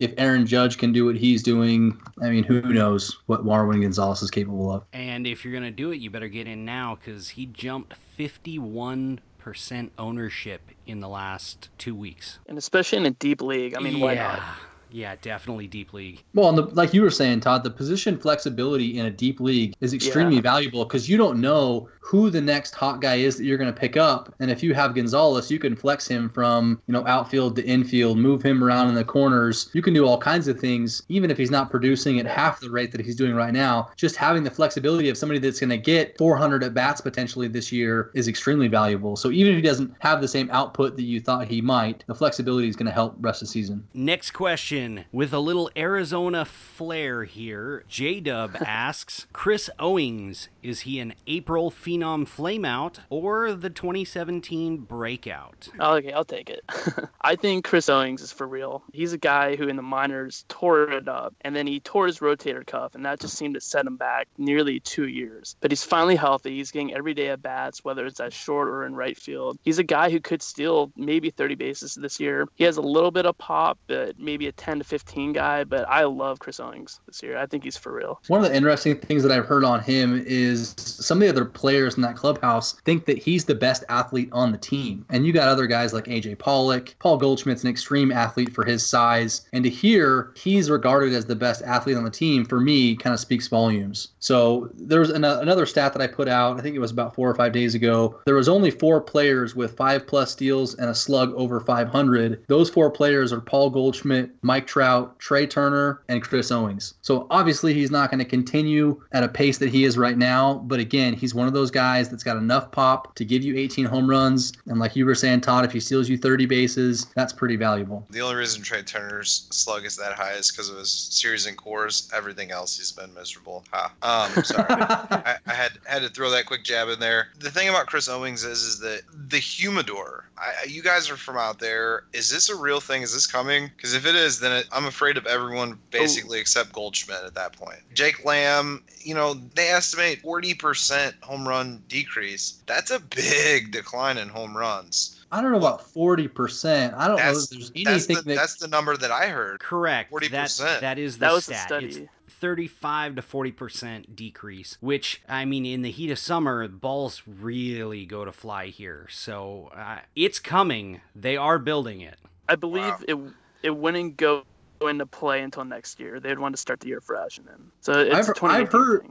If 0.00 0.12
Aaron 0.16 0.46
Judge 0.46 0.78
can 0.78 0.92
do 0.92 1.06
what 1.06 1.16
he's 1.16 1.42
doing, 1.42 2.00
I 2.22 2.30
mean, 2.30 2.44
who 2.44 2.60
knows 2.60 3.18
what 3.26 3.44
Marwin 3.44 3.82
Gonzalez 3.82 4.22
is 4.22 4.30
capable 4.30 4.70
of. 4.70 4.84
And 4.92 5.26
if 5.26 5.44
you're 5.44 5.52
going 5.52 5.64
to 5.64 5.70
do 5.72 5.90
it, 5.90 5.96
you 5.96 6.10
better 6.10 6.28
get 6.28 6.46
in 6.46 6.64
now 6.64 6.96
because 6.96 7.30
he 7.30 7.46
jumped 7.46 7.94
51 8.16 9.20
percent 9.38 9.92
ownership 9.98 10.60
in 10.86 11.00
the 11.00 11.08
last 11.08 11.70
two 11.78 11.94
weeks. 11.94 12.38
And 12.46 12.58
especially 12.58 12.98
in 12.98 13.06
a 13.06 13.12
deep 13.12 13.40
league. 13.40 13.74
I 13.74 13.80
mean, 13.80 13.96
yeah. 13.96 14.04
why 14.04 14.14
not? 14.14 14.42
Yeah, 14.90 15.16
definitely 15.20 15.66
deep 15.66 15.92
league. 15.92 16.22
Well, 16.34 16.52
the, 16.52 16.62
like 16.62 16.94
you 16.94 17.02
were 17.02 17.10
saying, 17.10 17.40
Todd, 17.40 17.64
the 17.64 17.70
position 17.70 18.18
flexibility 18.18 18.98
in 18.98 19.06
a 19.06 19.10
deep 19.10 19.40
league 19.40 19.74
is 19.80 19.94
extremely 19.94 20.36
yeah. 20.36 20.42
valuable 20.42 20.84
because 20.84 21.08
you 21.08 21.16
don't 21.16 21.40
know 21.40 21.88
who 22.00 22.30
the 22.30 22.40
next 22.40 22.74
hot 22.74 23.02
guy 23.02 23.16
is 23.16 23.36
that 23.36 23.44
you're 23.44 23.58
going 23.58 23.72
to 23.72 23.78
pick 23.78 23.96
up. 23.96 24.34
And 24.40 24.50
if 24.50 24.62
you 24.62 24.72
have 24.72 24.94
Gonzalez, 24.94 25.50
you 25.50 25.58
can 25.58 25.76
flex 25.76 26.08
him 26.08 26.30
from, 26.30 26.80
you 26.86 26.92
know, 26.92 27.06
outfield 27.06 27.54
to 27.56 27.64
infield, 27.66 28.16
move 28.16 28.42
him 28.42 28.64
around 28.64 28.88
in 28.88 28.94
the 28.94 29.04
corners. 29.04 29.68
You 29.74 29.82
can 29.82 29.92
do 29.92 30.06
all 30.06 30.16
kinds 30.16 30.48
of 30.48 30.58
things, 30.58 31.02
even 31.10 31.30
if 31.30 31.36
he's 31.36 31.50
not 31.50 31.70
producing 31.70 32.18
at 32.18 32.24
half 32.24 32.60
the 32.60 32.70
rate 32.70 32.92
that 32.92 33.02
he's 33.02 33.16
doing 33.16 33.34
right 33.34 33.52
now. 33.52 33.90
Just 33.96 34.16
having 34.16 34.42
the 34.42 34.50
flexibility 34.50 35.10
of 35.10 35.18
somebody 35.18 35.38
that's 35.38 35.60
going 35.60 35.68
to 35.68 35.76
get 35.76 36.16
400 36.16 36.64
at 36.64 36.72
bats 36.72 37.02
potentially 37.02 37.46
this 37.46 37.70
year 37.70 38.10
is 38.14 38.26
extremely 38.26 38.68
valuable. 38.68 39.14
So 39.14 39.30
even 39.30 39.52
if 39.52 39.56
he 39.56 39.62
doesn't 39.62 39.94
have 39.98 40.22
the 40.22 40.28
same 40.28 40.48
output 40.50 40.96
that 40.96 41.02
you 41.02 41.20
thought 41.20 41.46
he 41.46 41.60
might, 41.60 42.04
the 42.06 42.14
flexibility 42.14 42.68
is 42.68 42.76
going 42.76 42.86
to 42.86 42.92
help 42.92 43.16
rest 43.20 43.42
of 43.42 43.48
the 43.48 43.52
season. 43.52 43.86
Next 43.92 44.30
question 44.30 44.77
with 45.12 45.32
a 45.32 45.40
little 45.40 45.70
Arizona 45.76 46.44
flair 46.44 47.24
here. 47.24 47.84
J 47.88 48.20
Dub 48.20 48.56
asks 48.64 49.26
Chris 49.32 49.70
Owings, 49.78 50.48
is 50.62 50.80
he 50.80 51.00
an 51.00 51.14
April 51.26 51.70
phenom? 51.70 51.98
Phenom 51.98 52.28
Flameout 52.28 52.98
or 53.10 53.52
the 53.52 53.70
2017 53.70 54.78
Breakout? 54.78 55.68
Okay, 55.80 56.12
I'll 56.12 56.24
take 56.24 56.50
it. 56.50 56.62
I 57.20 57.36
think 57.36 57.64
Chris 57.64 57.88
Owings 57.88 58.22
is 58.22 58.32
for 58.32 58.46
real. 58.46 58.82
He's 58.92 59.12
a 59.12 59.18
guy 59.18 59.56
who 59.56 59.68
in 59.68 59.76
the 59.76 59.82
minors 59.82 60.44
tore 60.48 60.90
it 60.90 61.08
up, 61.08 61.34
and 61.40 61.56
then 61.56 61.66
he 61.66 61.80
tore 61.80 62.06
his 62.06 62.20
rotator 62.20 62.66
cuff, 62.66 62.94
and 62.94 63.04
that 63.04 63.20
just 63.20 63.36
seemed 63.36 63.54
to 63.54 63.60
set 63.60 63.86
him 63.86 63.96
back 63.96 64.28
nearly 64.36 64.80
two 64.80 65.08
years. 65.08 65.56
But 65.60 65.70
he's 65.70 65.84
finally 65.84 66.16
healthy. 66.16 66.56
He's 66.56 66.70
getting 66.70 66.94
every 66.94 67.14
day 67.14 67.28
at 67.28 67.42
bats, 67.42 67.84
whether 67.84 68.06
it's 68.06 68.20
at 68.20 68.32
short 68.32 68.68
or 68.68 68.84
in 68.84 68.94
right 68.94 69.16
field. 69.16 69.58
He's 69.62 69.78
a 69.78 69.84
guy 69.84 70.10
who 70.10 70.20
could 70.20 70.42
steal 70.42 70.92
maybe 70.96 71.30
30 71.30 71.54
bases 71.56 71.94
this 71.94 72.20
year. 72.20 72.46
He 72.54 72.64
has 72.64 72.76
a 72.76 72.82
little 72.82 73.10
bit 73.10 73.26
of 73.26 73.36
pop, 73.38 73.78
but 73.86 74.18
maybe 74.18 74.46
a 74.46 74.52
10 74.52 74.67
to 74.76 74.84
15 74.84 75.32
guy. 75.32 75.64
But 75.64 75.88
I 75.88 76.04
love 76.04 76.38
Chris 76.38 76.60
Owings 76.60 77.00
this 77.06 77.22
year. 77.22 77.38
I 77.38 77.46
think 77.46 77.64
he's 77.64 77.78
for 77.78 77.92
real. 77.92 78.20
One 78.28 78.44
of 78.44 78.50
the 78.50 78.54
interesting 78.54 78.98
things 78.98 79.22
that 79.22 79.32
I've 79.32 79.46
heard 79.46 79.64
on 79.64 79.80
him 79.80 80.22
is 80.26 80.74
some 80.76 81.18
of 81.18 81.22
the 81.22 81.28
other 81.30 81.46
players 81.46 81.78
players 81.88 81.96
in 81.96 82.02
that 82.02 82.16
clubhouse 82.16 82.72
think 82.84 83.04
that 83.06 83.18
he's 83.18 83.44
the 83.44 83.54
best 83.54 83.84
athlete 83.88 84.28
on 84.32 84.50
the 84.52 84.58
team. 84.58 85.04
And 85.10 85.24
you 85.24 85.32
got 85.32 85.48
other 85.48 85.66
guys 85.66 85.92
like 85.92 86.06
AJ 86.06 86.38
Pollock. 86.38 86.94
Paul 86.98 87.18
Goldschmidt's 87.18 87.62
an 87.62 87.70
extreme 87.70 88.10
athlete 88.10 88.52
for 88.52 88.64
his 88.64 88.84
size. 88.84 89.46
And 89.52 89.62
to 89.64 89.70
hear 89.70 90.32
he's 90.34 90.70
regarded 90.70 91.12
as 91.12 91.26
the 91.26 91.36
best 91.36 91.62
athlete 91.62 91.96
on 91.96 92.04
the 92.04 92.10
team, 92.10 92.44
for 92.44 92.60
me, 92.60 92.96
kind 92.96 93.14
of 93.14 93.20
speaks 93.20 93.46
volumes. 93.46 94.08
So 94.18 94.70
there's 94.74 95.10
an- 95.10 95.24
another 95.24 95.66
stat 95.66 95.92
that 95.92 96.02
I 96.02 96.06
put 96.06 96.26
out, 96.26 96.58
I 96.58 96.62
think 96.62 96.74
it 96.74 96.80
was 96.80 96.90
about 96.90 97.14
four 97.14 97.30
or 97.30 97.34
five 97.34 97.52
days 97.52 97.74
ago. 97.74 98.18
There 98.26 98.34
was 98.34 98.48
only 98.48 98.70
four 98.70 99.00
players 99.00 99.54
with 99.54 99.76
five 99.76 100.06
plus 100.06 100.32
steals 100.32 100.74
and 100.74 100.90
a 100.90 100.94
slug 100.94 101.32
over 101.34 101.60
500. 101.60 102.44
Those 102.48 102.70
four 102.70 102.90
players 102.90 103.32
are 103.32 103.40
Paul 103.40 103.70
Goldschmidt, 103.70 104.30
Mike 104.42 104.57
Trout, 104.66 105.18
Trea 105.18 105.46
Turner, 105.46 106.02
and 106.08 106.22
Chris 106.22 106.50
Owings. 106.50 106.94
So 107.02 107.26
obviously 107.30 107.74
he's 107.74 107.90
not 107.90 108.10
going 108.10 108.18
to 108.18 108.24
continue 108.24 109.00
at 109.12 109.22
a 109.22 109.28
pace 109.28 109.58
that 109.58 109.70
he 109.70 109.84
is 109.84 109.98
right 109.98 110.16
now. 110.16 110.54
But 110.66 110.80
again, 110.80 111.12
he's 111.12 111.34
one 111.34 111.46
of 111.46 111.54
those 111.54 111.70
guys 111.70 111.88
guys 111.98 112.08
that's 112.08 112.24
got 112.24 112.36
enough 112.36 112.70
pop 112.70 113.14
to 113.14 113.24
give 113.24 113.42
you 113.42 113.56
18 113.56 113.84
home 113.84 114.08
runs. 114.08 114.52
And 114.66 114.78
like 114.78 114.96
you 114.96 115.06
were 115.06 115.14
saying, 115.14 115.40
Todd, 115.42 115.64
if 115.64 115.72
he 115.72 115.80
steals 115.80 116.08
you 116.08 116.18
30 116.18 116.46
bases, 116.46 117.06
that's 117.14 117.32
pretty 117.32 117.56
valuable. 117.56 118.06
The 118.10 118.20
only 118.20 118.36
reason 118.36 118.62
Trea 118.62 118.82
Turner's 118.82 119.46
slug 119.50 119.84
is 119.84 119.96
that 119.96 120.14
high 120.14 120.32
is 120.32 120.50
because 120.50 120.68
of 120.68 120.76
his 120.76 120.90
series 120.90 121.46
and 121.46 121.56
Coors. 121.56 122.12
Everything 122.12 122.50
else, 122.50 122.76
he's 122.76 122.92
been 122.92 123.12
miserable. 123.14 123.64
Ha. 123.72 123.92
Um, 124.02 124.44
sorry. 124.44 124.66
I, 124.70 125.36
I, 125.46 125.52
had 125.54 125.72
had 125.86 126.02
to 126.02 126.08
throw 126.08 126.30
that 126.30 126.46
quick 126.46 126.64
jab 126.64 126.88
in 126.88 127.00
there. 127.00 127.28
The 127.38 127.50
thing 127.50 127.68
about 127.68 127.86
Chris 127.86 128.08
Owings 128.08 128.44
is, 128.44 128.62
is 128.62 128.80
that 128.80 129.02
the 129.28 129.38
humidor. 129.38 130.24
I, 130.36 130.66
you 130.68 130.82
guys 130.82 131.10
are 131.10 131.16
from 131.16 131.36
out 131.36 131.58
there. 131.58 132.04
Is 132.12 132.30
this 132.30 132.48
a 132.48 132.56
real 132.56 132.80
thing? 132.80 133.02
Is 133.02 133.12
this 133.12 133.26
coming? 133.26 133.70
Because 133.76 133.94
if 133.94 134.06
it 134.06 134.14
is, 134.14 134.40
then 134.40 134.47
it, 134.52 134.66
I'm 134.72 134.86
afraid 134.86 135.16
of 135.16 135.26
everyone 135.26 135.78
basically 135.90 136.38
Ooh. 136.38 136.40
except 136.40 136.72
Goldschmidt 136.72 137.24
at 137.24 137.34
that 137.34 137.52
point. 137.52 137.80
Jake 137.94 138.24
Lamb, 138.24 138.82
you 139.00 139.14
know, 139.14 139.34
they 139.54 139.68
estimate 139.68 140.22
40% 140.22 141.22
home 141.22 141.46
run 141.46 141.58
run 141.58 141.82
decrease, 141.88 142.62
that's 142.66 142.90
a 142.90 143.00
big 143.00 143.70
decline 143.72 144.18
in 144.18 144.28
home 144.28 144.56
runs. 144.56 145.24
I 145.30 145.42
don't 145.42 145.52
know 145.52 145.58
about 145.58 145.82
forty 145.82 146.26
percent. 146.26 146.94
I 146.94 147.06
don't 147.06 147.16
that's, 147.18 147.34
know 147.34 147.42
if 147.42 147.50
there's 147.50 147.72
anything 147.74 147.92
that's 147.92 148.06
the, 148.06 148.14
that... 148.14 148.36
that's 148.36 148.56
the 148.56 148.68
number 148.68 148.96
that 148.96 149.10
I 149.10 149.26
heard. 149.26 149.60
Correct. 149.60 150.10
Forty 150.10 150.28
percent. 150.28 150.80
That 150.80 150.98
is 150.98 151.18
the 151.18 151.26
that 151.26 151.32
was 151.32 151.44
stat. 151.44 151.68
The 151.68 151.90
study. 151.90 152.02
It's 152.02 152.12
35 152.30 153.16
to 153.16 153.22
40% 153.22 154.14
decrease, 154.14 154.76
which, 154.80 155.22
I 155.28 155.44
mean, 155.44 155.66
in 155.66 155.82
the 155.82 155.90
heat 155.90 156.08
of 156.12 156.20
summer, 156.20 156.68
balls 156.68 157.22
really 157.26 158.06
go 158.06 158.24
to 158.24 158.30
fly 158.30 158.66
here. 158.66 159.08
So 159.10 159.72
uh, 159.74 160.00
it's 160.14 160.38
coming. 160.38 161.00
They 161.16 161.36
are 161.36 161.58
building 161.58 162.00
it. 162.00 162.16
I 162.48 162.54
believe 162.54 162.84
wow. 162.84 163.00
it 163.08 163.18
it 163.62 163.70
wouldn't 163.70 164.16
go 164.16 164.44
into 164.80 165.06
play 165.06 165.40
until 165.40 165.64
next 165.64 165.98
year. 165.98 166.20
They'd 166.20 166.38
want 166.38 166.54
to 166.54 166.60
start 166.60 166.80
the 166.80 166.88
year 166.88 167.00
fresh, 167.00 167.38
and 167.38 167.46
then 167.46 167.70
so 167.80 168.00
it's 168.00 168.28
I've, 168.28 168.44
I've 168.44 168.72
heard 168.72 169.06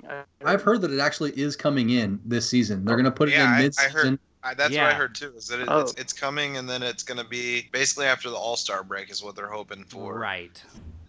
I've 0.46 0.62
heard 0.62 0.82
that 0.82 0.92
it 0.92 1.00
actually 1.00 1.32
is 1.32 1.56
coming 1.56 1.90
in 1.90 2.20
this 2.26 2.50
season. 2.50 2.86
They're 2.86 2.96
going 2.96 3.06
to 3.06 3.12
put 3.12 3.30
it 3.30 3.34
yeah, 3.34 3.58
in 3.58 3.64
mid 3.64 3.76
season. 3.76 4.20
that's 4.56 4.72
yeah. 4.72 4.84
what 4.84 4.94
I 4.94 4.96
heard 4.96 5.16
too. 5.16 5.34
Is 5.36 5.48
that 5.48 5.60
it, 5.60 5.68
oh. 5.70 5.82
it's, 5.82 5.94
it's 5.96 6.14
coming, 6.14 6.58
and 6.58 6.70
then 6.70 6.84
it's 6.84 7.04
going 7.04 7.18
to 7.18 7.28
be 7.28 7.68
basically 7.72 8.06
after 8.06 8.30
the 8.30 8.38
All 8.38 8.56
Star 8.56 8.84
break 8.84 9.10
is 9.12 9.24
what 9.24 9.36
they're 9.36 9.50
hoping 9.50 9.84
for. 9.84 10.18
Right. 10.18 10.62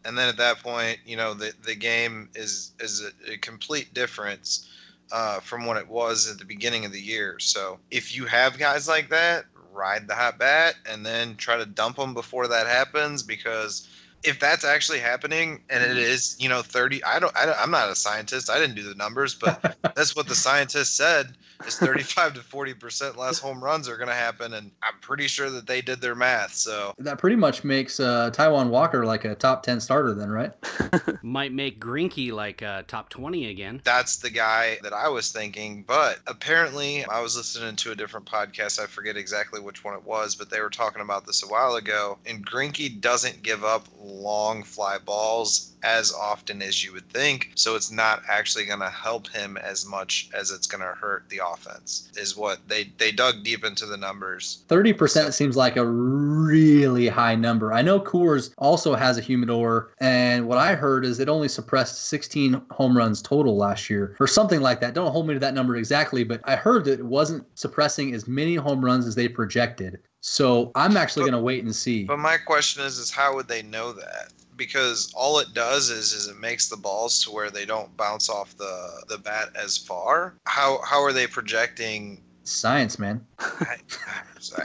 And 0.05 0.17
then 0.17 0.29
at 0.29 0.37
that 0.39 0.61
point, 0.61 0.99
you 1.05 1.17
know, 1.17 1.35
the 1.35 1.53
the 1.65 1.75
game 1.75 2.29
is 2.35 2.73
is 2.81 3.05
a, 3.05 3.35
a 3.35 3.37
complete 3.39 3.93
difference 3.95 4.69
uh, 5.13 5.41
from 5.41 5.67
what 5.67 5.77
it 5.77 5.89
was 5.89 6.31
at 6.31 6.39
the 6.39 6.45
beginning 6.45 6.85
of 6.85 6.93
the 6.93 7.01
year. 7.01 7.39
So 7.39 7.79
if 7.91 8.15
you 8.15 8.27
have 8.27 8.59
guys 8.59 8.89
like 8.89 9.09
that, 9.11 9.45
ride 9.79 10.09
the 10.09 10.15
hot 10.15 10.39
bat 10.39 10.75
and 10.91 11.07
then 11.07 11.37
try 11.37 11.57
to 11.57 11.65
dump 11.65 11.97
them 11.97 12.13
before 12.13 12.49
that 12.49 12.67
happens 12.67 13.23
because 13.23 13.89
if 14.25 14.41
that's 14.41 14.65
actually 14.65 14.99
happening 14.99 15.63
and 15.71 15.83
it 15.85 15.97
is 15.97 16.37
you 16.41 16.49
know 16.49 16.61
30 16.61 17.05
i 17.05 17.19
don't, 17.19 17.35
I 17.37 17.47
don't 17.47 17.59
i'm 17.61 17.71
not 17.71 17.89
a 17.89 17.95
scientist. 17.95 18.51
I 18.51 18.59
didn't 18.59 18.75
do 18.75 18.83
the 18.83 18.97
numbers 18.97 19.35
but 19.35 19.77
that's 19.95 20.17
what 20.17 20.27
the 20.27 20.35
scientist 20.35 20.97
said 20.97 21.37
is 21.67 21.79
35 21.79 22.35
to 22.35 22.41
40 22.41 22.75
percent 22.75 23.17
less 23.17 23.39
home 23.39 23.63
runs 23.63 23.89
are 23.89 23.97
going 23.97 24.09
to 24.09 24.15
happen 24.15 24.55
and 24.55 24.71
i'm 24.83 24.99
pretty 25.01 25.27
sure 25.27 25.51
that 25.51 25.67
they 25.67 25.81
did 25.81 26.01
their 26.01 26.15
math 26.15 26.55
so 26.55 26.95
that 26.99 27.19
pretty 27.19 27.37
much 27.37 27.65
makes 27.65 28.01
uh, 28.01 28.31
taijuan 28.33 28.69
walker 28.71 29.05
like 29.05 29.25
a 29.25 29.35
top 29.35 29.63
10 29.63 29.81
starter 29.81 30.15
then 30.15 30.31
right 30.31 30.53
might 31.23 31.53
make 31.53 31.81
Greinke 31.81 32.33
like 32.33 32.63
a 32.63 32.85
top 32.87 33.09
20 33.09 33.51
again 33.51 33.81
that's 33.85 34.17
the 34.17 34.31
guy 34.31 34.79
that 34.83 34.93
i 34.93 35.09
was 35.09 35.33
thinking 35.33 35.85
but 35.87 36.19
apparently 36.27 37.05
i 37.07 37.21
was 37.21 37.37
listening 37.37 37.77
to 37.77 37.93
a 37.93 37.95
different 37.95 38.27
podcast 38.27 38.79
i 38.79 38.87
forget 38.87 39.17
exactly 39.17 39.61
which 39.61 39.85
one 39.85 39.95
it 39.95 40.05
was 40.05 40.35
but 40.35 40.51
they 40.51 40.61
were 40.61 40.71
talking 40.71 41.03
about 41.03 41.27
this 41.27 41.43
a 41.43 41.47
while 41.47 41.77
ago 41.77 42.19
and 42.27 42.47
Greinke 42.47 43.01
doesn't 43.01 43.43
give 43.43 43.65
up 43.65 43.87
long 44.01 44.63
fly 44.63 44.99
balls 44.99 45.73
as 45.83 46.13
often 46.13 46.63
as 46.63 46.85
you 46.85 46.93
would 46.93 47.09
think. 47.11 47.53
So 47.55 47.77
it's 47.77 47.91
not 47.91 48.23
actually 48.29 48.67
going 48.67 48.81
to 48.81 48.91
help 48.91 49.29
him 49.29 49.57
as 49.57 49.87
much 49.87 50.29
as 50.35 50.51
it's 50.51 50.67
going 50.67 50.81
to 50.83 50.99
hurt 50.99 51.29
the 51.29 51.41
offense. 51.53 52.11
Is 52.17 52.37
what 52.37 52.61
they 52.69 52.85
they 52.99 53.13
dug 53.13 53.43
deep 53.43 53.65
into 53.65 53.87
the 53.87 53.97
numbers. 53.97 54.65
Thirty 54.69 54.93
percent 54.93 55.35
seems 55.35 55.57
like 55.57 55.77
a 55.77 55.87
really 55.87 57.09
high 57.09 57.35
number. 57.35 57.73
I 57.73 57.83
know 57.83 58.01
Coors 58.01 58.53
also 58.59 58.95
has 58.95 59.19
a 59.19 59.21
humidor, 59.21 59.93
and 60.01 60.47
what 60.47 60.59
I 60.59 60.75
heard 60.75 61.05
is 61.05 61.21
it 61.21 61.29
only 61.29 61.49
suppressed 61.49 62.07
16 62.07 62.61
home 62.71 62.97
runs 62.97 63.23
total 63.23 63.57
last 63.57 63.91
year, 63.91 64.17
or 64.21 64.27
something 64.27 64.61
like 64.61 64.81
that. 64.81 64.95
Don't 64.95 65.13
hold 65.13 65.27
me 65.27 65.35
to 65.35 65.41
that 65.41 65.55
number 65.55 65.77
exactly, 65.77 66.25
but 66.25 66.41
I 66.45 66.57
heard 66.57 66.85
that 66.87 67.01
it 67.01 67.07
wasn't 67.07 67.47
suppressing 67.59 68.15
as 68.15 68.27
many 68.27 68.55
home 68.55 68.85
runs 68.85 69.07
as 69.07 69.15
they 69.15 69.29
projected. 69.29 69.99
So 70.21 70.73
I'm 70.75 70.97
actually 70.97 71.23
going 71.23 71.33
to 71.33 71.39
wait 71.39 71.65
and 71.65 71.75
see. 71.75 72.05
But 72.05 72.19
my 72.19 72.37
question 72.37 72.83
is, 72.85 72.99
is 72.99 73.11
how 73.11 73.35
would 73.35 73.49
they 73.49 73.63
know 73.63 73.93
that? 73.93 74.33
Because 74.59 75.11
all 75.17 75.39
it 75.39 75.55
does 75.55 75.89
is 75.89 76.13
is 76.13 76.29
it 76.29 76.39
makes 76.39 76.69
the 76.69 76.77
balls 76.77 77.25
to 77.25 77.31
where 77.31 77.51
they 77.51 77.65
don't 77.65 77.97
bounce 77.97 78.29
off 78.29 78.55
the 78.59 79.05
the 79.09 79.17
bat 79.17 79.51
as 79.55 79.79
far. 79.79 80.35
How 80.45 80.81
how 80.85 81.03
are 81.03 81.13
they 81.13 81.27
projecting? 81.27 82.23
Science, 82.43 82.99
man. 82.99 83.27
I, 83.39 83.77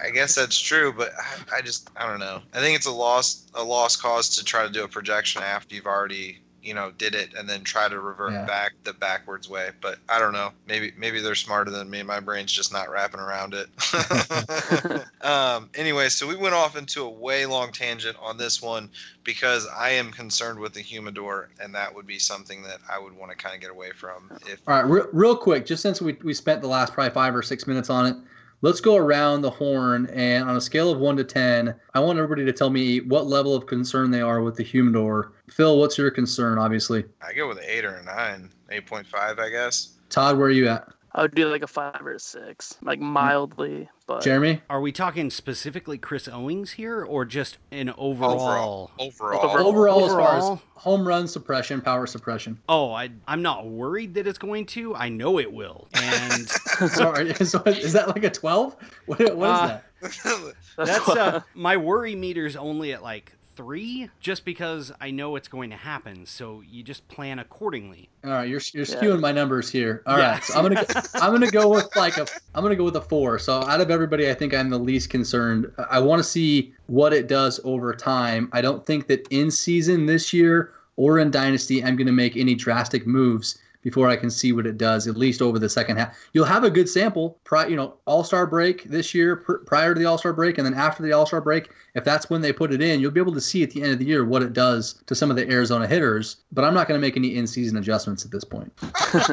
I 0.06 0.10
guess 0.10 0.36
that's 0.36 0.58
true, 0.58 0.94
but 0.94 1.12
I, 1.20 1.58
I 1.58 1.62
just 1.62 1.90
I 1.96 2.08
don't 2.08 2.20
know. 2.20 2.42
I 2.54 2.60
think 2.60 2.76
it's 2.76 2.86
a 2.86 2.92
lost 2.92 3.52
a 3.54 3.64
lost 3.64 4.02
cause 4.02 4.30
to 4.38 4.44
try 4.44 4.66
to 4.66 4.72
do 4.72 4.84
a 4.84 4.88
projection 4.88 5.44
after 5.44 5.76
you've 5.76 5.86
already 5.86 6.40
you 6.64 6.74
know 6.74 6.92
did 6.98 7.16
it 7.16 7.34
and 7.34 7.50
then 7.50 7.62
try 7.62 7.88
to 7.90 8.00
revert 8.00 8.34
yeah. 8.34 8.46
back 8.46 8.74
the 8.84 8.94
backwards 8.94 9.50
way. 9.50 9.72
But 9.82 10.00
i 10.10 10.20
don't 10.20 10.34
know. 10.34 10.52
Maybe 10.68 10.94
maybe 10.98 11.20
they're 11.20 11.36
smarter 11.36 11.72
than 11.72 11.90
me. 11.90 12.04
My 12.04 12.20
brain's 12.20 12.52
just 12.52 12.72
not 12.72 12.90
wrapping 12.90 13.20
around 13.20 13.54
it. 13.54 13.68
Um, 15.24 15.70
anyway 15.76 16.10
so 16.10 16.28
we 16.28 16.36
went 16.36 16.54
off 16.54 16.78
into 16.78 17.04
a 17.04 17.10
way 17.10 17.46
long 17.46 17.72
tangent 17.72 18.18
on 18.22 18.38
this 18.38 18.62
one 18.62 18.90
because 19.24 19.68
i 19.76 19.90
am 19.90 20.12
concerned 20.12 20.60
with 20.60 20.74
the 20.74 20.82
humidor 20.82 21.50
and 21.62 21.74
that 21.74 21.94
would 21.94 22.06
be 22.06 22.20
something 22.20 22.62
that 22.64 22.80
i 22.90 23.00
would 23.00 23.16
want 23.16 23.32
to 23.32 23.38
kind 23.38 23.56
of 23.56 23.62
get 23.62 23.72
away 23.72 23.92
from 23.92 24.30
if 24.48 24.60
all 24.68 24.76
right 24.76 24.86
re- 24.86 25.10
real 25.12 25.36
quick 25.36 25.66
just 25.66 25.82
since 25.82 26.02
we, 26.02 26.14
we 26.24 26.34
spent 26.34 26.62
the 26.62 26.68
last 26.68 26.94
probably 26.94 27.14
five 27.14 27.36
or 27.36 27.42
six 27.42 27.66
minutes 27.68 27.90
on 27.90 28.06
it 28.06 28.16
let's 28.64 28.80
go 28.80 28.96
around 28.96 29.42
the 29.42 29.50
horn 29.50 30.08
and 30.14 30.50
on 30.50 30.56
a 30.56 30.62
scale 30.62 30.90
of 30.90 30.98
1 30.98 31.18
to 31.18 31.24
10 31.24 31.76
i 31.94 32.00
want 32.00 32.18
everybody 32.18 32.44
to 32.44 32.54
tell 32.54 32.72
me 32.72 33.02
what 33.02 33.28
level 33.28 33.56
of 33.56 33.68
concern 33.68 34.10
they 34.10 34.22
are 34.22 34.42
with 34.42 34.56
the 34.56 34.64
humidor. 34.64 35.34
Phil 35.52 35.78
what's 35.78 35.98
your 35.98 36.10
concern 36.10 36.58
obviously? 36.58 37.06
I 37.22 37.34
go 37.34 37.48
with 37.48 37.60
an 37.60 37.66
8 37.68 37.86
or 37.86 37.96
a 37.98 38.04
9 38.04 38.50
8.5 38.72 39.40
i 39.40 39.50
guess. 39.50 40.00
Todd 40.10 40.38
where 40.38 40.48
are 40.48 40.52
you 40.52 40.68
at 40.68 40.88
I 41.16 41.22
would 41.22 41.36
do 41.36 41.48
like 41.48 41.62
a 41.62 41.68
five 41.68 42.02
or 42.02 42.14
a 42.14 42.20
six, 42.20 42.76
like 42.82 43.00
mildly. 43.00 43.88
But 44.08 44.24
Jeremy, 44.24 44.62
are 44.68 44.82
we 44.82 44.92
talking 44.92 45.30
specifically 45.30 46.00
Chris 46.00 46.28
Owings 46.28 46.72
here, 46.72 47.04
or 47.04 47.24
just 47.24 47.60
an 47.72 47.94
overall? 47.98 48.90
Overall, 48.98 49.46
overall, 49.46 49.68
overall, 49.68 50.06
as 50.06 50.12
far 50.12 50.54
as 50.54 50.60
home 50.76 51.08
run 51.08 51.28
suppression, 51.28 51.82
power 51.82 52.08
suppression. 52.08 52.60
Oh, 52.68 52.92
I, 52.92 53.12
I'm 53.28 53.44
not 53.44 53.68
worried 53.68 54.16
that 54.16 54.26
it's 54.26 54.40
going 54.40 54.66
to. 54.68 54.96
I 54.96 55.10
know 55.10 55.38
it 55.40 55.54
will. 55.54 55.88
And 55.94 56.50
sorry, 56.90 57.34
so 57.46 57.62
is 57.64 57.94
that 57.94 58.08
like 58.08 58.24
a 58.24 58.32
twelve? 58.32 58.76
What, 59.06 59.20
what 59.20 59.30
is 59.30 59.36
uh, 59.36 59.80
that? 60.02 60.54
That's 60.78 61.10
uh, 61.10 61.42
my 61.54 61.78
worry 61.78 62.16
meter's 62.16 62.56
only 62.56 62.92
at 62.92 63.04
like 63.04 63.34
three 63.56 64.10
just 64.20 64.46
because 64.46 64.92
I 65.00 65.12
know 65.12 65.36
it's 65.36 65.48
going 65.48 65.70
to 65.70 65.76
happen. 65.76 66.26
So 66.26 66.62
you 66.62 66.84
just 66.84 67.08
plan 67.08 67.40
accordingly. 67.40 68.10
All 68.24 68.32
right, 68.32 68.48
you're 68.48 68.62
you're 68.74 68.86
skewing 68.86 69.16
yeah. 69.16 69.20
my 69.20 69.32
numbers 69.32 69.70
here. 69.70 70.04
All 70.06 70.18
yeah. 70.18 70.34
right, 70.34 70.44
so 70.44 70.58
I'm 70.58 70.64
gonna 70.64 70.86
I'm 71.16 71.32
gonna 71.32 71.52
go 71.52 71.70
with 71.74 71.96
like 71.96 72.18
a 72.18 72.28
I'm 72.56 72.64
gonna 72.64 72.76
go 72.76 72.86
with 72.86 72.96
a 72.96 73.02
four. 73.02 73.40
So 73.40 73.62
out 73.64 73.82
of 73.82 73.92
everybody, 73.92 74.30
I 74.30 74.34
think 74.34 74.54
I'm 74.54 74.70
the 74.70 74.80
least 74.80 75.10
concerned. 75.10 75.72
I 75.90 76.00
want 76.00 76.20
to 76.20 76.24
see 76.24 76.74
what 76.88 77.14
it 77.14 77.28
does 77.28 77.60
over 77.64 77.94
time. 77.94 78.50
I 78.52 78.62
don't 78.62 78.86
think 78.86 79.08
that 79.08 79.28
in 79.30 79.52
season 79.52 80.06
this 80.06 80.34
year 80.34 80.74
or 80.96 81.20
in 81.20 81.32
dynasty 81.32 81.84
I'm 81.84 81.96
gonna 81.96 82.12
make 82.12 82.38
any 82.38 82.56
drastic 82.56 83.08
moves 83.08 83.58
before 83.84 84.10
I 84.10 84.16
can 84.16 84.30
see 84.30 84.54
what 84.54 84.66
it 84.66 84.78
does, 84.78 85.08
at 85.08 85.16
least 85.16 85.42
over 85.42 85.60
the 85.60 85.70
second 85.70 85.98
half. 85.98 86.18
You'll 86.34 86.46
have 86.46 86.64
a 86.64 86.70
good 86.70 86.90
sample, 86.90 87.38
pri- 87.44 87.68
you 87.68 87.76
know, 87.76 87.96
All 88.06 88.24
Star 88.24 88.48
break 88.48 88.86
this 88.86 89.14
year, 89.14 89.36
pr- 89.36 89.58
prior 89.58 89.94
to 89.94 90.00
the 90.00 90.06
All 90.06 90.18
Star 90.18 90.34
break, 90.34 90.58
and 90.58 90.66
then 90.66 90.74
after 90.74 91.04
the 91.04 91.14
All 91.14 91.26
Star 91.26 91.42
break. 91.42 91.70
If 91.96 92.04
that's 92.04 92.28
when 92.28 92.42
they 92.42 92.52
put 92.52 92.74
it 92.74 92.82
in, 92.82 93.00
you'll 93.00 93.12
be 93.12 93.20
able 93.20 93.36
to 93.36 93.42
see 93.42 93.62
at 93.62 93.70
the 93.70 93.84
end 93.84 93.92
of 93.92 94.00
the 94.00 94.06
year 94.06 94.26
what 94.26 94.42
it 94.42 94.54
does 94.54 94.96
to 95.06 95.14
some 95.14 95.30
of 95.30 95.38
the 95.38 95.48
Arizona 95.52 95.86
hitters. 95.86 96.38
But 96.52 96.66
I'm 96.66 96.74
not 96.74 96.88
going 96.88 97.00
to 97.00 97.06
make 97.06 97.18
any 97.18 97.36
in 97.36 97.46
season 97.46 97.78
adjustments 97.78 98.26
at 98.26 98.32
this 98.32 98.44
point. 98.44 98.74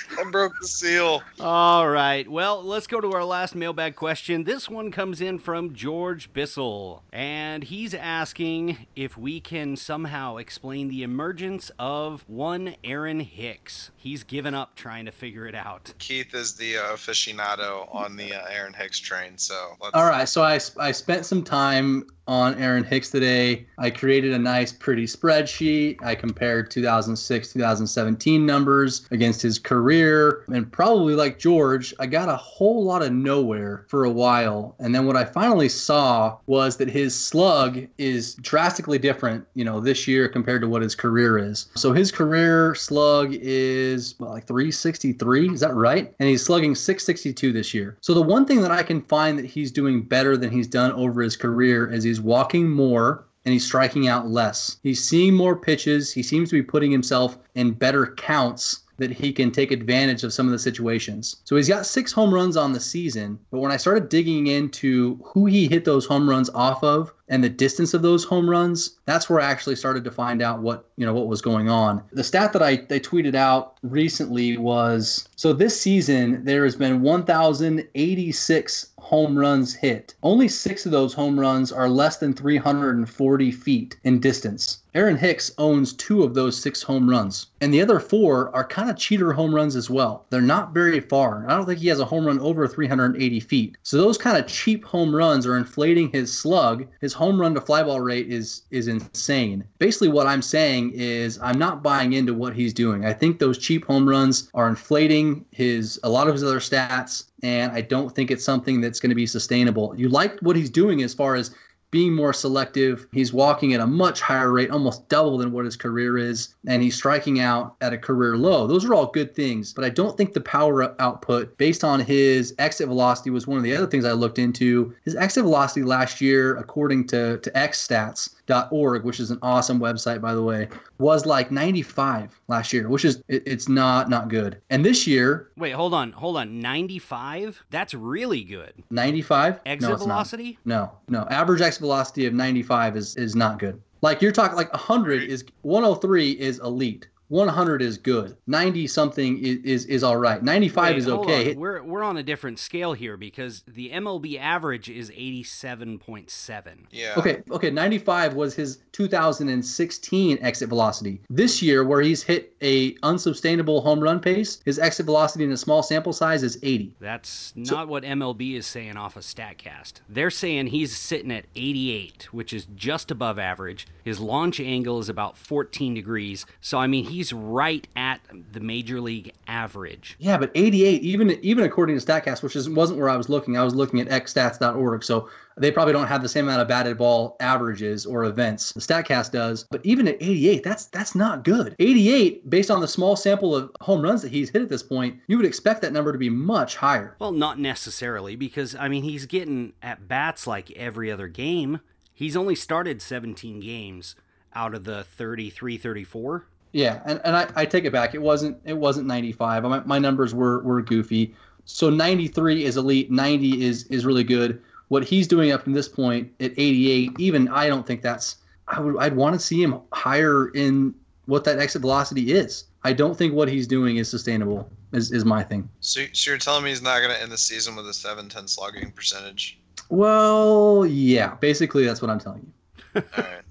I 0.20 0.30
broke 0.30 0.52
the 0.60 0.68
seal. 0.68 1.22
All 1.38 1.88
right. 1.88 2.30
Well, 2.30 2.62
let's 2.62 2.86
go 2.86 3.00
to 3.00 3.12
our 3.12 3.24
last 3.24 3.54
mailbag 3.54 3.96
question. 3.96 4.44
This 4.44 4.68
one 4.68 4.90
comes 4.90 5.22
in 5.22 5.38
from 5.38 5.72
George 5.72 6.32
Bissell, 6.32 7.02
and 7.10 7.64
he's 7.64 7.94
asking 7.94 8.86
if 8.94 9.16
we 9.16 9.40
can 9.40 9.76
somehow 9.76 10.36
explain 10.36 10.88
the 10.88 11.02
emergence 11.02 11.70
of 11.78 12.24
one 12.28 12.74
Aaron 12.84 13.20
Hicks. 13.20 13.90
He's 13.96 14.22
given 14.22 14.54
up 14.54 14.76
trying 14.76 15.06
to 15.06 15.12
figure 15.12 15.46
it 15.46 15.54
out. 15.54 15.94
Keith 15.98 16.34
is 16.34 16.54
the 16.54 16.76
uh, 16.76 16.82
aficionado 16.92 17.92
on 17.94 18.16
the 18.16 18.34
uh, 18.34 18.44
Aaron 18.50 18.74
Hicks 18.74 18.98
train, 18.98 19.38
so 19.38 19.76
all 19.94 20.06
right. 20.06 20.28
So 20.28 20.42
I 20.42 20.60
I 20.78 20.92
spent 20.92 21.24
some 21.24 21.42
time 21.42 22.04
on 22.30 22.54
Aaron 22.62 22.84
Hicks 22.84 23.10
today. 23.10 23.66
I 23.76 23.90
created 23.90 24.32
a 24.32 24.38
nice, 24.38 24.70
pretty 24.72 25.04
spreadsheet. 25.04 26.00
I 26.00 26.14
compared 26.14 26.70
2006, 26.70 27.52
2017 27.52 28.46
numbers 28.46 29.08
against 29.10 29.42
his 29.42 29.58
career. 29.58 30.09
And 30.48 30.70
probably 30.70 31.14
like 31.14 31.38
George, 31.38 31.94
I 31.98 32.06
got 32.06 32.28
a 32.28 32.36
whole 32.36 32.84
lot 32.84 33.02
of 33.02 33.12
nowhere 33.12 33.84
for 33.88 34.04
a 34.04 34.10
while. 34.10 34.74
And 34.78 34.94
then 34.94 35.06
what 35.06 35.16
I 35.16 35.24
finally 35.24 35.68
saw 35.68 36.38
was 36.46 36.76
that 36.78 36.88
his 36.88 37.18
slug 37.18 37.86
is 37.98 38.34
drastically 38.36 38.98
different, 38.98 39.46
you 39.54 39.64
know, 39.64 39.80
this 39.80 40.08
year 40.08 40.28
compared 40.28 40.62
to 40.62 40.68
what 40.68 40.82
his 40.82 40.94
career 40.94 41.38
is. 41.38 41.68
So 41.74 41.92
his 41.92 42.10
career 42.10 42.74
slug 42.74 43.32
is 43.32 44.14
well, 44.18 44.30
like 44.30 44.46
363. 44.46 45.54
Is 45.54 45.60
that 45.60 45.74
right? 45.74 46.14
And 46.18 46.28
he's 46.28 46.44
slugging 46.44 46.74
662 46.74 47.52
this 47.52 47.74
year. 47.74 47.96
So 48.00 48.14
the 48.14 48.22
one 48.22 48.46
thing 48.46 48.60
that 48.62 48.70
I 48.70 48.82
can 48.82 49.02
find 49.02 49.38
that 49.38 49.46
he's 49.46 49.70
doing 49.70 50.02
better 50.02 50.36
than 50.36 50.50
he's 50.50 50.68
done 50.68 50.92
over 50.92 51.22
his 51.22 51.36
career 51.36 51.90
is 51.90 52.04
he's 52.04 52.20
walking 52.20 52.68
more 52.68 53.24
and 53.44 53.52
he's 53.52 53.64
striking 53.64 54.08
out 54.08 54.28
less. 54.28 54.78
He's 54.82 55.02
seeing 55.02 55.34
more 55.34 55.56
pitches. 55.56 56.12
He 56.12 56.22
seems 56.22 56.50
to 56.50 56.56
be 56.56 56.62
putting 56.62 56.90
himself 56.90 57.38
in 57.54 57.72
better 57.72 58.14
counts 58.16 58.80
that 59.00 59.10
he 59.10 59.32
can 59.32 59.50
take 59.50 59.72
advantage 59.72 60.22
of 60.24 60.32
some 60.32 60.46
of 60.46 60.52
the 60.52 60.58
situations. 60.58 61.36
So 61.44 61.56
he's 61.56 61.68
got 61.68 61.86
six 61.86 62.12
home 62.12 62.32
runs 62.32 62.56
on 62.56 62.72
the 62.72 62.80
season, 62.80 63.38
but 63.50 63.58
when 63.58 63.72
I 63.72 63.78
started 63.78 64.10
digging 64.10 64.46
into 64.46 65.18
who 65.24 65.46
he 65.46 65.66
hit 65.66 65.84
those 65.84 66.06
home 66.06 66.28
runs 66.28 66.50
off 66.50 66.84
of, 66.84 67.12
and 67.30 67.42
the 67.42 67.48
distance 67.48 67.94
of 67.94 68.02
those 68.02 68.24
home 68.24 68.50
runs, 68.50 68.98
that's 69.06 69.30
where 69.30 69.40
I 69.40 69.50
actually 69.50 69.76
started 69.76 70.04
to 70.04 70.10
find 70.10 70.42
out 70.42 70.60
what, 70.60 70.84
you 70.96 71.06
know, 71.06 71.14
what 71.14 71.28
was 71.28 71.40
going 71.40 71.70
on. 71.70 72.02
The 72.12 72.24
stat 72.24 72.52
that 72.52 72.62
I, 72.62 72.72
I 72.72 72.98
tweeted 72.98 73.34
out 73.34 73.78
recently 73.82 74.58
was 74.58 75.28
so 75.36 75.52
this 75.52 75.80
season 75.80 76.44
there 76.44 76.64
has 76.64 76.76
been 76.76 77.00
1,086 77.00 78.86
home 78.98 79.38
runs 79.38 79.74
hit. 79.74 80.14
Only 80.22 80.48
six 80.48 80.84
of 80.86 80.92
those 80.92 81.14
home 81.14 81.40
runs 81.40 81.72
are 81.72 81.88
less 81.88 82.18
than 82.18 82.34
340 82.34 83.50
feet 83.50 83.96
in 84.04 84.20
distance. 84.20 84.82
Aaron 84.92 85.16
Hicks 85.16 85.52
owns 85.56 85.92
two 85.92 86.24
of 86.24 86.34
those 86.34 86.58
six 86.58 86.82
home 86.82 87.08
runs, 87.08 87.46
and 87.60 87.72
the 87.72 87.80
other 87.80 88.00
four 88.00 88.54
are 88.54 88.66
kind 88.66 88.90
of 88.90 88.96
cheater 88.96 89.32
home 89.32 89.54
runs 89.54 89.76
as 89.76 89.88
well. 89.88 90.26
They're 90.30 90.42
not 90.42 90.74
very 90.74 90.98
far. 90.98 91.44
I 91.48 91.56
don't 91.56 91.66
think 91.66 91.78
he 91.78 91.86
has 91.88 92.00
a 92.00 92.04
home 92.04 92.26
run 92.26 92.40
over 92.40 92.66
380 92.66 93.40
feet. 93.40 93.76
So 93.84 93.98
those 93.98 94.18
kind 94.18 94.36
of 94.36 94.48
cheap 94.48 94.84
home 94.84 95.14
runs 95.14 95.46
are 95.46 95.56
inflating 95.56 96.10
his 96.10 96.36
slug. 96.36 96.86
His 97.00 97.12
home 97.20 97.38
run 97.38 97.52
to 97.54 97.60
fly 97.60 97.82
ball 97.82 98.00
rate 98.00 98.32
is 98.32 98.62
is 98.70 98.88
insane. 98.88 99.62
Basically, 99.78 100.08
what 100.08 100.26
I'm 100.26 100.40
saying 100.40 100.92
is 100.94 101.38
I'm 101.42 101.58
not 101.58 101.82
buying 101.82 102.14
into 102.14 102.32
what 102.32 102.56
he's 102.56 102.72
doing. 102.72 103.04
I 103.04 103.12
think 103.12 103.38
those 103.38 103.58
cheap 103.58 103.84
home 103.84 104.08
runs 104.08 104.48
are 104.54 104.66
inflating 104.66 105.44
his 105.50 106.00
a 106.02 106.08
lot 106.08 106.28
of 106.28 106.32
his 106.32 106.42
other 106.42 106.60
stats, 106.60 107.24
and 107.42 107.72
I 107.72 107.82
don't 107.82 108.14
think 108.14 108.30
it's 108.30 108.44
something 108.44 108.80
that's 108.80 109.00
going 109.00 109.10
to 109.10 109.14
be 109.14 109.26
sustainable. 109.26 109.94
You 109.98 110.08
like 110.08 110.40
what 110.40 110.56
he's 110.56 110.70
doing 110.70 111.02
as 111.02 111.12
far 111.12 111.34
as 111.34 111.54
being 111.90 112.14
more 112.14 112.32
selective. 112.32 113.06
He's 113.12 113.32
walking 113.32 113.74
at 113.74 113.80
a 113.80 113.86
much 113.86 114.20
higher 114.20 114.52
rate, 114.52 114.70
almost 114.70 115.08
double 115.08 115.38
than 115.38 115.52
what 115.52 115.64
his 115.64 115.76
career 115.76 116.18
is, 116.18 116.54
and 116.66 116.82
he's 116.82 116.96
striking 116.96 117.40
out 117.40 117.76
at 117.80 117.92
a 117.92 117.98
career 117.98 118.36
low. 118.36 118.66
Those 118.66 118.84
are 118.84 118.94
all 118.94 119.06
good 119.06 119.34
things, 119.34 119.72
but 119.72 119.84
I 119.84 119.88
don't 119.88 120.16
think 120.16 120.32
the 120.32 120.40
power 120.40 120.94
output 121.00 121.56
based 121.58 121.84
on 121.84 122.00
his 122.00 122.54
exit 122.58 122.88
velocity 122.88 123.30
was 123.30 123.46
one 123.46 123.58
of 123.58 123.64
the 123.64 123.74
other 123.74 123.86
things 123.86 124.04
I 124.04 124.12
looked 124.12 124.38
into. 124.38 124.94
His 125.04 125.16
exit 125.16 125.44
velocity 125.44 125.82
last 125.82 126.20
year, 126.20 126.56
according 126.56 127.06
to, 127.08 127.38
to 127.38 127.58
X 127.58 127.86
stats, 127.86 128.30
org, 128.70 129.04
which 129.04 129.20
is 129.20 129.30
an 129.30 129.38
awesome 129.42 129.80
website 129.80 130.20
by 130.20 130.34
the 130.34 130.42
way, 130.42 130.68
was 130.98 131.26
like 131.26 131.50
95 131.50 132.40
last 132.48 132.72
year, 132.72 132.88
which 132.88 133.04
is 133.04 133.22
it, 133.28 133.42
it's 133.46 133.68
not 133.68 134.08
not 134.08 134.28
good. 134.28 134.60
And 134.70 134.84
this 134.84 135.06
year, 135.06 135.50
wait, 135.56 135.72
hold 135.72 135.94
on, 135.94 136.12
hold 136.12 136.36
on, 136.36 136.60
95? 136.60 137.62
That's 137.70 137.94
really 137.94 138.44
good. 138.44 138.72
95? 138.90 139.60
Exit 139.66 139.90
no, 139.90 139.96
velocity? 139.96 140.58
Not. 140.64 141.00
No, 141.08 141.20
no. 141.20 141.28
Average 141.30 141.60
exit 141.60 141.80
velocity 141.80 142.26
of 142.26 142.34
95 142.34 142.96
is 142.96 143.16
is 143.16 143.34
not 143.34 143.58
good. 143.58 143.80
Like 144.02 144.22
you're 144.22 144.32
talking 144.32 144.56
like 144.56 144.72
100 144.72 145.22
is 145.24 145.44
103 145.62 146.30
is 146.32 146.58
elite. 146.60 147.08
100 147.30 147.80
is 147.80 147.96
good. 147.96 148.36
90 148.48 148.88
something 148.88 149.38
is 149.38 149.58
is, 149.62 149.86
is 149.86 150.02
all 150.02 150.16
right. 150.16 150.42
95 150.42 150.90
Wait, 150.90 150.98
is 150.98 151.08
okay. 151.08 151.54
We're 151.54 151.82
we're 151.82 152.02
on 152.02 152.16
a 152.16 152.24
different 152.24 152.58
scale 152.58 152.92
here 152.92 153.16
because 153.16 153.62
the 153.68 153.90
MLB 153.90 154.38
average 154.38 154.90
is 154.90 155.10
87.7. 155.10 156.64
Yeah. 156.90 157.14
Okay, 157.16 157.42
okay, 157.52 157.70
95 157.70 158.34
was 158.34 158.54
his 158.54 158.78
2016 158.92 160.38
exit 160.42 160.68
velocity. 160.68 161.20
This 161.30 161.62
year 161.62 161.84
where 161.84 162.02
he's 162.02 162.24
hit 162.24 162.52
a 162.62 162.96
unsustainable 163.04 163.80
home 163.80 164.00
run 164.00 164.18
pace, 164.18 164.60
his 164.64 164.80
exit 164.80 165.06
velocity 165.06 165.44
in 165.44 165.52
a 165.52 165.56
small 165.56 165.84
sample 165.84 166.12
size 166.12 166.42
is 166.42 166.58
80. 166.64 166.96
That's 166.98 167.52
not 167.54 167.68
so, 167.68 167.86
what 167.86 168.02
MLB 168.02 168.56
is 168.56 168.66
saying 168.66 168.96
off 168.96 169.16
of 169.16 169.22
Statcast. 169.22 170.00
They're 170.08 170.30
saying 170.30 170.68
he's 170.68 170.96
sitting 170.96 171.30
at 171.30 171.44
88, 171.54 172.28
which 172.32 172.52
is 172.52 172.66
just 172.74 173.12
above 173.12 173.38
average. 173.38 173.86
His 174.02 174.18
launch 174.18 174.58
angle 174.58 174.98
is 174.98 175.08
about 175.08 175.36
14 175.36 175.94
degrees. 175.94 176.44
So 176.60 176.76
I 176.78 176.88
mean, 176.88 177.04
he 177.04 177.19
he's 177.20 177.34
right 177.34 177.86
at 177.96 178.18
the 178.52 178.60
major 178.60 178.98
league 178.98 179.30
average. 179.46 180.16
Yeah, 180.18 180.38
but 180.38 180.50
88, 180.54 181.02
even 181.02 181.32
even 181.42 181.64
according 181.64 181.98
to 181.98 182.04
Statcast, 182.04 182.42
which 182.42 182.56
is, 182.56 182.66
wasn't 182.66 182.98
where 182.98 183.10
I 183.10 183.16
was 183.16 183.28
looking. 183.28 183.58
I 183.58 183.62
was 183.62 183.74
looking 183.74 184.00
at 184.00 184.08
xstats.org, 184.08 185.04
so 185.04 185.28
they 185.58 185.70
probably 185.70 185.92
don't 185.92 186.06
have 186.06 186.22
the 186.22 186.30
same 186.30 186.46
amount 186.46 186.62
of 186.62 186.68
batted 186.68 186.96
ball 186.96 187.36
averages 187.40 188.06
or 188.06 188.24
events. 188.24 188.72
The 188.72 188.80
Statcast 188.80 189.32
does, 189.32 189.66
but 189.70 189.84
even 189.84 190.08
at 190.08 190.14
88, 190.14 190.64
that's 190.64 190.86
that's 190.86 191.14
not 191.14 191.44
good. 191.44 191.76
88, 191.78 192.48
based 192.48 192.70
on 192.70 192.80
the 192.80 192.88
small 192.88 193.16
sample 193.16 193.54
of 193.54 193.70
home 193.82 194.00
runs 194.00 194.22
that 194.22 194.32
he's 194.32 194.48
hit 194.48 194.62
at 194.62 194.70
this 194.70 194.82
point, 194.82 195.18
you 195.26 195.36
would 195.36 195.46
expect 195.46 195.82
that 195.82 195.92
number 195.92 196.12
to 196.12 196.18
be 196.18 196.30
much 196.30 196.76
higher. 196.76 197.16
Well, 197.18 197.32
not 197.32 197.58
necessarily, 197.58 198.34
because 198.34 198.74
I 198.74 198.88
mean 198.88 199.02
he's 199.02 199.26
getting 199.26 199.74
at 199.82 200.08
bats 200.08 200.46
like 200.46 200.70
every 200.70 201.10
other 201.12 201.28
game. 201.28 201.80
He's 202.14 202.36
only 202.36 202.54
started 202.54 203.02
17 203.02 203.60
games 203.60 204.16
out 204.54 204.74
of 204.74 204.84
the 204.84 205.04
33 205.04 205.76
34 205.76 206.46
yeah, 206.72 207.00
and, 207.04 207.20
and 207.24 207.36
I, 207.36 207.48
I 207.56 207.64
take 207.64 207.84
it 207.84 207.92
back. 207.92 208.14
It 208.14 208.22
wasn't 208.22 208.58
it 208.64 208.76
wasn't 208.76 209.06
95. 209.06 209.64
My, 209.64 209.80
my 209.80 209.98
numbers 209.98 210.34
were 210.34 210.60
were 210.60 210.82
goofy. 210.82 211.34
So 211.64 211.90
93 211.90 212.64
is 212.64 212.76
elite. 212.76 213.10
90 213.10 213.64
is 213.64 213.84
is 213.84 214.06
really 214.06 214.24
good. 214.24 214.62
What 214.88 215.04
he's 215.04 215.28
doing 215.28 215.52
up 215.52 215.62
from 215.62 215.72
this 215.72 215.88
point 215.88 216.32
at 216.40 216.52
88, 216.56 217.12
even 217.18 217.48
I 217.48 217.68
don't 217.68 217.86
think 217.86 218.02
that's. 218.02 218.36
I 218.68 218.80
would 218.80 218.96
I'd 218.98 219.16
want 219.16 219.34
to 219.34 219.40
see 219.40 219.60
him 219.62 219.80
higher 219.92 220.48
in 220.50 220.94
what 221.26 221.44
that 221.44 221.58
exit 221.58 221.82
velocity 221.82 222.32
is. 222.32 222.64
I 222.82 222.92
don't 222.92 223.16
think 223.16 223.34
what 223.34 223.48
he's 223.48 223.66
doing 223.66 223.96
is 223.96 224.08
sustainable. 224.08 224.70
Is 224.92 225.10
is 225.10 225.24
my 225.24 225.42
thing. 225.42 225.68
So, 225.80 226.02
so 226.12 226.30
you're 226.30 226.38
telling 226.38 226.64
me 226.64 226.70
he's 226.70 226.82
not 226.82 226.98
going 226.98 227.10
to 227.10 227.20
end 227.20 227.32
the 227.32 227.38
season 227.38 227.76
with 227.76 227.88
a 227.88 227.94
710 227.94 228.48
slugging 228.48 228.90
percentage? 228.92 229.58
Well, 229.88 230.86
yeah. 230.86 231.34
Basically, 231.36 231.84
that's 231.84 232.00
what 232.00 232.10
I'm 232.10 232.18
telling 232.20 232.52
you. 232.94 233.02
All 233.16 233.24
right. 233.24 233.42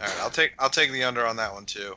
All 0.00 0.06
right. 0.06 0.16
I'll 0.20 0.30
take 0.30 0.52
I'll 0.58 0.70
take 0.70 0.90
the 0.90 1.04
under 1.04 1.24
on 1.26 1.36
that 1.36 1.52
one 1.52 1.64
too. 1.64 1.96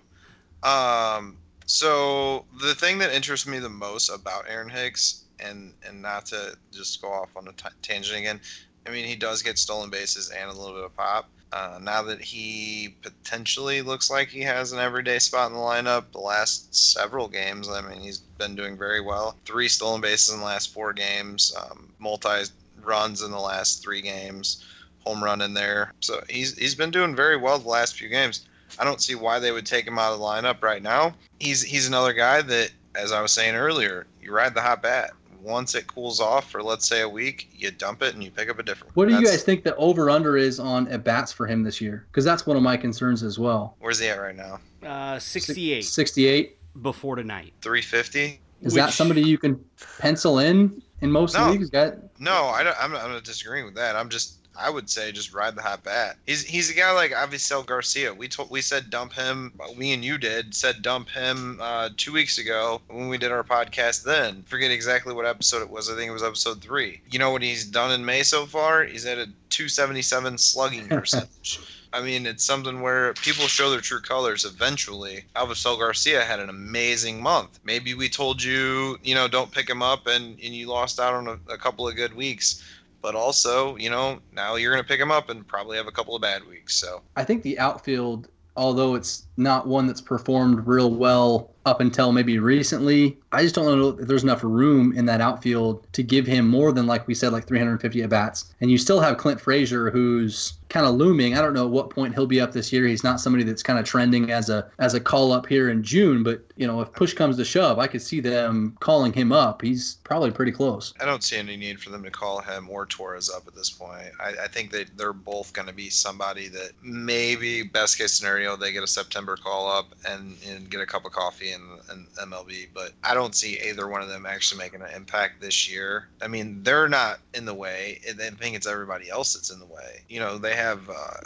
Um, 0.64 1.38
so 1.66 2.46
the 2.62 2.76
thing 2.76 2.98
that 3.00 3.14
interests 3.14 3.48
me 3.48 3.60
the 3.60 3.70
most 3.70 4.10
about 4.10 4.46
Aaron 4.48 4.70
Hicks, 4.70 5.24
and 5.40 5.74
and 5.88 6.02
not 6.02 6.26
to 6.28 6.58
just 6.72 7.02
go 7.02 7.10
off 7.12 7.36
on 7.38 7.48
a 7.48 7.52
t- 7.54 7.70
tangent 7.82 8.18
again, 8.18 8.42
I 8.86 8.90
mean 8.90 9.06
he 9.06 9.16
does 9.16 9.42
get 9.42 9.58
stolen 9.58 9.90
bases 9.90 10.30
and 10.30 10.50
a 10.50 10.54
little 10.54 10.76
bit 10.76 10.86
of 10.86 10.96
pop. 10.96 11.30
Uh, 11.52 11.80
now 11.82 12.04
that 12.04 12.22
he 12.22 12.96
potentially 13.02 13.82
looks 13.82 14.12
like 14.12 14.30
he 14.30 14.42
has 14.42 14.72
an 14.72 14.80
everyday 14.80 15.18
spot 15.18 15.50
in 15.50 15.54
the 15.56 15.60
lineup, 15.60 16.12
the 16.12 16.20
last 16.20 16.76
several 16.76 17.28
games, 17.28 17.68
I 17.68 17.82
mean, 17.82 18.00
he's 18.02 18.20
been 18.20 18.56
doing 18.56 18.78
very 18.78 19.02
well. 19.02 19.36
Three 19.46 19.68
stolen 19.68 20.00
bases 20.00 20.32
in 20.32 20.40
the 20.40 20.46
last 20.46 20.72
four 20.72 20.94
games, 20.94 21.52
um, 21.60 21.92
multi 21.98 22.44
runs 22.84 23.24
in 23.24 23.32
the 23.32 23.40
last 23.40 23.82
three 23.82 24.02
games, 24.02 24.64
home 25.00 25.24
run 25.24 25.42
in 25.42 25.54
there. 25.54 25.94
So 26.02 26.22
he's 26.30 26.58
he's 26.58 26.76
been 26.76 26.92
doing 26.92 27.16
very 27.16 27.38
well 27.38 27.58
the 27.58 27.70
last 27.70 27.96
few 27.96 28.10
games. 28.10 28.48
I 28.78 28.84
don't 28.84 29.02
see 29.02 29.16
why 29.16 29.40
they 29.40 29.52
would 29.52 29.66
take 29.66 29.88
him 29.88 29.98
out 29.98 30.14
of 30.14 30.20
the 30.20 30.26
lineup 30.26 30.62
right 30.62 30.82
now. 30.82 31.14
He's 31.40 31.62
he's 31.62 31.88
another 31.88 32.14
guy 32.14 32.42
that, 32.42 32.72
as 32.96 33.12
I 33.12 33.22
was 33.22 33.32
saying 33.32 33.56
earlier, 33.56 34.08
you 34.22 34.32
ride 34.34 34.54
the 34.54 34.62
hot 34.62 34.82
bat. 34.82 35.12
Once 35.42 35.74
it 35.74 35.88
cools 35.88 36.20
off 36.20 36.52
for 36.52 36.62
let's 36.62 36.88
say 36.88 37.02
a 37.02 37.08
week, 37.08 37.50
you 37.54 37.72
dump 37.72 38.04
it 38.04 38.14
and 38.14 38.22
you 38.22 38.30
pick 38.30 38.50
up 38.50 38.60
a 38.60 38.64
different. 38.64 38.94
What 38.96 39.08
do 39.08 39.16
you 39.16 39.26
guys 39.26 39.42
think 39.42 39.64
the 39.64 39.76
over 39.78 40.10
under 40.10 40.36
is 40.36 40.60
on 40.60 40.88
at 40.90 41.04
bats 41.04 41.32
for 41.32 41.48
him 41.48 41.64
this 41.64 41.80
year? 41.80 42.06
Because 42.12 42.26
that's 42.26 42.46
one 42.46 42.58
of 42.58 42.64
my 42.64 42.76
concerns 42.76 43.24
as 43.24 43.40
well. 43.40 43.78
Where's 43.80 44.00
he 44.00 44.10
at 44.10 44.20
right 44.20 44.36
now? 44.36 44.60
Uh, 44.86 45.18
68. 45.18 45.86
68 45.86 46.58
before 46.82 47.16
tonight. 47.16 47.54
350. 47.62 48.42
Is 48.62 48.74
Which... 48.74 48.74
that 48.76 48.94
somebody 48.94 49.22
you 49.22 49.38
can 49.38 49.64
pencil 50.00 50.40
in 50.40 50.82
in 51.02 51.12
most 51.12 51.36
no, 51.36 51.52
leagues? 51.52 51.70
Got... 51.70 51.96
No, 52.20 52.48
I 52.48 52.64
don't, 52.64 52.76
I'm, 52.82 52.96
I'm 52.96 53.12
not 53.12 53.24
disagreeing 53.24 53.66
with 53.66 53.76
that. 53.76 53.96
I'm 53.96 54.10
just 54.10 54.39
I 54.58 54.70
would 54.70 54.90
say 54.90 55.12
just 55.12 55.34
ride 55.34 55.56
the 55.56 55.62
hot 55.62 55.84
bat. 55.84 56.18
He's 56.26 56.44
he's 56.44 56.70
a 56.70 56.74
guy 56.74 56.92
like 56.92 57.12
Avisail 57.12 57.66
Garcia. 57.66 58.14
We 58.14 58.28
told 58.28 58.50
we 58.50 58.62
said 58.62 58.90
dump 58.90 59.14
him. 59.14 59.54
Me 59.78 59.94
and 59.94 60.04
you 60.04 60.18
did 60.18 60.54
said 60.54 60.82
dump 60.82 61.10
him 61.10 61.60
uh, 61.62 61.90
two 61.96 62.12
weeks 62.12 62.38
ago 62.38 62.82
when 62.88 63.08
we 63.08 63.18
did 63.18 63.32
our 63.32 63.44
podcast. 63.44 64.04
Then 64.04 64.44
forget 64.44 64.72
exactly 64.72 65.14
what 65.14 65.26
episode 65.26 65.62
it 65.62 65.70
was. 65.70 65.90
I 65.90 65.96
think 65.96 66.10
it 66.10 66.14
was 66.14 66.24
episode 66.24 66.62
three. 66.62 67.02
You 67.10 67.20
know 67.20 67.32
what 67.32 67.42
he's 67.42 67.66
done 67.66 67.92
in 67.92 68.06
May 68.06 68.24
so 68.24 68.46
far? 68.46 68.84
He's 68.84 69.06
at 69.06 69.18
a 69.18 69.30
277 69.50 70.38
slugging 70.38 70.88
percentage. 70.90 71.60
I 71.92 72.02
mean, 72.02 72.28
it's 72.28 72.44
something 72.44 72.82
where 72.82 73.14
people 73.16 73.48
show 73.48 73.72
their 73.72 73.82
true 73.82 74.02
colors 74.02 74.46
eventually. 74.46 75.26
Avisail 75.36 75.80
Garcia 75.80 76.24
had 76.24 76.40
an 76.40 76.50
amazing 76.50 77.20
month. 77.20 77.60
Maybe 77.64 77.96
we 77.96 78.10
told 78.10 78.44
you, 78.44 79.00
you 79.04 79.16
know, 79.16 79.28
don't 79.28 79.52
pick 79.52 79.68
him 79.68 79.82
up 79.82 80.06
and, 80.06 80.40
and 80.40 80.56
you 80.56 80.68
lost 80.68 81.00
out 81.00 81.16
on 81.16 81.28
a, 81.28 81.54
a 81.54 81.58
couple 81.58 81.88
of 81.88 81.96
good 81.96 82.14
weeks 82.14 82.64
but 83.02 83.16
also, 83.16 83.76
you 83.78 83.90
know, 83.90 84.20
now 84.34 84.56
you're 84.56 84.72
going 84.72 84.84
to 84.84 84.88
pick 84.88 85.00
him 85.00 85.12
up 85.12 85.30
and 85.30 85.48
probably 85.48 85.78
have 85.78 85.88
a 85.88 85.92
couple 85.92 86.16
of 86.16 86.22
bad 86.22 86.46
weeks. 86.48 86.76
So 86.76 87.02
I 87.16 87.24
think 87.24 87.44
the 87.44 87.58
outfield, 87.60 88.28
although 88.56 88.96
it's 88.96 89.28
not 89.40 89.68
one 89.68 89.88
that's 89.88 90.02
performed 90.02 90.68
real 90.68 90.92
well 90.92 91.50
up 91.66 91.82
until 91.82 92.12
maybe 92.12 92.40
recently. 92.40 93.18
I 93.32 93.44
just 93.44 93.54
don't 93.54 93.66
know 93.66 93.90
if 93.90 94.08
there's 94.08 94.24
enough 94.24 94.44
room 94.44 94.98
in 94.98 95.06
that 95.06 95.22
outfield 95.22 95.86
to 95.94 96.04
give 96.04 96.26
him 96.26 96.48
more 96.48 96.72
than, 96.72 96.88
like 96.88 97.08
we 97.08 97.14
said, 97.14 97.32
like 97.32 97.48
350 97.48 98.02
at 98.02 98.10
bats. 98.10 98.54
And 98.62 98.72
you 98.72 98.78
still 98.78 99.00
have 99.00 99.18
Clint 99.18 99.40
Frazier, 99.40 99.92
who's 99.92 100.54
kind 100.70 100.86
of 100.86 100.96
looming. 100.96 101.38
I 101.38 101.42
don't 101.42 101.54
know 101.54 101.66
at 101.66 101.72
what 101.72 101.90
point 101.90 102.14
he'll 102.14 102.28
be 102.28 102.40
up 102.42 102.54
this 102.54 102.72
year. 102.72 102.88
He's 102.88 103.04
not 103.04 103.20
somebody 103.20 103.44
that's 103.44 103.64
kind 103.64 103.78
of 103.78 103.86
trending 103.86 104.32
as 104.32 104.50
a 104.50 104.70
as 104.80 104.94
a 104.94 105.00
call 105.00 105.32
up 105.32 105.48
here 105.48 105.70
in 105.70 105.84
June, 105.84 106.24
but 106.24 106.44
you 106.56 106.66
know, 106.66 106.82
if 106.82 106.92
push 106.94 107.14
comes 107.14 107.38
to 107.38 107.46
shove, 107.46 107.80
I 107.80 107.88
could 107.88 108.02
see 108.02 108.20
them 108.20 108.78
calling 108.80 109.14
him 109.14 109.32
up. 109.32 109.62
He's 109.62 109.96
probably 110.04 110.32
pretty 110.32 110.52
close. 110.52 110.94
I 111.00 111.06
don't 111.06 111.24
see 111.24 111.38
any 111.38 111.58
need 111.58 111.80
for 111.80 111.90
them 111.90 112.04
to 112.04 112.12
call 112.12 112.42
him 112.42 112.70
or 112.70 112.86
Torres 112.86 113.30
up 113.30 113.48
at 113.48 113.56
this 113.56 113.70
point. 113.70 114.12
I, 114.20 114.44
I 114.44 114.48
think 114.48 114.72
that 114.72 114.98
they're 114.98 115.14
both 115.14 115.54
going 115.54 115.68
to 115.68 115.74
be 115.74 115.90
somebody 115.90 116.48
that 116.50 116.72
maybe 116.82 117.64
best 117.64 117.98
case 117.98 118.14
scenario 118.14 118.56
they 118.56 118.72
get 118.72 118.84
a 118.84 118.88
September 118.88 119.29
call 119.38 119.70
up 119.72 119.88
and, 120.08 120.36
and 120.48 120.70
get 120.70 120.82
a 120.82 120.86
cup 120.86 121.06
of 121.06 121.12
coffee 121.12 121.52
in, 121.52 121.62
in 121.92 122.08
MLB, 122.22 122.68
but 122.74 122.92
I 123.04 123.14
don't 123.14 123.36
see 123.36 123.60
either 123.68 123.88
one 123.88 124.02
of 124.02 124.08
them 124.10 124.26
actually 124.26 124.60
making 124.60 124.82
an 124.82 124.90
impact 124.96 125.42
this 125.42 125.70
year. 125.70 126.08
I 126.22 126.28
mean, 126.28 126.62
they're 126.64 126.90
not 126.90 127.20
in 127.34 127.46
the 127.46 127.54
way. 127.54 128.00
I 128.10 128.14
think 128.14 128.56
it's 128.56 128.68
everybody 128.68 129.10
else 129.10 129.34
that's 129.34 129.52
in 129.52 129.60
the 129.60 129.66
way. 129.66 130.02
You 130.10 130.20
know, 130.20 130.38
they 130.38 130.56
have 130.56 130.90
uh, 130.90 131.18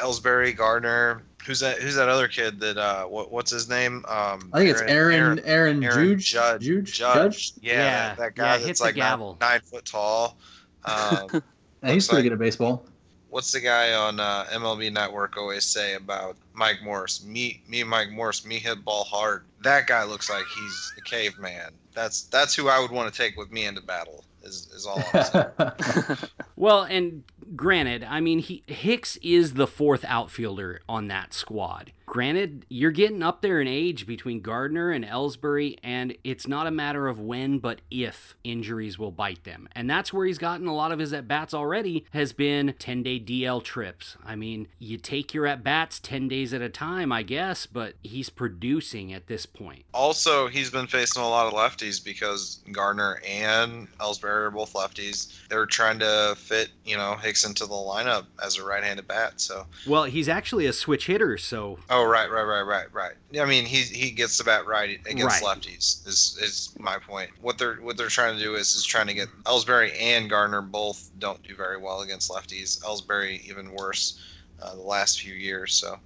Ellsbury, 0.00 0.56
Gardner. 0.56 1.22
Who's 1.46 1.60
that? 1.60 1.78
Who's 1.78 1.96
that 1.96 2.08
other 2.08 2.28
kid 2.28 2.60
that? 2.60 2.76
Uh, 2.78 3.04
what, 3.06 3.32
what's 3.32 3.50
his 3.50 3.68
name? 3.68 4.04
Um, 4.06 4.48
I 4.52 4.58
think 4.58 4.70
it's 4.70 4.80
Aaron. 4.82 5.14
Aaron, 5.18 5.40
Aaron, 5.44 5.82
Aaron 5.84 6.18
Judge, 6.18 6.62
Judge. 6.64 6.92
Judge. 6.92 7.52
Yeah, 7.60 7.72
yeah, 7.72 8.14
that 8.14 8.34
guy 8.36 8.58
yeah, 8.58 8.66
that's 8.66 8.80
like 8.80 8.96
nine, 8.96 9.34
nine, 9.40 9.60
foot 9.60 9.84
tall. 9.84 10.36
Um, 10.84 11.28
Yeah, 11.82 11.94
he's 11.94 11.94
Looks 11.94 12.08
like- 12.08 12.08
pretty 12.16 12.22
good 12.28 12.32
at 12.34 12.38
baseball. 12.38 12.84
What's 13.32 13.50
the 13.50 13.60
guy 13.60 13.94
on 13.94 14.20
uh, 14.20 14.44
MLB 14.52 14.92
Network 14.92 15.38
always 15.38 15.64
say 15.64 15.94
about 15.94 16.36
Mike 16.52 16.82
Morse? 16.84 17.24
Me, 17.24 17.62
me, 17.66 17.82
Mike 17.82 18.10
Morse, 18.10 18.44
me 18.44 18.58
hit 18.58 18.84
ball 18.84 19.04
hard. 19.04 19.44
That 19.62 19.86
guy 19.86 20.04
looks 20.04 20.28
like 20.28 20.44
he's 20.54 20.92
a 20.98 21.00
caveman. 21.00 21.70
That's 21.94 22.24
that's 22.24 22.54
who 22.54 22.68
I 22.68 22.78
would 22.78 22.90
want 22.90 23.10
to 23.10 23.18
take 23.18 23.38
with 23.38 23.50
me 23.50 23.64
into 23.64 23.80
battle. 23.80 24.26
Is 24.42 24.68
is 24.74 24.84
all 24.84 25.02
I'm 25.14 25.24
saying. 25.24 26.18
Well, 26.56 26.82
and 26.82 27.24
granted, 27.56 28.04
I 28.04 28.20
mean, 28.20 28.38
he 28.38 28.64
Hicks 28.66 29.16
is 29.22 29.54
the 29.54 29.66
fourth 29.66 30.04
outfielder 30.06 30.82
on 30.86 31.08
that 31.08 31.32
squad. 31.32 31.92
Granted, 32.12 32.66
you're 32.68 32.90
getting 32.90 33.22
up 33.22 33.40
there 33.40 33.58
in 33.58 33.66
age 33.66 34.06
between 34.06 34.42
Gardner 34.42 34.90
and 34.90 35.02
Ellsbury, 35.02 35.78
and 35.82 36.14
it's 36.22 36.46
not 36.46 36.66
a 36.66 36.70
matter 36.70 37.08
of 37.08 37.18
when, 37.18 37.58
but 37.58 37.80
if 37.90 38.36
injuries 38.44 38.98
will 38.98 39.10
bite 39.10 39.44
them. 39.44 39.66
And 39.74 39.88
that's 39.88 40.12
where 40.12 40.26
he's 40.26 40.36
gotten 40.36 40.66
a 40.66 40.74
lot 40.74 40.92
of 40.92 40.98
his 40.98 41.14
at 41.14 41.26
bats 41.26 41.54
already, 41.54 42.04
has 42.12 42.34
been 42.34 42.74
10 42.78 43.02
day 43.02 43.18
DL 43.18 43.64
trips. 43.64 44.18
I 44.22 44.36
mean, 44.36 44.68
you 44.78 44.98
take 44.98 45.32
your 45.32 45.46
at 45.46 45.64
bats 45.64 45.98
10 46.00 46.28
days 46.28 46.52
at 46.52 46.60
a 46.60 46.68
time, 46.68 47.12
I 47.12 47.22
guess, 47.22 47.64
but 47.64 47.94
he's 48.02 48.28
producing 48.28 49.14
at 49.14 49.26
this 49.26 49.46
point. 49.46 49.86
also, 49.94 50.48
he's 50.48 50.68
been 50.68 50.88
facing 50.88 51.22
a 51.22 51.26
lot 51.26 51.46
of 51.46 51.54
lefties 51.54 52.04
because 52.04 52.60
Gardner 52.72 53.22
and 53.26 53.88
Ellsbury 54.00 54.48
are 54.48 54.50
both 54.50 54.74
lefties. 54.74 55.32
They're 55.48 55.64
trying 55.64 55.98
to 56.00 56.34
fit, 56.36 56.68
you 56.84 56.98
know, 56.98 57.14
Hicks 57.14 57.46
into 57.46 57.64
the 57.64 57.72
lineup 57.72 58.26
as 58.44 58.58
a 58.58 58.64
right-handed 58.66 59.08
bat. 59.08 59.40
So, 59.40 59.64
Well, 59.86 60.04
he's 60.04 60.28
actually 60.28 60.66
a 60.66 60.74
switch 60.74 61.06
hitter, 61.06 61.38
so 61.38 61.78
oh 61.88 62.01
right, 62.06 62.30
right, 62.30 62.42
right, 62.42 62.62
right, 62.62 62.92
right. 62.92 63.12
I 63.40 63.44
mean, 63.44 63.64
he 63.64 63.78
he 63.82 64.10
gets 64.10 64.38
the 64.38 64.44
bat 64.44 64.66
right 64.66 65.00
against 65.06 65.42
Right. 65.42 65.58
lefties. 65.58 66.06
Is 66.06 66.38
is 66.40 66.74
my 66.78 66.98
point. 66.98 67.30
What 67.40 67.58
they're 67.58 67.76
what 67.76 67.96
they're 67.96 68.08
trying 68.08 68.36
to 68.36 68.42
do 68.42 68.54
is 68.54 68.74
is 68.74 68.84
trying 68.84 69.06
to 69.08 69.14
get 69.14 69.28
Ellsbury 69.44 69.92
and 70.00 70.30
Gardner 70.30 70.62
both 70.62 71.10
don't 71.18 71.42
do 71.42 71.54
very 71.54 71.78
well 71.78 72.02
against 72.02 72.30
lefties. 72.30 72.82
Ellsbury 72.84 73.40
even 73.48 73.72
worse 73.72 74.20
uh, 74.60 74.74
the 74.74 74.82
last 74.82 75.20
few 75.20 75.34
years. 75.34 75.74
So. 75.74 75.98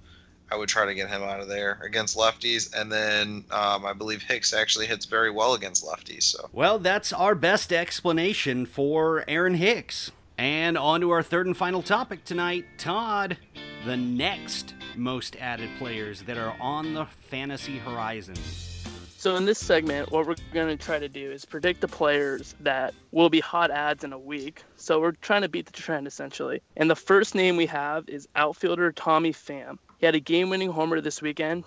I 0.49 0.55
would 0.55 0.69
try 0.69 0.85
to 0.85 0.93
get 0.93 1.09
him 1.09 1.23
out 1.23 1.41
of 1.41 1.49
there 1.49 1.77
against 1.83 2.15
lefties, 2.15 2.73
and 2.73 2.89
then 2.89 3.43
um, 3.51 3.85
I 3.85 3.91
believe 3.91 4.21
Hicks 4.21 4.53
actually 4.53 4.85
hits 4.85 5.05
very 5.05 5.29
well 5.29 5.55
against 5.55 5.85
lefties. 5.85 6.23
So 6.23 6.49
Well, 6.53 6.79
that's 6.79 7.11
our 7.11 7.35
best 7.35 7.73
explanation 7.73 8.65
for 8.65 9.25
Aaron 9.27 9.55
Hicks. 9.55 10.09
And 10.37 10.77
on 10.77 11.01
to 11.01 11.09
our 11.09 11.21
third 11.21 11.47
and 11.47 11.57
final 11.57 11.81
topic 11.81 12.23
tonight 12.23 12.63
Todd, 12.77 13.37
the 13.85 13.97
next 13.97 14.73
most 14.97 15.35
added 15.37 15.69
players 15.77 16.23
that 16.23 16.37
are 16.37 16.55
on 16.59 16.93
the 16.93 17.05
fantasy 17.05 17.77
horizon. 17.77 18.35
So 19.19 19.35
in 19.35 19.45
this 19.45 19.57
segment, 19.57 20.11
what 20.11 20.27
we're 20.27 20.35
going 20.53 20.77
to 20.77 20.83
try 20.83 20.99
to 20.99 21.09
do 21.09 21.31
is 21.31 21.43
predict 21.43 21.81
the 21.81 21.87
players 21.87 22.55
that 22.59 22.93
will 23.11 23.29
be 23.29 23.39
hot 23.39 23.71
ads 23.71 24.03
in 24.03 24.13
a 24.13 24.19
week. 24.19 24.63
So 24.75 25.01
we're 25.01 25.13
trying 25.13 25.41
to 25.41 25.49
beat 25.49 25.65
the 25.65 25.71
trend 25.71 26.05
essentially. 26.05 26.61
And 26.75 26.87
the 26.89 26.95
first 26.95 27.33
name 27.33 27.57
we 27.57 27.65
have 27.65 28.07
is 28.07 28.27
outfielder 28.35 28.91
Tommy 28.91 29.33
Pham. 29.33 29.79
He 29.97 30.05
had 30.05 30.13
a 30.13 30.19
game-winning 30.19 30.69
homer 30.69 31.01
this 31.01 31.23
weekend, 31.23 31.63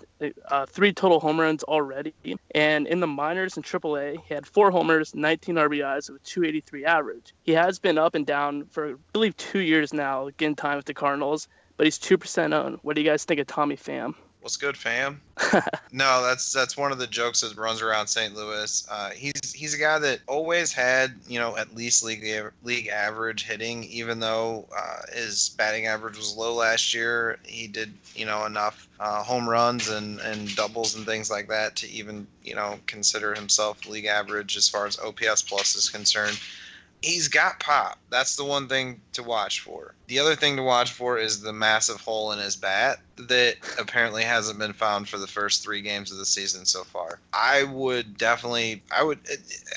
uh, 0.47 0.65
three 0.65 0.93
total 0.93 1.19
home 1.19 1.37
runs 1.37 1.63
already. 1.63 2.13
And 2.55 2.87
in 2.87 3.01
the 3.01 3.07
minors 3.07 3.57
and 3.57 3.65
AAA, 3.65 4.21
he 4.25 4.33
had 4.33 4.47
four 4.47 4.71
homers, 4.71 5.13
19 5.13 5.55
RBIs 5.55 6.09
with 6.09 6.23
283 6.23 6.85
average. 6.85 7.33
He 7.43 7.51
has 7.51 7.79
been 7.79 7.97
up 7.97 8.15
and 8.15 8.25
down 8.25 8.67
for 8.67 8.91
I 8.91 8.93
believe 9.11 9.35
two 9.35 9.59
years 9.59 9.93
now, 9.93 10.29
getting 10.37 10.55
time 10.55 10.77
with 10.77 10.85
the 10.85 10.93
Cardinals, 10.93 11.49
but 11.81 11.87
he's 11.87 11.97
two 11.97 12.15
percent 12.15 12.53
owned. 12.53 12.77
What 12.83 12.95
do 12.95 13.01
you 13.01 13.09
guys 13.09 13.23
think 13.23 13.39
of 13.39 13.47
Tommy 13.47 13.75
Pham? 13.75 14.13
what's 14.41 14.55
good, 14.55 14.77
fam? 14.77 15.19
no, 15.91 16.23
that's 16.23 16.53
that's 16.53 16.77
one 16.77 16.91
of 16.91 16.99
the 16.99 17.07
jokes 17.07 17.41
that 17.41 17.57
runs 17.57 17.81
around 17.81 18.05
St. 18.05 18.35
Louis. 18.35 18.87
Uh, 18.87 19.09
he's 19.09 19.51
he's 19.51 19.73
a 19.73 19.79
guy 19.79 19.97
that 19.97 20.19
always 20.27 20.71
had 20.71 21.15
you 21.27 21.39
know 21.39 21.57
at 21.57 21.73
least 21.73 22.03
league 22.03 22.23
league 22.63 22.87
average 22.87 23.47
hitting, 23.47 23.83
even 23.85 24.19
though 24.19 24.67
uh, 24.77 25.01
his 25.11 25.49
batting 25.57 25.87
average 25.87 26.17
was 26.17 26.35
low 26.35 26.53
last 26.53 26.93
year. 26.93 27.39
He 27.41 27.65
did 27.65 27.91
you 28.13 28.27
know 28.27 28.45
enough 28.45 28.87
uh, 28.99 29.23
home 29.23 29.49
runs 29.49 29.89
and 29.89 30.19
and 30.19 30.55
doubles 30.55 30.95
and 30.95 31.03
things 31.03 31.31
like 31.31 31.47
that 31.47 31.75
to 31.77 31.89
even 31.89 32.27
you 32.43 32.53
know 32.53 32.77
consider 32.85 33.33
himself 33.33 33.87
league 33.87 34.05
average 34.05 34.55
as 34.55 34.69
far 34.69 34.85
as 34.85 34.99
OPS 34.99 35.41
plus 35.41 35.75
is 35.75 35.89
concerned. 35.89 36.39
He's 37.01 37.27
got 37.27 37.59
pop. 37.59 37.99
That's 38.09 38.35
the 38.35 38.45
one 38.45 38.67
thing 38.67 39.01
to 39.13 39.23
watch 39.23 39.61
for. 39.61 39.95
The 40.07 40.19
other 40.19 40.35
thing 40.35 40.55
to 40.57 40.63
watch 40.63 40.91
for 40.91 41.17
is 41.17 41.41
the 41.41 41.53
massive 41.53 42.01
hole 42.01 42.31
in 42.31 42.39
his 42.39 42.55
bat 42.55 42.99
that 43.17 43.55
apparently 43.79 44.23
hasn't 44.23 44.59
been 44.59 44.73
found 44.73 45.07
for 45.07 45.17
the 45.17 45.27
first 45.27 45.63
three 45.63 45.81
games 45.81 46.11
of 46.11 46.17
the 46.17 46.25
season 46.25 46.65
so 46.65 46.83
far. 46.83 47.19
I 47.33 47.63
would 47.63 48.17
definitely, 48.17 48.81
I 48.91 49.03
would, 49.03 49.19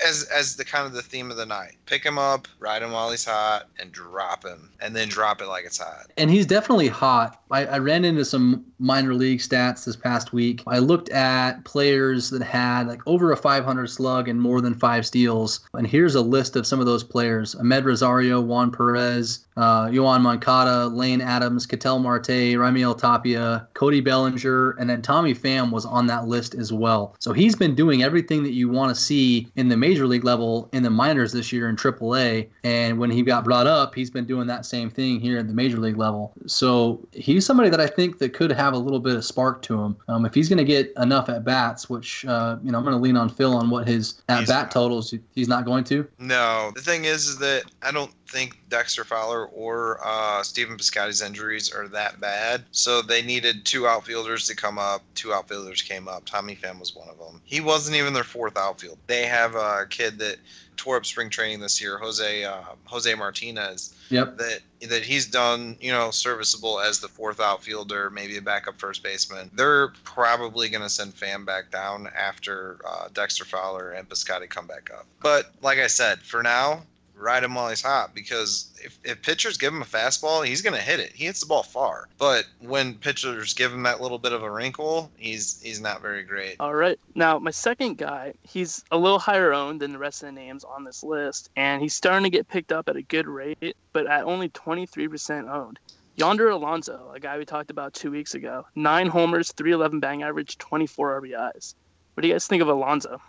as 0.06 0.28
as 0.34 0.56
the 0.56 0.64
kind 0.64 0.86
of 0.86 0.92
the 0.92 1.02
theme 1.02 1.30
of 1.30 1.36
the 1.36 1.46
night, 1.46 1.76
pick 1.86 2.04
him 2.04 2.18
up, 2.18 2.48
ride 2.58 2.82
him 2.82 2.92
while 2.92 3.10
he's 3.10 3.24
hot, 3.24 3.68
and 3.78 3.92
drop 3.92 4.44
him, 4.44 4.70
and 4.80 4.94
then 4.94 5.08
drop 5.08 5.40
it 5.40 5.48
like 5.48 5.64
it's 5.64 5.78
hot. 5.78 6.10
And 6.16 6.30
he's 6.30 6.46
definitely 6.46 6.88
hot. 6.88 7.42
I, 7.50 7.66
I 7.66 7.78
ran 7.78 8.04
into 8.04 8.24
some 8.24 8.64
minor 8.78 9.14
league 9.14 9.40
stats 9.40 9.84
this 9.84 9.96
past 9.96 10.32
week. 10.32 10.62
I 10.66 10.78
looked 10.78 11.08
at 11.10 11.64
players 11.64 12.30
that 12.30 12.42
had 12.42 12.88
like 12.88 13.00
over 13.06 13.32
a 13.32 13.36
500 13.36 13.86
slug 13.88 14.28
and 14.28 14.40
more 14.40 14.60
than 14.60 14.74
five 14.74 15.06
steals. 15.06 15.60
And 15.74 15.86
here's 15.86 16.14
a 16.14 16.20
list 16.20 16.56
of 16.56 16.66
some 16.66 16.80
of 16.80 16.86
those 16.86 17.04
players 17.04 17.54
Amed 17.56 17.84
Rosario, 17.84 18.40
Juan 18.40 18.70
Perez, 18.70 19.46
uh, 19.56 19.86
Yoan 19.86 20.20
Moncada, 20.22 20.86
Lane 20.88 21.20
Adams, 21.20 21.66
Ketel 21.66 21.98
Marte, 21.98 22.56
Raimel 22.56 22.98
Tapia, 22.98 23.33
Cody 23.74 24.00
Bellinger, 24.00 24.72
and 24.72 24.88
then 24.88 25.02
Tommy 25.02 25.34
Pham 25.34 25.70
was 25.70 25.84
on 25.84 26.06
that 26.06 26.26
list 26.26 26.54
as 26.54 26.72
well. 26.72 27.16
So 27.18 27.32
he's 27.32 27.54
been 27.54 27.74
doing 27.74 28.02
everything 28.02 28.42
that 28.42 28.52
you 28.52 28.68
want 28.68 28.94
to 28.94 29.00
see 29.00 29.48
in 29.56 29.68
the 29.68 29.76
major 29.76 30.06
league 30.06 30.24
level 30.24 30.68
in 30.72 30.82
the 30.82 30.90
minors 30.90 31.32
this 31.32 31.52
year 31.52 31.68
in 31.68 31.76
AAA. 31.76 32.48
And 32.62 32.98
when 32.98 33.10
he 33.10 33.22
got 33.22 33.44
brought 33.44 33.66
up, 33.66 33.94
he's 33.94 34.10
been 34.10 34.26
doing 34.26 34.46
that 34.46 34.66
same 34.66 34.90
thing 34.90 35.20
here 35.20 35.38
at 35.38 35.48
the 35.48 35.54
major 35.54 35.78
league 35.78 35.96
level. 35.96 36.32
So 36.46 37.06
he's 37.12 37.44
somebody 37.46 37.70
that 37.70 37.80
I 37.80 37.86
think 37.86 38.18
that 38.18 38.32
could 38.32 38.52
have 38.52 38.74
a 38.74 38.78
little 38.78 39.00
bit 39.00 39.16
of 39.16 39.24
spark 39.24 39.62
to 39.62 39.80
him. 39.80 39.96
Um, 40.08 40.24
if 40.24 40.34
he's 40.34 40.48
going 40.48 40.58
to 40.58 40.64
get 40.64 40.92
enough 40.98 41.28
at 41.28 41.44
bats, 41.44 41.88
which 41.88 42.24
uh, 42.26 42.56
you 42.62 42.72
know 42.72 42.78
I'm 42.78 42.84
going 42.84 42.96
to 42.96 43.02
lean 43.02 43.16
on 43.16 43.28
Phil 43.28 43.54
on 43.54 43.70
what 43.70 43.86
his 43.86 44.22
at 44.28 44.46
bat 44.46 44.70
totals. 44.70 45.14
He's 45.34 45.48
not 45.48 45.64
going 45.64 45.84
to. 45.84 46.06
No, 46.18 46.72
the 46.74 46.80
thing 46.80 47.04
is, 47.04 47.26
is 47.26 47.38
that 47.38 47.64
I 47.82 47.90
don't 47.92 48.10
think 48.28 48.58
Dexter 48.68 49.04
Fowler 49.04 49.46
or 49.46 50.00
uh, 50.04 50.42
Stephen 50.42 50.76
Piscotty's 50.76 51.22
injuries 51.22 51.72
are 51.72 51.88
that 51.88 52.20
bad. 52.20 52.64
So 52.72 53.02
they 53.02 53.13
needed 53.22 53.64
two 53.64 53.86
outfielders 53.86 54.46
to 54.48 54.56
come 54.56 54.78
up. 54.78 55.02
Two 55.14 55.32
outfielders 55.32 55.82
came 55.82 56.08
up. 56.08 56.24
Tommy 56.24 56.56
Pham 56.56 56.78
was 56.78 56.94
one 56.94 57.08
of 57.08 57.18
them. 57.18 57.40
He 57.44 57.60
wasn't 57.60 57.96
even 57.96 58.12
their 58.12 58.24
fourth 58.24 58.56
outfield. 58.56 58.98
They 59.06 59.26
have 59.26 59.54
a 59.54 59.86
kid 59.88 60.18
that 60.18 60.36
tore 60.76 60.96
up 60.96 61.06
spring 61.06 61.30
training 61.30 61.60
this 61.60 61.80
year, 61.80 61.98
Jose 61.98 62.44
uh, 62.44 62.62
Jose 62.84 63.14
Martinez. 63.14 63.94
Yep. 64.10 64.38
That 64.38 64.60
that 64.88 65.02
he's 65.02 65.26
done, 65.26 65.76
you 65.80 65.92
know, 65.92 66.10
serviceable 66.10 66.80
as 66.80 67.00
the 67.00 67.08
fourth 67.08 67.40
outfielder, 67.40 68.10
maybe 68.10 68.36
a 68.36 68.42
backup 68.42 68.78
first 68.78 69.02
baseman. 69.02 69.50
They're 69.54 69.88
probably 70.04 70.68
going 70.68 70.82
to 70.82 70.90
send 70.90 71.14
Pham 71.14 71.46
back 71.46 71.70
down 71.70 72.08
after 72.16 72.78
uh, 72.86 73.08
Dexter 73.12 73.44
Fowler 73.44 73.92
and 73.92 74.08
Piscotty 74.08 74.48
come 74.48 74.66
back 74.66 74.90
up. 74.92 75.06
But 75.22 75.52
like 75.62 75.78
I 75.78 75.86
said, 75.86 76.20
for 76.20 76.42
now, 76.42 76.82
ride 77.24 77.42
him 77.42 77.54
while 77.54 77.68
he's 77.70 77.82
hot 77.82 78.14
because 78.14 78.70
if, 78.84 78.98
if 79.02 79.22
pitchers 79.22 79.56
give 79.56 79.72
him 79.72 79.82
a 79.82 79.86
fastball, 79.86 80.46
he's 80.46 80.62
going 80.62 80.74
to 80.74 80.80
hit 80.80 81.00
it. 81.00 81.12
He 81.12 81.24
hits 81.24 81.40
the 81.40 81.46
ball 81.46 81.62
far. 81.62 82.08
But 82.18 82.44
when 82.60 82.94
pitchers 82.94 83.54
give 83.54 83.72
him 83.72 83.82
that 83.84 84.00
little 84.00 84.18
bit 84.18 84.32
of 84.32 84.42
a 84.42 84.50
wrinkle, 84.50 85.10
he's 85.16 85.60
he's 85.62 85.80
not 85.80 86.02
very 86.02 86.22
great. 86.22 86.56
All 86.60 86.74
right. 86.74 86.98
Now, 87.14 87.38
my 87.38 87.50
second 87.50 87.98
guy, 87.98 88.34
he's 88.42 88.84
a 88.90 88.98
little 88.98 89.18
higher 89.18 89.52
owned 89.52 89.80
than 89.80 89.92
the 89.92 89.98
rest 89.98 90.22
of 90.22 90.26
the 90.26 90.32
names 90.32 90.64
on 90.64 90.84
this 90.84 91.02
list, 91.02 91.50
and 91.56 91.80
he's 91.80 91.94
starting 91.94 92.24
to 92.24 92.30
get 92.30 92.48
picked 92.48 92.72
up 92.72 92.88
at 92.88 92.96
a 92.96 93.02
good 93.02 93.26
rate, 93.26 93.76
but 93.92 94.06
at 94.06 94.24
only 94.24 94.50
23% 94.50 95.50
owned. 95.50 95.78
Yonder 96.16 96.50
Alonso, 96.50 97.10
a 97.12 97.18
guy 97.18 97.38
we 97.38 97.44
talked 97.44 97.70
about 97.70 97.92
two 97.92 98.10
weeks 98.10 98.34
ago, 98.34 98.64
nine 98.76 99.08
homers, 99.08 99.50
311 99.52 99.98
bang 99.98 100.22
average, 100.22 100.58
24 100.58 101.20
RBIs. 101.22 101.74
What 102.14 102.22
do 102.22 102.28
you 102.28 102.34
guys 102.34 102.46
think 102.46 102.62
of 102.62 102.68
Alonso? 102.68 103.20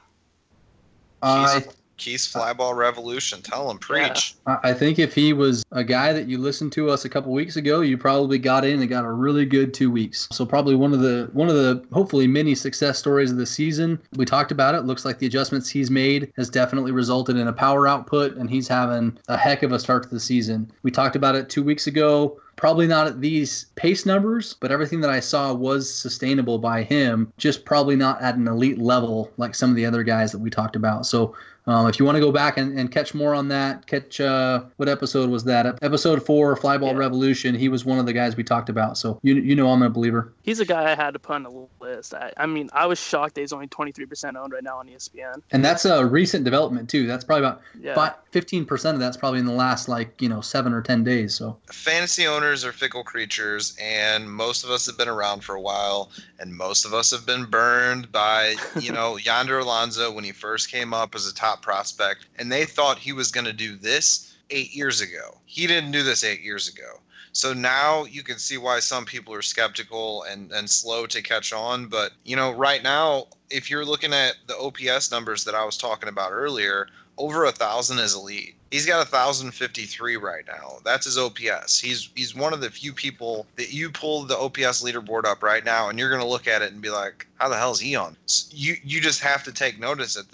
I 1.23 1.63
Keith's 1.97 2.33
uh, 2.35 2.39
flyball 2.39 2.75
revolution. 2.75 3.41
Tell 3.41 3.69
him, 3.69 3.77
preach. 3.77 4.35
I 4.45 4.73
think 4.73 4.99
if 4.99 5.13
he 5.13 5.33
was 5.33 5.63
a 5.71 5.83
guy 5.83 6.13
that 6.13 6.27
you 6.27 6.37
listened 6.37 6.71
to 6.73 6.89
us 6.89 7.05
a 7.05 7.09
couple 7.09 7.31
weeks 7.31 7.55
ago, 7.55 7.81
you 7.81 7.97
probably 7.97 8.37
got 8.37 8.65
in 8.65 8.79
and 8.79 8.89
got 8.89 9.05
a 9.05 9.11
really 9.11 9.45
good 9.45 9.73
two 9.73 9.89
weeks. 9.89 10.27
So 10.31 10.45
probably 10.45 10.75
one 10.75 10.93
of 10.93 10.99
the 10.99 11.29
one 11.33 11.49
of 11.49 11.55
the 11.55 11.83
hopefully 11.91 12.27
many 12.27 12.55
success 12.55 12.99
stories 12.99 13.31
of 13.31 13.37
the 13.37 13.45
season. 13.45 13.99
We 14.15 14.25
talked 14.25 14.51
about 14.51 14.75
it. 14.75 14.81
Looks 14.81 15.05
like 15.05 15.19
the 15.19 15.25
adjustments 15.25 15.69
he's 15.69 15.89
made 15.89 16.31
has 16.35 16.49
definitely 16.49 16.91
resulted 16.91 17.37
in 17.37 17.47
a 17.47 17.53
power 17.53 17.87
output, 17.87 18.35
and 18.35 18.49
he's 18.49 18.67
having 18.67 19.17
a 19.27 19.37
heck 19.37 19.63
of 19.63 19.71
a 19.71 19.79
start 19.79 20.03
to 20.03 20.09
the 20.09 20.19
season. 20.19 20.71
We 20.83 20.91
talked 20.91 21.15
about 21.15 21.35
it 21.35 21.49
two 21.49 21.63
weeks 21.63 21.87
ago. 21.87 22.39
Probably 22.55 22.87
not 22.87 23.07
at 23.07 23.21
these 23.21 23.65
pace 23.75 24.05
numbers, 24.05 24.55
but 24.59 24.71
everything 24.71 25.01
that 25.01 25.09
I 25.09 25.19
saw 25.19 25.53
was 25.53 25.93
sustainable 25.93 26.57
by 26.57 26.83
him, 26.83 27.31
just 27.37 27.65
probably 27.65 27.95
not 27.95 28.21
at 28.21 28.35
an 28.35 28.47
elite 28.47 28.77
level 28.77 29.31
like 29.37 29.55
some 29.55 29.69
of 29.69 29.75
the 29.75 29.85
other 29.85 30.03
guys 30.03 30.31
that 30.31 30.39
we 30.39 30.49
talked 30.49 30.75
about. 30.75 31.05
So 31.05 31.35
um, 31.67 31.87
if 31.87 31.99
you 31.99 32.05
want 32.05 32.15
to 32.15 32.19
go 32.19 32.31
back 32.31 32.57
and, 32.57 32.77
and 32.77 32.91
catch 32.91 33.13
more 33.13 33.33
on 33.33 33.47
that, 33.47 33.87
catch 33.87 34.21
uh, 34.21 34.63
what 34.77 34.87
episode 34.87 35.29
was 35.29 35.43
that? 35.45 35.65
Episode 35.81 36.23
four, 36.23 36.55
Flyball 36.55 36.91
yeah. 36.91 36.97
Revolution. 36.97 37.55
He 37.55 37.69
was 37.69 37.83
one 37.83 37.97
of 37.97 38.05
the 38.05 38.13
guys 38.13 38.35
we 38.35 38.43
talked 38.43 38.69
about. 38.69 38.97
So 38.97 39.19
you 39.23 39.35
you 39.35 39.55
know 39.55 39.69
I'm 39.71 39.81
a 39.81 39.89
believer. 39.89 40.31
He's 40.43 40.59
a 40.59 40.65
guy 40.65 40.91
I 40.91 40.95
had 40.95 41.11
to 41.11 41.19
put 41.19 41.35
on 41.35 41.43
the 41.43 41.67
list. 41.79 42.13
I, 42.13 42.31
I 42.37 42.45
mean, 42.45 42.69
I 42.73 42.85
was 42.85 42.99
shocked 42.99 43.35
that 43.35 43.41
he's 43.41 43.53
only 43.53 43.67
23% 43.67 44.35
owned 44.35 44.53
right 44.53 44.63
now 44.63 44.77
on 44.77 44.87
ESPN. 44.87 45.41
And 45.51 45.65
that's 45.65 45.85
a 45.85 46.05
recent 46.05 46.43
development 46.43 46.89
too. 46.89 47.07
That's 47.07 47.23
probably 47.23 47.45
about 47.47 47.61
yeah. 47.79 48.13
15% 48.31 48.93
of 48.93 48.99
that's 48.99 49.17
probably 49.17 49.39
in 49.39 49.45
the 49.45 49.53
last 49.53 49.87
like 49.87 50.21
you 50.21 50.29
know 50.29 50.41
seven 50.41 50.71
or 50.71 50.81
10 50.81 51.03
days. 51.03 51.33
So 51.33 51.57
fantasy 51.71 52.27
owners 52.27 52.44
are 52.45 52.71
fickle 52.71 53.03
creatures, 53.03 53.75
and 53.81 54.31
most 54.31 54.63
of 54.63 54.69
us 54.69 54.85
have 54.85 54.97
been 54.97 55.09
around 55.09 55.43
for 55.43 55.55
a 55.55 55.61
while, 55.61 56.11
and 56.37 56.53
most 56.53 56.85
of 56.85 56.93
us 56.93 57.09
have 57.09 57.25
been 57.25 57.45
burned 57.45 58.11
by 58.11 58.55
you 58.79 58.91
know 58.91 59.15
Yonder 59.25 59.59
Alonso 59.59 60.11
when 60.11 60.23
he 60.23 60.31
first 60.31 60.69
came 60.69 60.93
up 60.93 61.15
as 61.15 61.25
a 61.27 61.33
top 61.33 61.55
top 61.55 61.61
prospect, 61.61 62.25
and 62.37 62.51
they 62.51 62.65
thought 62.65 62.97
he 62.97 63.13
was 63.13 63.31
going 63.31 63.45
to 63.45 63.53
do 63.53 63.75
this 63.75 64.33
eight 64.49 64.73
years 64.73 65.01
ago. 65.01 65.37
He 65.45 65.67
didn't 65.67 65.91
do 65.91 66.03
this 66.03 66.23
eight 66.23 66.41
years 66.41 66.67
ago. 66.67 66.99
So 67.33 67.53
now 67.53 68.05
you 68.05 68.23
can 68.23 68.39
see 68.39 68.57
why 68.57 68.79
some 68.79 69.05
people 69.05 69.33
are 69.33 69.41
skeptical 69.41 70.23
and, 70.23 70.51
and 70.51 70.69
slow 70.69 71.05
to 71.07 71.21
catch 71.21 71.51
on. 71.51 71.87
But, 71.87 72.13
you 72.23 72.35
know, 72.35 72.51
right 72.53 72.81
now, 72.81 73.27
if 73.49 73.69
you're 73.69 73.83
looking 73.83 74.13
at 74.13 74.35
the 74.47 74.57
OPS 74.57 75.11
numbers 75.11 75.43
that 75.43 75.53
I 75.53 75.65
was 75.65 75.75
talking 75.77 76.07
about 76.07 76.31
earlier, 76.31 76.87
over 77.17 77.43
a 77.43 77.51
thousand 77.51 77.99
is 77.99 78.15
elite. 78.15 78.55
He's 78.75 78.85
got 78.85 79.01
a 79.01 79.09
thousand 79.09 79.51
fifty 79.51 79.85
three 79.85 80.17
right 80.17 80.43
now. 80.45 80.79
That's 80.83 81.05
his 81.05 81.17
OPS. 81.17 81.79
He's 81.79 82.09
he's 82.13 82.35
one 82.35 82.51
of 82.51 82.59
the 82.59 82.69
few 82.69 82.91
people 82.91 83.47
that 83.55 83.71
you 83.71 83.89
pull 83.89 84.23
the 84.23 84.37
OPS 84.37 84.83
leaderboard 84.83 85.23
up 85.23 85.41
right 85.41 85.63
now, 85.63 85.87
and 85.87 85.97
you're 85.97 86.09
gonna 86.09 86.27
look 86.27 86.45
at 86.45 86.61
it 86.61 86.73
and 86.73 86.81
be 86.81 86.89
like, 86.89 87.25
"How 87.35 87.47
the 87.47 87.55
hell 87.55 87.71
is 87.71 87.79
he 87.79 87.95
on?" 87.95 88.17
You 88.49 88.75
you 88.83 88.99
just 88.99 89.21
have 89.21 89.45
to 89.45 89.53
take 89.53 89.79
notice 89.79 90.17
at 90.17 90.25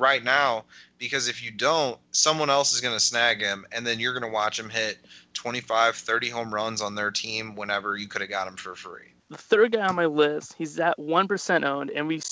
right 0.00 0.24
now 0.24 0.64
because 0.96 1.28
if 1.28 1.42
you 1.44 1.50
don't, 1.50 1.98
someone 2.12 2.48
else 2.48 2.72
is 2.72 2.80
gonna 2.80 2.98
snag 2.98 3.42
him, 3.42 3.66
and 3.70 3.86
then 3.86 4.00
you're 4.00 4.14
gonna 4.14 4.32
watch 4.32 4.58
him 4.58 4.70
hit 4.70 4.96
25, 5.34 5.94
30 5.94 6.30
home 6.30 6.54
runs 6.54 6.80
on 6.80 6.94
their 6.94 7.10
team 7.10 7.54
whenever 7.54 7.98
you 7.98 8.08
could 8.08 8.22
have 8.22 8.30
got 8.30 8.48
him 8.48 8.56
for 8.56 8.74
free. 8.74 9.12
The 9.28 9.36
third 9.36 9.72
guy 9.72 9.86
on 9.86 9.94
my 9.94 10.06
list, 10.06 10.54
he's 10.56 10.80
at 10.80 10.98
one 10.98 11.28
percent 11.28 11.64
owned, 11.64 11.90
and 11.90 12.08
we 12.08 12.22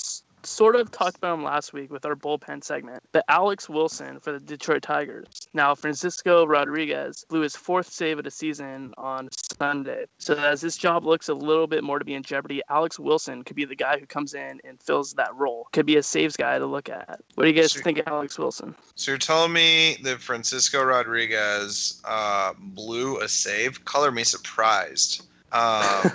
sort 0.43 0.75
of 0.75 0.91
talked 0.91 1.17
about 1.17 1.35
him 1.35 1.43
last 1.43 1.73
week 1.73 1.91
with 1.91 2.05
our 2.05 2.15
bullpen 2.15 2.63
segment, 2.63 3.03
but 3.11 3.25
Alex 3.27 3.69
Wilson 3.69 4.19
for 4.19 4.31
the 4.31 4.39
Detroit 4.39 4.81
Tigers. 4.81 5.27
Now, 5.53 5.75
Francisco 5.75 6.45
Rodriguez 6.45 7.25
blew 7.29 7.41
his 7.41 7.55
fourth 7.55 7.91
save 7.91 8.17
of 8.17 8.23
the 8.23 8.31
season 8.31 8.93
on 8.97 9.29
Sunday. 9.57 10.05
So, 10.17 10.35
as 10.35 10.61
this 10.61 10.77
job 10.77 11.05
looks 11.05 11.29
a 11.29 11.33
little 11.33 11.67
bit 11.67 11.83
more 11.83 11.99
to 11.99 12.05
be 12.05 12.13
in 12.13 12.23
jeopardy, 12.23 12.61
Alex 12.69 12.99
Wilson 12.99 13.43
could 13.43 13.55
be 13.55 13.65
the 13.65 13.75
guy 13.75 13.99
who 13.99 14.05
comes 14.05 14.33
in 14.33 14.59
and 14.63 14.81
fills 14.81 15.13
that 15.13 15.33
role. 15.35 15.67
Could 15.71 15.85
be 15.85 15.97
a 15.97 16.03
saves 16.03 16.37
guy 16.37 16.59
to 16.59 16.65
look 16.65 16.89
at. 16.89 17.19
What 17.35 17.43
do 17.43 17.49
you 17.49 17.55
guys 17.55 17.73
so, 17.73 17.81
think 17.81 17.99
of 17.99 18.07
Alex 18.07 18.37
Wilson? 18.37 18.75
So, 18.95 19.11
you're 19.11 19.17
telling 19.17 19.53
me 19.53 19.97
that 20.03 20.21
Francisco 20.21 20.83
Rodriguez 20.83 22.01
uh, 22.05 22.53
blew 22.57 23.19
a 23.19 23.27
save? 23.27 23.83
Color 23.85 24.11
me 24.11 24.23
surprised. 24.23 25.25
Um, 25.51 26.11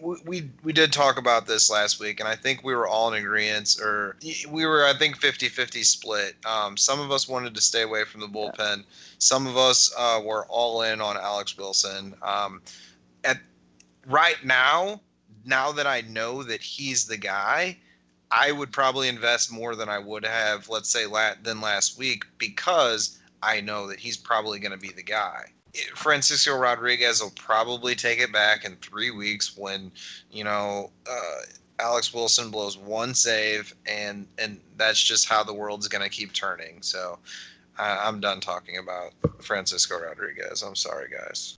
we, 0.24 0.50
we 0.62 0.72
did 0.72 0.92
talk 0.92 1.18
about 1.18 1.46
this 1.46 1.70
last 1.70 2.00
week, 2.00 2.20
and 2.20 2.28
I 2.28 2.36
think 2.36 2.64
we 2.64 2.74
were 2.74 2.88
all 2.88 3.12
in 3.12 3.22
agreement, 3.22 3.76
or 3.80 4.16
we 4.48 4.66
were, 4.66 4.84
I 4.84 4.94
think, 4.94 5.16
50 5.16 5.48
50 5.48 5.82
split. 5.82 6.36
Um, 6.46 6.76
some 6.76 7.00
of 7.00 7.10
us 7.10 7.28
wanted 7.28 7.54
to 7.54 7.60
stay 7.60 7.82
away 7.82 8.04
from 8.04 8.20
the 8.20 8.28
bullpen, 8.28 8.84
some 9.18 9.46
of 9.46 9.56
us 9.56 9.92
uh, 9.96 10.20
were 10.24 10.46
all 10.46 10.82
in 10.82 11.00
on 11.00 11.16
Alex 11.16 11.56
Wilson. 11.56 12.14
Um, 12.22 12.62
at 13.24 13.38
right 14.06 14.42
now, 14.44 15.00
now 15.44 15.72
that 15.72 15.86
I 15.86 16.02
know 16.02 16.42
that 16.42 16.62
he's 16.62 17.06
the 17.06 17.16
guy, 17.16 17.76
I 18.30 18.52
would 18.52 18.72
probably 18.72 19.08
invest 19.08 19.52
more 19.52 19.74
than 19.74 19.88
I 19.88 19.98
would 19.98 20.24
have, 20.24 20.68
let's 20.68 20.88
say, 20.88 21.04
than 21.42 21.60
last 21.60 21.98
week 21.98 22.24
because 22.38 23.18
I 23.42 23.60
know 23.60 23.88
that 23.88 23.98
he's 23.98 24.16
probably 24.16 24.58
going 24.58 24.72
to 24.72 24.78
be 24.78 24.92
the 24.92 25.02
guy. 25.02 25.46
Francisco 25.94 26.56
Rodriguez 26.56 27.22
will 27.22 27.32
probably 27.36 27.94
take 27.94 28.18
it 28.20 28.32
back 28.32 28.64
in 28.64 28.76
three 28.76 29.10
weeks 29.10 29.56
when, 29.56 29.92
you 30.30 30.44
know, 30.44 30.90
uh, 31.08 31.42
Alex 31.80 32.12
Wilson 32.12 32.50
blows 32.50 32.76
one 32.76 33.14
save, 33.14 33.74
and 33.86 34.26
and 34.38 34.60
that's 34.76 35.02
just 35.02 35.28
how 35.28 35.42
the 35.42 35.54
world's 35.54 35.88
going 35.88 36.02
to 36.02 36.10
keep 36.10 36.32
turning. 36.32 36.82
So 36.82 37.18
I, 37.78 38.06
am 38.08 38.20
done 38.20 38.40
talking 38.40 38.76
about 38.76 39.12
Francisco 39.40 39.98
Rodriguez. 39.98 40.62
I'm 40.62 40.76
sorry, 40.76 41.08
guys. 41.10 41.56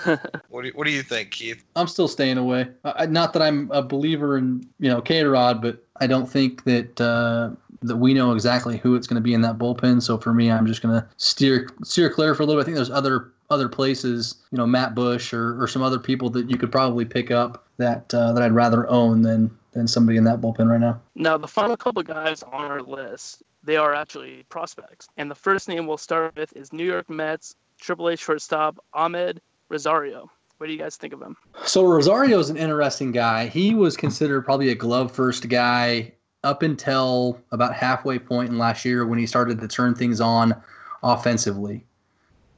what 0.48 0.62
do 0.62 0.68
you, 0.68 0.72
what 0.74 0.84
do 0.86 0.90
you 0.90 1.02
think, 1.02 1.30
Keith? 1.30 1.64
I'm 1.74 1.88
still 1.88 2.08
staying 2.08 2.36
away. 2.36 2.68
Uh, 2.84 3.06
not 3.08 3.32
that 3.32 3.42
I'm 3.42 3.70
a 3.72 3.82
believer 3.82 4.36
in 4.36 4.68
you 4.78 4.90
know 4.90 5.00
K 5.00 5.24
Rod, 5.24 5.62
but 5.62 5.82
I 5.96 6.06
don't 6.06 6.28
think 6.28 6.64
that 6.64 7.00
uh, 7.00 7.50
that 7.82 7.96
we 7.96 8.14
know 8.14 8.32
exactly 8.32 8.76
who 8.76 8.94
it's 8.94 9.06
going 9.06 9.16
to 9.16 9.22
be 9.22 9.34
in 9.34 9.40
that 9.42 9.58
bullpen. 9.58 10.02
So 10.02 10.18
for 10.18 10.34
me, 10.34 10.50
I'm 10.50 10.66
just 10.66 10.82
going 10.82 11.00
to 11.00 11.06
steer 11.16 11.68
steer 11.82 12.10
clear 12.10 12.34
for 12.34 12.42
a 12.42 12.46
little 12.46 12.60
bit. 12.60 12.64
I 12.64 12.66
think 12.66 12.76
there's 12.76 12.90
other 12.90 13.32
other 13.50 13.68
places, 13.68 14.36
you 14.52 14.58
know, 14.58 14.66
Matt 14.66 14.94
Bush 14.94 15.32
or, 15.32 15.60
or 15.60 15.66
some 15.66 15.82
other 15.82 15.98
people 15.98 16.30
that 16.30 16.48
you 16.48 16.56
could 16.56 16.70
probably 16.70 17.04
pick 17.04 17.30
up 17.30 17.66
that 17.78 18.12
uh, 18.14 18.32
that 18.32 18.42
I'd 18.42 18.52
rather 18.52 18.88
own 18.88 19.22
than 19.22 19.56
than 19.72 19.86
somebody 19.86 20.18
in 20.18 20.24
that 20.24 20.40
bullpen 20.40 20.68
right 20.68 20.80
now. 20.80 21.00
Now, 21.14 21.36
the 21.38 21.48
final 21.48 21.76
couple 21.76 22.02
guys 22.02 22.42
on 22.42 22.64
our 22.64 22.82
list, 22.82 23.42
they 23.62 23.76
are 23.76 23.94
actually 23.94 24.44
prospects, 24.48 25.08
and 25.16 25.30
the 25.30 25.34
first 25.34 25.68
name 25.68 25.86
we'll 25.86 25.96
start 25.96 26.36
with 26.36 26.54
is 26.56 26.72
New 26.72 26.84
York 26.84 27.08
Mets 27.08 27.54
AAA 27.82 28.18
shortstop 28.18 28.84
Amed 28.94 29.38
Rosario. 29.68 30.30
What 30.58 30.66
do 30.66 30.74
you 30.74 30.78
guys 30.78 30.96
think 30.96 31.14
of 31.14 31.22
him? 31.22 31.38
So 31.64 31.86
Rosario 31.86 32.38
is 32.38 32.50
an 32.50 32.58
interesting 32.58 33.12
guy. 33.12 33.46
He 33.46 33.74
was 33.74 33.96
considered 33.96 34.42
probably 34.42 34.68
a 34.68 34.74
glove 34.74 35.10
first 35.10 35.48
guy 35.48 36.12
up 36.42 36.62
until 36.62 37.38
about 37.52 37.74
halfway 37.74 38.18
point 38.18 38.50
in 38.50 38.58
last 38.58 38.84
year 38.84 39.06
when 39.06 39.18
he 39.18 39.26
started 39.26 39.60
to 39.60 39.68
turn 39.68 39.94
things 39.94 40.20
on 40.20 40.54
offensively. 41.02 41.84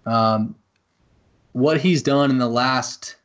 Um, 0.07 0.55
what 1.53 1.81
he's 1.81 2.03
done 2.03 2.31
in 2.31 2.39
the 2.39 2.49
last, 2.49 3.17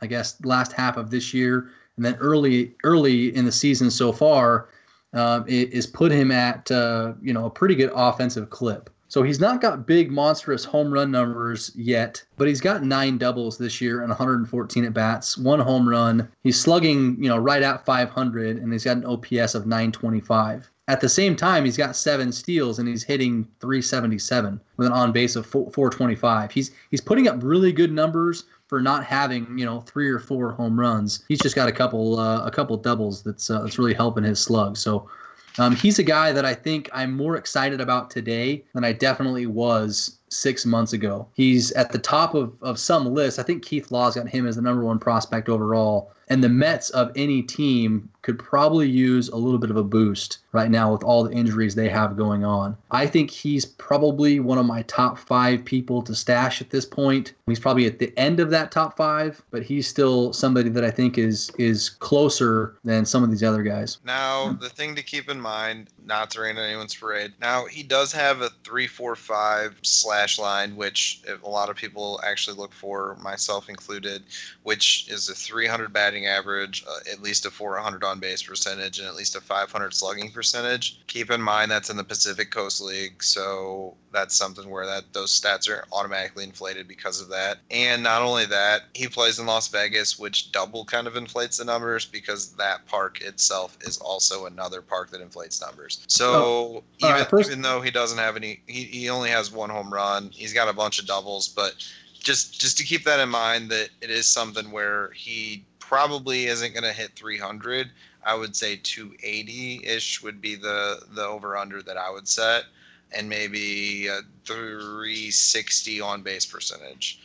I 0.00 0.06
guess, 0.06 0.42
last 0.44 0.72
half 0.72 0.96
of 0.96 1.10
this 1.10 1.32
year 1.32 1.70
and 1.96 2.04
then 2.04 2.14
early 2.16 2.74
early 2.84 3.34
in 3.34 3.44
the 3.44 3.52
season 3.52 3.90
so 3.90 4.12
far 4.12 4.68
uh, 5.14 5.42
is 5.46 5.86
put 5.86 6.10
him 6.10 6.30
at 6.30 6.70
uh, 6.70 7.12
you 7.22 7.32
know 7.32 7.46
a 7.46 7.50
pretty 7.50 7.74
good 7.74 7.90
offensive 7.94 8.50
clip. 8.50 8.90
So 9.12 9.22
he's 9.22 9.40
not 9.40 9.60
got 9.60 9.86
big, 9.86 10.10
monstrous 10.10 10.64
home 10.64 10.90
run 10.90 11.10
numbers 11.10 11.70
yet, 11.76 12.24
but 12.38 12.48
he's 12.48 12.62
got 12.62 12.82
nine 12.82 13.18
doubles 13.18 13.58
this 13.58 13.78
year 13.78 14.00
and 14.00 14.08
114 14.08 14.86
at 14.86 14.94
bats, 14.94 15.36
one 15.36 15.60
home 15.60 15.86
run. 15.86 16.26
He's 16.42 16.58
slugging, 16.58 17.22
you 17.22 17.28
know, 17.28 17.36
right 17.36 17.62
at 17.62 17.84
500, 17.84 18.56
and 18.56 18.72
he's 18.72 18.84
got 18.84 18.96
an 18.96 19.04
OPS 19.04 19.54
of 19.54 19.66
925. 19.66 20.70
At 20.88 21.02
the 21.02 21.10
same 21.10 21.36
time, 21.36 21.66
he's 21.66 21.76
got 21.76 21.94
seven 21.94 22.32
steals 22.32 22.78
and 22.78 22.88
he's 22.88 23.02
hitting 23.02 23.46
377 23.60 24.58
with 24.78 24.86
an 24.86 24.94
on 24.94 25.12
base 25.12 25.36
of 25.36 25.44
425. 25.44 26.50
He's 26.50 26.70
he's 26.90 27.02
putting 27.02 27.28
up 27.28 27.36
really 27.42 27.70
good 27.70 27.92
numbers 27.92 28.44
for 28.66 28.80
not 28.80 29.04
having 29.04 29.58
you 29.58 29.66
know 29.66 29.82
three 29.82 30.08
or 30.08 30.20
four 30.20 30.52
home 30.52 30.80
runs. 30.80 31.22
He's 31.28 31.42
just 31.42 31.54
got 31.54 31.68
a 31.68 31.72
couple 31.72 32.18
uh, 32.18 32.46
a 32.46 32.50
couple 32.50 32.78
doubles 32.78 33.22
that's 33.22 33.50
uh, 33.50 33.60
that's 33.60 33.78
really 33.78 33.92
helping 33.92 34.24
his 34.24 34.40
slug. 34.40 34.78
So 34.78 35.10
um, 35.58 35.76
he's 35.76 35.98
a 35.98 36.02
guy 36.02 36.32
that 36.32 36.44
I 36.44 36.54
think 36.54 36.88
I'm 36.92 37.16
more 37.16 37.36
excited 37.36 37.80
about 37.80 38.10
today 38.10 38.64
than 38.74 38.84
I 38.84 38.92
definitely 38.92 39.46
was 39.46 40.18
six 40.32 40.64
months 40.66 40.92
ago. 40.92 41.26
He's 41.34 41.72
at 41.72 41.92
the 41.92 41.98
top 41.98 42.34
of, 42.34 42.52
of 42.62 42.78
some 42.78 43.12
list. 43.12 43.38
I 43.38 43.42
think 43.42 43.64
Keith 43.64 43.90
Law's 43.90 44.16
got 44.16 44.28
him 44.28 44.46
as 44.46 44.56
the 44.56 44.62
number 44.62 44.84
one 44.84 44.98
prospect 44.98 45.48
overall. 45.48 46.12
And 46.28 46.42
the 46.42 46.48
Mets 46.48 46.88
of 46.90 47.12
any 47.14 47.42
team 47.42 48.08
could 48.22 48.38
probably 48.38 48.88
use 48.88 49.28
a 49.28 49.36
little 49.36 49.58
bit 49.58 49.70
of 49.70 49.76
a 49.76 49.82
boost 49.82 50.38
right 50.52 50.70
now 50.70 50.92
with 50.92 51.02
all 51.02 51.24
the 51.24 51.32
injuries 51.32 51.74
they 51.74 51.88
have 51.88 52.16
going 52.16 52.44
on. 52.44 52.76
I 52.90 53.06
think 53.06 53.30
he's 53.30 53.66
probably 53.66 54.40
one 54.40 54.58
of 54.58 54.64
my 54.64 54.82
top 54.82 55.18
five 55.18 55.64
people 55.64 56.00
to 56.02 56.14
stash 56.14 56.60
at 56.60 56.70
this 56.70 56.86
point. 56.86 57.34
He's 57.46 57.58
probably 57.58 57.86
at 57.86 57.98
the 57.98 58.16
end 58.16 58.40
of 58.40 58.50
that 58.50 58.70
top 58.70 58.96
five, 58.96 59.42
but 59.50 59.62
he's 59.62 59.88
still 59.88 60.32
somebody 60.32 60.70
that 60.70 60.84
I 60.84 60.90
think 60.90 61.18
is 61.18 61.50
is 61.58 61.90
closer 61.90 62.76
than 62.84 63.04
some 63.04 63.22
of 63.24 63.30
these 63.30 63.42
other 63.42 63.62
guys. 63.62 63.98
Now, 64.04 64.52
the 64.52 64.68
thing 64.68 64.94
to 64.94 65.02
keep 65.02 65.28
in 65.28 65.40
mind, 65.40 65.90
not 66.06 66.30
to 66.30 66.40
rain 66.40 66.56
on 66.56 66.64
anyone's 66.64 66.94
parade. 66.94 67.32
Now 67.40 67.66
he 67.66 67.82
does 67.82 68.12
have 68.12 68.40
a 68.40 68.50
three, 68.64 68.86
four, 68.86 69.16
five 69.16 69.78
slash 69.82 70.21
line, 70.38 70.76
which 70.76 71.22
a 71.44 71.48
lot 71.48 71.68
of 71.68 71.76
people 71.76 72.20
actually 72.24 72.56
look 72.56 72.72
for, 72.72 73.16
myself 73.20 73.68
included, 73.68 74.22
which 74.62 75.08
is 75.08 75.28
a 75.28 75.34
300 75.34 75.92
batting 75.92 76.26
average, 76.26 76.84
uh, 76.88 77.10
at 77.10 77.22
least 77.22 77.46
a 77.46 77.50
400 77.50 78.04
on 78.04 78.20
base 78.20 78.42
percentage, 78.42 78.98
and 78.98 79.08
at 79.08 79.14
least 79.14 79.36
a 79.36 79.40
500 79.40 79.94
slugging 79.94 80.30
percentage. 80.30 81.00
Keep 81.06 81.30
in 81.30 81.40
mind 81.40 81.70
that's 81.70 81.90
in 81.90 81.96
the 81.96 82.04
Pacific 82.04 82.50
Coast 82.50 82.80
League, 82.80 83.22
so 83.22 83.96
that's 84.12 84.36
something 84.36 84.68
where 84.68 84.86
that 84.86 85.04
those 85.12 85.38
stats 85.38 85.68
are 85.68 85.84
automatically 85.92 86.44
inflated 86.44 86.86
because 86.86 87.20
of 87.20 87.28
that. 87.30 87.58
And 87.70 88.02
not 88.02 88.22
only 88.22 88.44
that, 88.46 88.82
he 88.94 89.08
plays 89.08 89.38
in 89.38 89.46
Las 89.46 89.68
Vegas, 89.68 90.18
which 90.18 90.52
double 90.52 90.84
kind 90.84 91.06
of 91.06 91.16
inflates 91.16 91.56
the 91.56 91.64
numbers 91.64 92.04
because 92.04 92.52
that 92.52 92.86
park 92.86 93.20
itself 93.22 93.78
is 93.82 93.98
also 93.98 94.46
another 94.46 94.82
park 94.82 95.10
that 95.10 95.20
inflates 95.20 95.60
numbers. 95.60 96.04
So 96.06 96.32
oh, 96.34 96.84
even, 96.98 97.12
right, 97.12 97.28
first- 97.28 97.50
even 97.50 97.62
though 97.62 97.80
he 97.80 97.90
doesn't 97.90 98.18
have 98.18 98.36
any, 98.36 98.60
he, 98.66 98.84
he 98.84 99.08
only 99.08 99.30
has 99.30 99.50
one 99.50 99.70
home 99.70 99.92
run. 99.92 100.11
He's 100.32 100.52
got 100.52 100.68
a 100.68 100.72
bunch 100.72 100.98
of 100.98 101.06
doubles, 101.06 101.48
but 101.48 101.74
just 102.20 102.60
just 102.60 102.78
to 102.78 102.84
keep 102.84 103.04
that 103.04 103.20
in 103.20 103.28
mind 103.28 103.70
that 103.70 103.90
it 104.00 104.10
is 104.10 104.26
something 104.26 104.70
where 104.70 105.10
he 105.12 105.64
probably 105.78 106.46
isn't 106.46 106.72
going 106.72 106.84
to 106.84 106.92
hit 106.92 107.12
300. 107.16 107.90
I 108.24 108.34
would 108.34 108.54
say 108.54 108.76
280 108.82 109.84
ish 109.84 110.22
would 110.22 110.40
be 110.40 110.54
the 110.54 111.02
the 111.10 111.24
over 111.24 111.56
under 111.56 111.82
that 111.82 111.96
I 111.96 112.10
would 112.10 112.28
set, 112.28 112.64
and 113.12 113.28
maybe 113.28 114.08
360 114.44 116.00
on 116.00 116.22
base 116.22 116.46
percentage. 116.46 117.20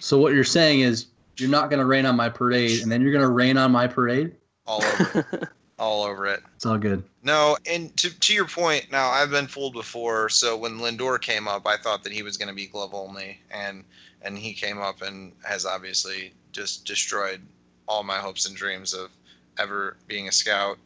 So 0.00 0.18
what 0.18 0.32
you're 0.32 0.44
saying 0.44 0.80
is 0.80 1.06
you're 1.36 1.50
not 1.50 1.70
going 1.70 1.80
to 1.80 1.86
rain 1.86 2.06
on 2.06 2.16
my 2.16 2.28
parade, 2.28 2.82
and 2.82 2.90
then 2.90 3.02
you're 3.02 3.12
going 3.12 3.24
to 3.24 3.30
rain 3.30 3.56
on 3.56 3.70
my 3.72 3.86
parade. 3.86 4.34
All 4.66 4.82
over, 4.82 5.26
it. 5.32 5.48
all 5.78 6.04
over 6.04 6.26
it. 6.26 6.42
It's 6.56 6.66
all 6.66 6.78
good. 6.78 7.02
No, 7.22 7.56
and 7.70 7.96
to 7.98 8.18
to 8.20 8.34
your 8.34 8.46
point, 8.46 8.90
now 8.90 9.08
I've 9.08 9.30
been 9.30 9.46
fooled 9.46 9.74
before. 9.74 10.28
So 10.28 10.56
when 10.56 10.78
Lindor 10.78 11.20
came 11.20 11.48
up, 11.48 11.66
I 11.66 11.76
thought 11.76 12.02
that 12.04 12.12
he 12.12 12.22
was 12.22 12.36
going 12.36 12.48
to 12.48 12.54
be 12.54 12.66
glove 12.66 12.94
only, 12.94 13.40
and 13.50 13.84
and 14.22 14.36
he 14.36 14.52
came 14.52 14.80
up 14.80 15.02
and 15.02 15.32
has 15.44 15.64
obviously 15.64 16.32
just 16.52 16.84
destroyed 16.84 17.40
all 17.86 18.02
my 18.02 18.18
hopes 18.18 18.46
and 18.46 18.56
dreams 18.56 18.92
of 18.92 19.10
ever 19.58 19.96
being 20.06 20.28
a 20.28 20.32
scout. 20.32 20.78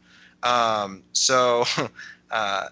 Um, 0.43 1.03
so 1.13 1.65
uh, 2.31 2.67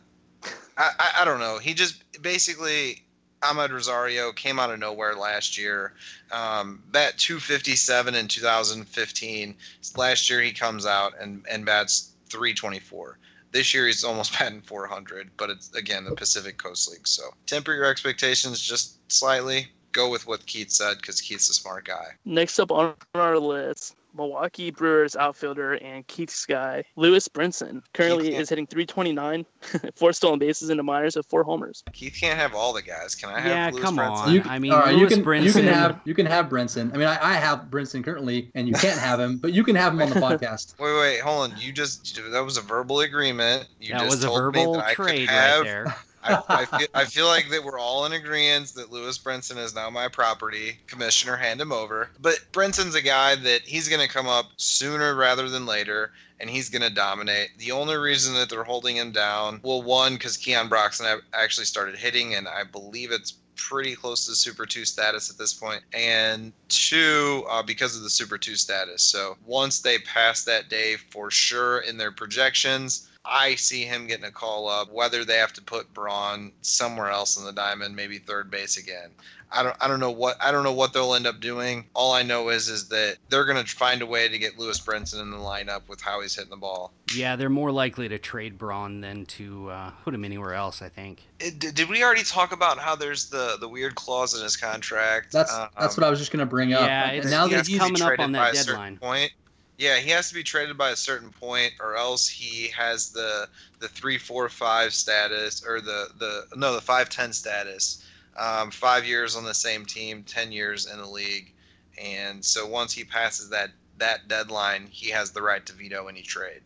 I, 0.78 1.11
I 1.19 1.26
don't 1.26 1.39
know. 1.39 1.57
He 1.57 1.74
just 1.74 2.22
basically 2.22 3.03
Amed 3.41 3.72
Rosario 3.72 4.32
came 4.32 4.59
out 4.59 4.72
of 4.72 4.80
nowhere 4.80 5.15
last 5.15 5.57
year. 5.57 5.93
Um, 6.32 6.84
bat 6.91 7.17
257 7.17 8.13
in 8.13 8.28
2015. 8.28 9.55
Last 9.95 10.30
year 10.30 10.41
he 10.41 10.51
comes 10.51 10.86
out 10.86 11.13
and, 11.19 11.43
and 11.49 11.65
bats 11.65 12.11
324. 12.32 13.17
This 13.51 13.73
year 13.73 13.88
he's 13.88 14.03
almost 14.03 14.32
batting 14.39 14.61
400, 14.61 15.32
but 15.38 15.49
it's 15.49 15.73
again 15.75 16.05
the 16.05 16.15
Pacific 16.15 16.57
Coast 16.57 16.89
League. 16.89 17.07
So 17.07 17.23
temper 17.45 17.73
your 17.73 17.86
expectations 17.86 18.61
just 18.61 19.11
slightly. 19.11 19.67
Go 19.91 20.09
with 20.09 20.25
what 20.25 20.45
Keith 20.45 20.71
said 20.71 20.97
because 20.97 21.19
Keith's 21.19 21.49
a 21.49 21.53
smart 21.53 21.86
guy. 21.86 22.05
Next 22.23 22.59
up 22.59 22.71
on 22.71 22.95
our 23.13 23.38
list, 23.38 23.95
Milwaukee 24.16 24.72
Brewers 24.72 25.16
outfielder 25.16 25.74
and 25.74 26.05
Keith's 26.07 26.45
guy, 26.45 26.84
Lewis 26.95 27.28
Brinson. 27.28 27.82
Currently 27.93 28.36
is 28.36 28.49
hitting 28.49 28.68
329, 28.68 29.45
four 29.95 30.14
stolen 30.14 30.39
bases 30.39 30.70
in 30.70 30.78
the 30.78 30.84
minors 30.84 31.16
with 31.16 31.26
four 31.28 31.43
homers. 31.43 31.84
Keith 31.93 32.18
can't 32.20 32.38
have 32.38 32.53
all 32.53 32.74
the 32.74 32.82
guys. 32.82 33.16
Can 33.16 33.30
I 33.30 33.39
have 33.39 33.51
yeah, 33.51 33.70
Lewis 33.72 33.84
come 33.84 33.97
Brinson? 33.97 34.18
on. 34.18 34.34
You, 34.34 34.43
I 34.45 34.59
mean, 34.59 34.72
all 34.72 34.80
right, 34.80 34.95
Lewis 34.95 35.12
you 35.12 35.18
can 35.18 35.26
Brinson. 35.26 35.43
you 35.43 35.53
can 35.53 35.66
have 35.66 35.99
you 36.05 36.14
can 36.14 36.26
have 36.26 36.47
Brinson. 36.47 36.93
I 36.93 36.97
mean, 36.97 37.07
I, 37.07 37.18
I 37.22 37.34
have 37.34 37.66
Brinson 37.70 38.03
currently, 38.03 38.51
and 38.55 38.68
you 38.68 38.74
can't 38.74 38.99
have 38.99 39.20
him, 39.20 39.38
but 39.38 39.53
you 39.53 39.64
can 39.64 39.76
have 39.76 39.93
him 39.93 40.01
on 40.01 40.09
the 40.09 40.16
podcast. 40.20 40.80
Wait, 40.80 40.93
wait, 40.99 41.20
hold 41.22 41.51
on. 41.51 41.57
You 41.59 41.72
just 41.72 42.20
that 42.32 42.43
was 42.43 42.57
a 42.57 42.62
verbal 42.62 43.01
agreement. 43.01 43.68
You 43.80 43.93
that 43.93 44.01
just 44.01 44.12
was 44.12 44.24
a 44.24 44.28
told 44.28 44.39
verbal 44.39 44.74
me 44.74 44.78
that 44.78 44.86
I 44.86 44.93
could 44.93 45.05
trade 45.07 45.30
have 45.30 45.62
right 45.62 45.66
there. 45.66 45.95
I, 46.24 46.43
I, 46.47 46.65
feel, 46.65 46.88
I 46.93 47.05
feel 47.05 47.26
like 47.28 47.49
that 47.49 47.63
we're 47.63 47.80
all 47.80 48.05
in 48.05 48.13
agreement 48.13 48.74
that 48.76 48.91
Lewis 48.91 49.17
Brinson 49.17 49.57
is 49.57 49.76
now 49.76 49.89
my 49.89 50.07
property. 50.07 50.78
Commissioner, 50.88 51.36
hand 51.36 51.61
him 51.61 51.72
over. 51.72 52.09
But 52.19 52.39
Brinson's 52.51 52.95
a 52.95 53.01
guy 53.01 53.36
that 53.36 53.61
he's 53.61 53.89
going 53.89 54.01
to 54.01 54.11
come 54.11 54.28
up 54.28 54.51
sooner 54.57 55.15
rather 55.15 55.49
than 55.49 55.65
later, 55.65 56.11
and 56.39 56.49
he's 56.49 56.69
going 56.69 56.82
to 56.82 56.89
dominate. 56.89 57.49
The 57.57 57.72
only 57.72 57.95
reason 57.95 58.34
that 58.36 58.49
they're 58.49 58.63
holding 58.63 58.95
him 58.95 59.11
down, 59.11 59.59
well, 59.63 59.82
one, 59.82 60.13
because 60.13 60.38
Keon 60.38 60.69
Broxton 60.69 61.22
actually 61.34 61.65
started 61.65 61.95
hitting, 61.97 62.36
and 62.36 62.47
I 62.47 62.63
believe 62.63 63.11
it's 63.11 63.34
pretty 63.55 63.95
close 63.95 64.26
to 64.26 64.36
Super 64.36 64.65
2 64.65 64.86
status 64.86 65.30
at 65.30 65.38
this 65.38 65.53
point, 65.53 65.84
and 65.93 66.51
two, 66.69 67.45
uh, 67.49 67.61
because 67.61 67.95
of 67.95 68.03
the 68.03 68.09
Super 68.09 68.38
2 68.38 68.55
status. 68.55 69.03
So 69.03 69.38
once 69.45 69.80
they 69.80 69.99
pass 69.99 70.43
that 70.45 70.69
day 70.69 70.95
for 70.95 71.30
sure 71.30 71.80
in 71.80 71.97
their 71.97 72.11
projections, 72.11 73.07
I 73.26 73.55
see 73.55 73.84
him 73.86 74.07
getting 74.07 74.26
a 74.26 74.32
call 74.32 74.67
up, 74.67 74.91
whether 74.91 75.24
they 75.24 75.38
have 75.38 75.53
to 75.53 75.61
put 75.61 75.93
Braun 75.93 76.51
somewhere 76.61 77.09
else 77.09 77.38
in 77.38 77.45
the 77.45 77.51
diamond, 77.51 77.95
maybe 77.95 78.17
third 78.17 78.49
base 78.49 78.78
again. 78.78 79.09
I 79.53 79.63
don't 79.63 79.76
I 79.82 79.88
don't 79.89 79.99
know 79.99 80.11
what 80.11 80.38
I 80.41 80.49
don't 80.51 80.63
know 80.63 80.72
what 80.72 80.93
they'll 80.93 81.13
end 81.13 81.28
up 81.28 81.41
doing. 81.41 81.84
All 81.93 82.13
I 82.13 82.24
know 82.24 82.49
is 82.49 82.69
is 82.69 82.88
that 82.88 83.17
they're 83.30 83.43
gonna 83.43 83.65
find 83.65 84.01
a 84.01 84.05
way 84.05 84.30
to 84.30 84.38
get 84.38 84.57
Lewis 84.57 84.80
Brinson 84.80 85.22
in 85.22 85.30
the 85.30 85.38
lineup 85.38 85.82
with 85.89 85.99
how 85.99 86.22
he's 86.22 86.36
hitting 86.36 86.49
the 86.51 86.55
ball. 86.55 86.93
Yeah, 87.13 87.36
they're 87.36 87.49
more 87.49 87.69
likely 87.72 88.07
to 88.07 88.17
trade 88.17 88.57
Braun 88.57 89.01
than 89.01 89.26
to 89.26 89.69
uh, 89.69 89.91
put 90.05 90.13
him 90.13 90.24
anywhere 90.24 90.53
else. 90.53 90.82
I 90.82 90.88
think. 90.88 91.24
It, 91.41 91.59
did, 91.59 91.76
did 91.76 91.89
we 91.89 92.01
already 92.01 92.24
talk 92.24 92.53
about 92.53 92.80
how 92.80 92.95
there's 92.95 93.30
the 93.30 93.57
the 93.59 93.67
weird 93.67 93.95
clause 93.95 94.34
in 94.38 94.41
his 94.41 94.55
contract? 94.55 95.34
That's 95.34 95.53
that's 95.78 95.97
what 95.97 96.05
I 96.05 96.09
was 96.09 96.19
just 96.19 96.32
gonna 96.32 96.45
bring 96.45 96.72
up. 96.74 96.88
Yeah, 96.88 97.09
And 97.09 97.17
it's- 97.17 97.32
now 97.32 97.45
he 97.45 97.51
that 97.51 97.57
has 97.57 97.67
to 97.67 97.74
be 97.74 97.80
coming 97.80 98.01
up 98.01 98.19
on 98.19 98.32
that 98.32 98.53
deadline. 98.53 98.97
Point. 98.97 99.34
Yeah, 99.82 99.97
he 99.97 100.11
has 100.11 100.29
to 100.29 100.36
be 100.36 100.43
traded 100.43 100.77
by 100.77 100.91
a 100.91 100.95
certain 100.95 101.32
point, 101.32 101.73
or 101.79 101.95
else 101.95 102.29
he 102.29 102.67
has 102.67 103.09
the 103.09 103.49
the 103.79 103.88
three 103.88 104.19
four 104.19 104.47
five 104.47 104.93
status, 104.93 105.65
or 105.65 105.82
the 105.82 106.09
the 106.19 106.45
no 106.55 106.75
the 106.75 106.82
five 106.82 107.09
ten 107.09 107.34
status. 107.34 108.05
Um, 108.38 108.69
five 108.69 109.05
years 109.05 109.36
on 109.36 109.43
the 109.43 109.55
same 109.55 109.84
team, 109.88 110.23
ten 110.23 110.51
years 110.51 110.86
in 110.86 110.99
the 110.99 111.07
league, 111.07 111.51
and 111.99 112.45
so 112.45 112.67
once 112.67 112.93
he 112.93 113.03
passes 113.03 113.49
that 113.49 113.71
that 113.97 114.27
deadline, 114.27 114.88
he 114.91 115.09
has 115.09 115.32
the 115.32 115.41
right 115.41 115.65
to 115.65 115.73
veto 115.73 116.07
any 116.07 116.21
trade, 116.21 116.61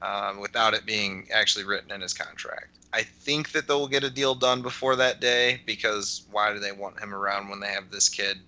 um, 0.00 0.38
without 0.38 0.72
it 0.72 0.86
being 0.86 1.26
actually 1.34 1.64
written 1.64 1.90
in 1.90 2.00
his 2.00 2.14
contract. 2.14 2.78
I 2.92 3.02
think 3.02 3.50
that 3.50 3.66
they'll 3.66 3.88
get 3.88 4.04
a 4.04 4.10
deal 4.10 4.36
done 4.36 4.62
before 4.62 4.94
that 4.94 5.18
day 5.18 5.62
because 5.66 6.22
why 6.30 6.52
do 6.52 6.60
they 6.60 6.70
want 6.70 7.00
him 7.00 7.12
around 7.12 7.48
when 7.48 7.58
they 7.58 7.72
have 7.72 7.90
this 7.90 8.08
kid 8.08 8.38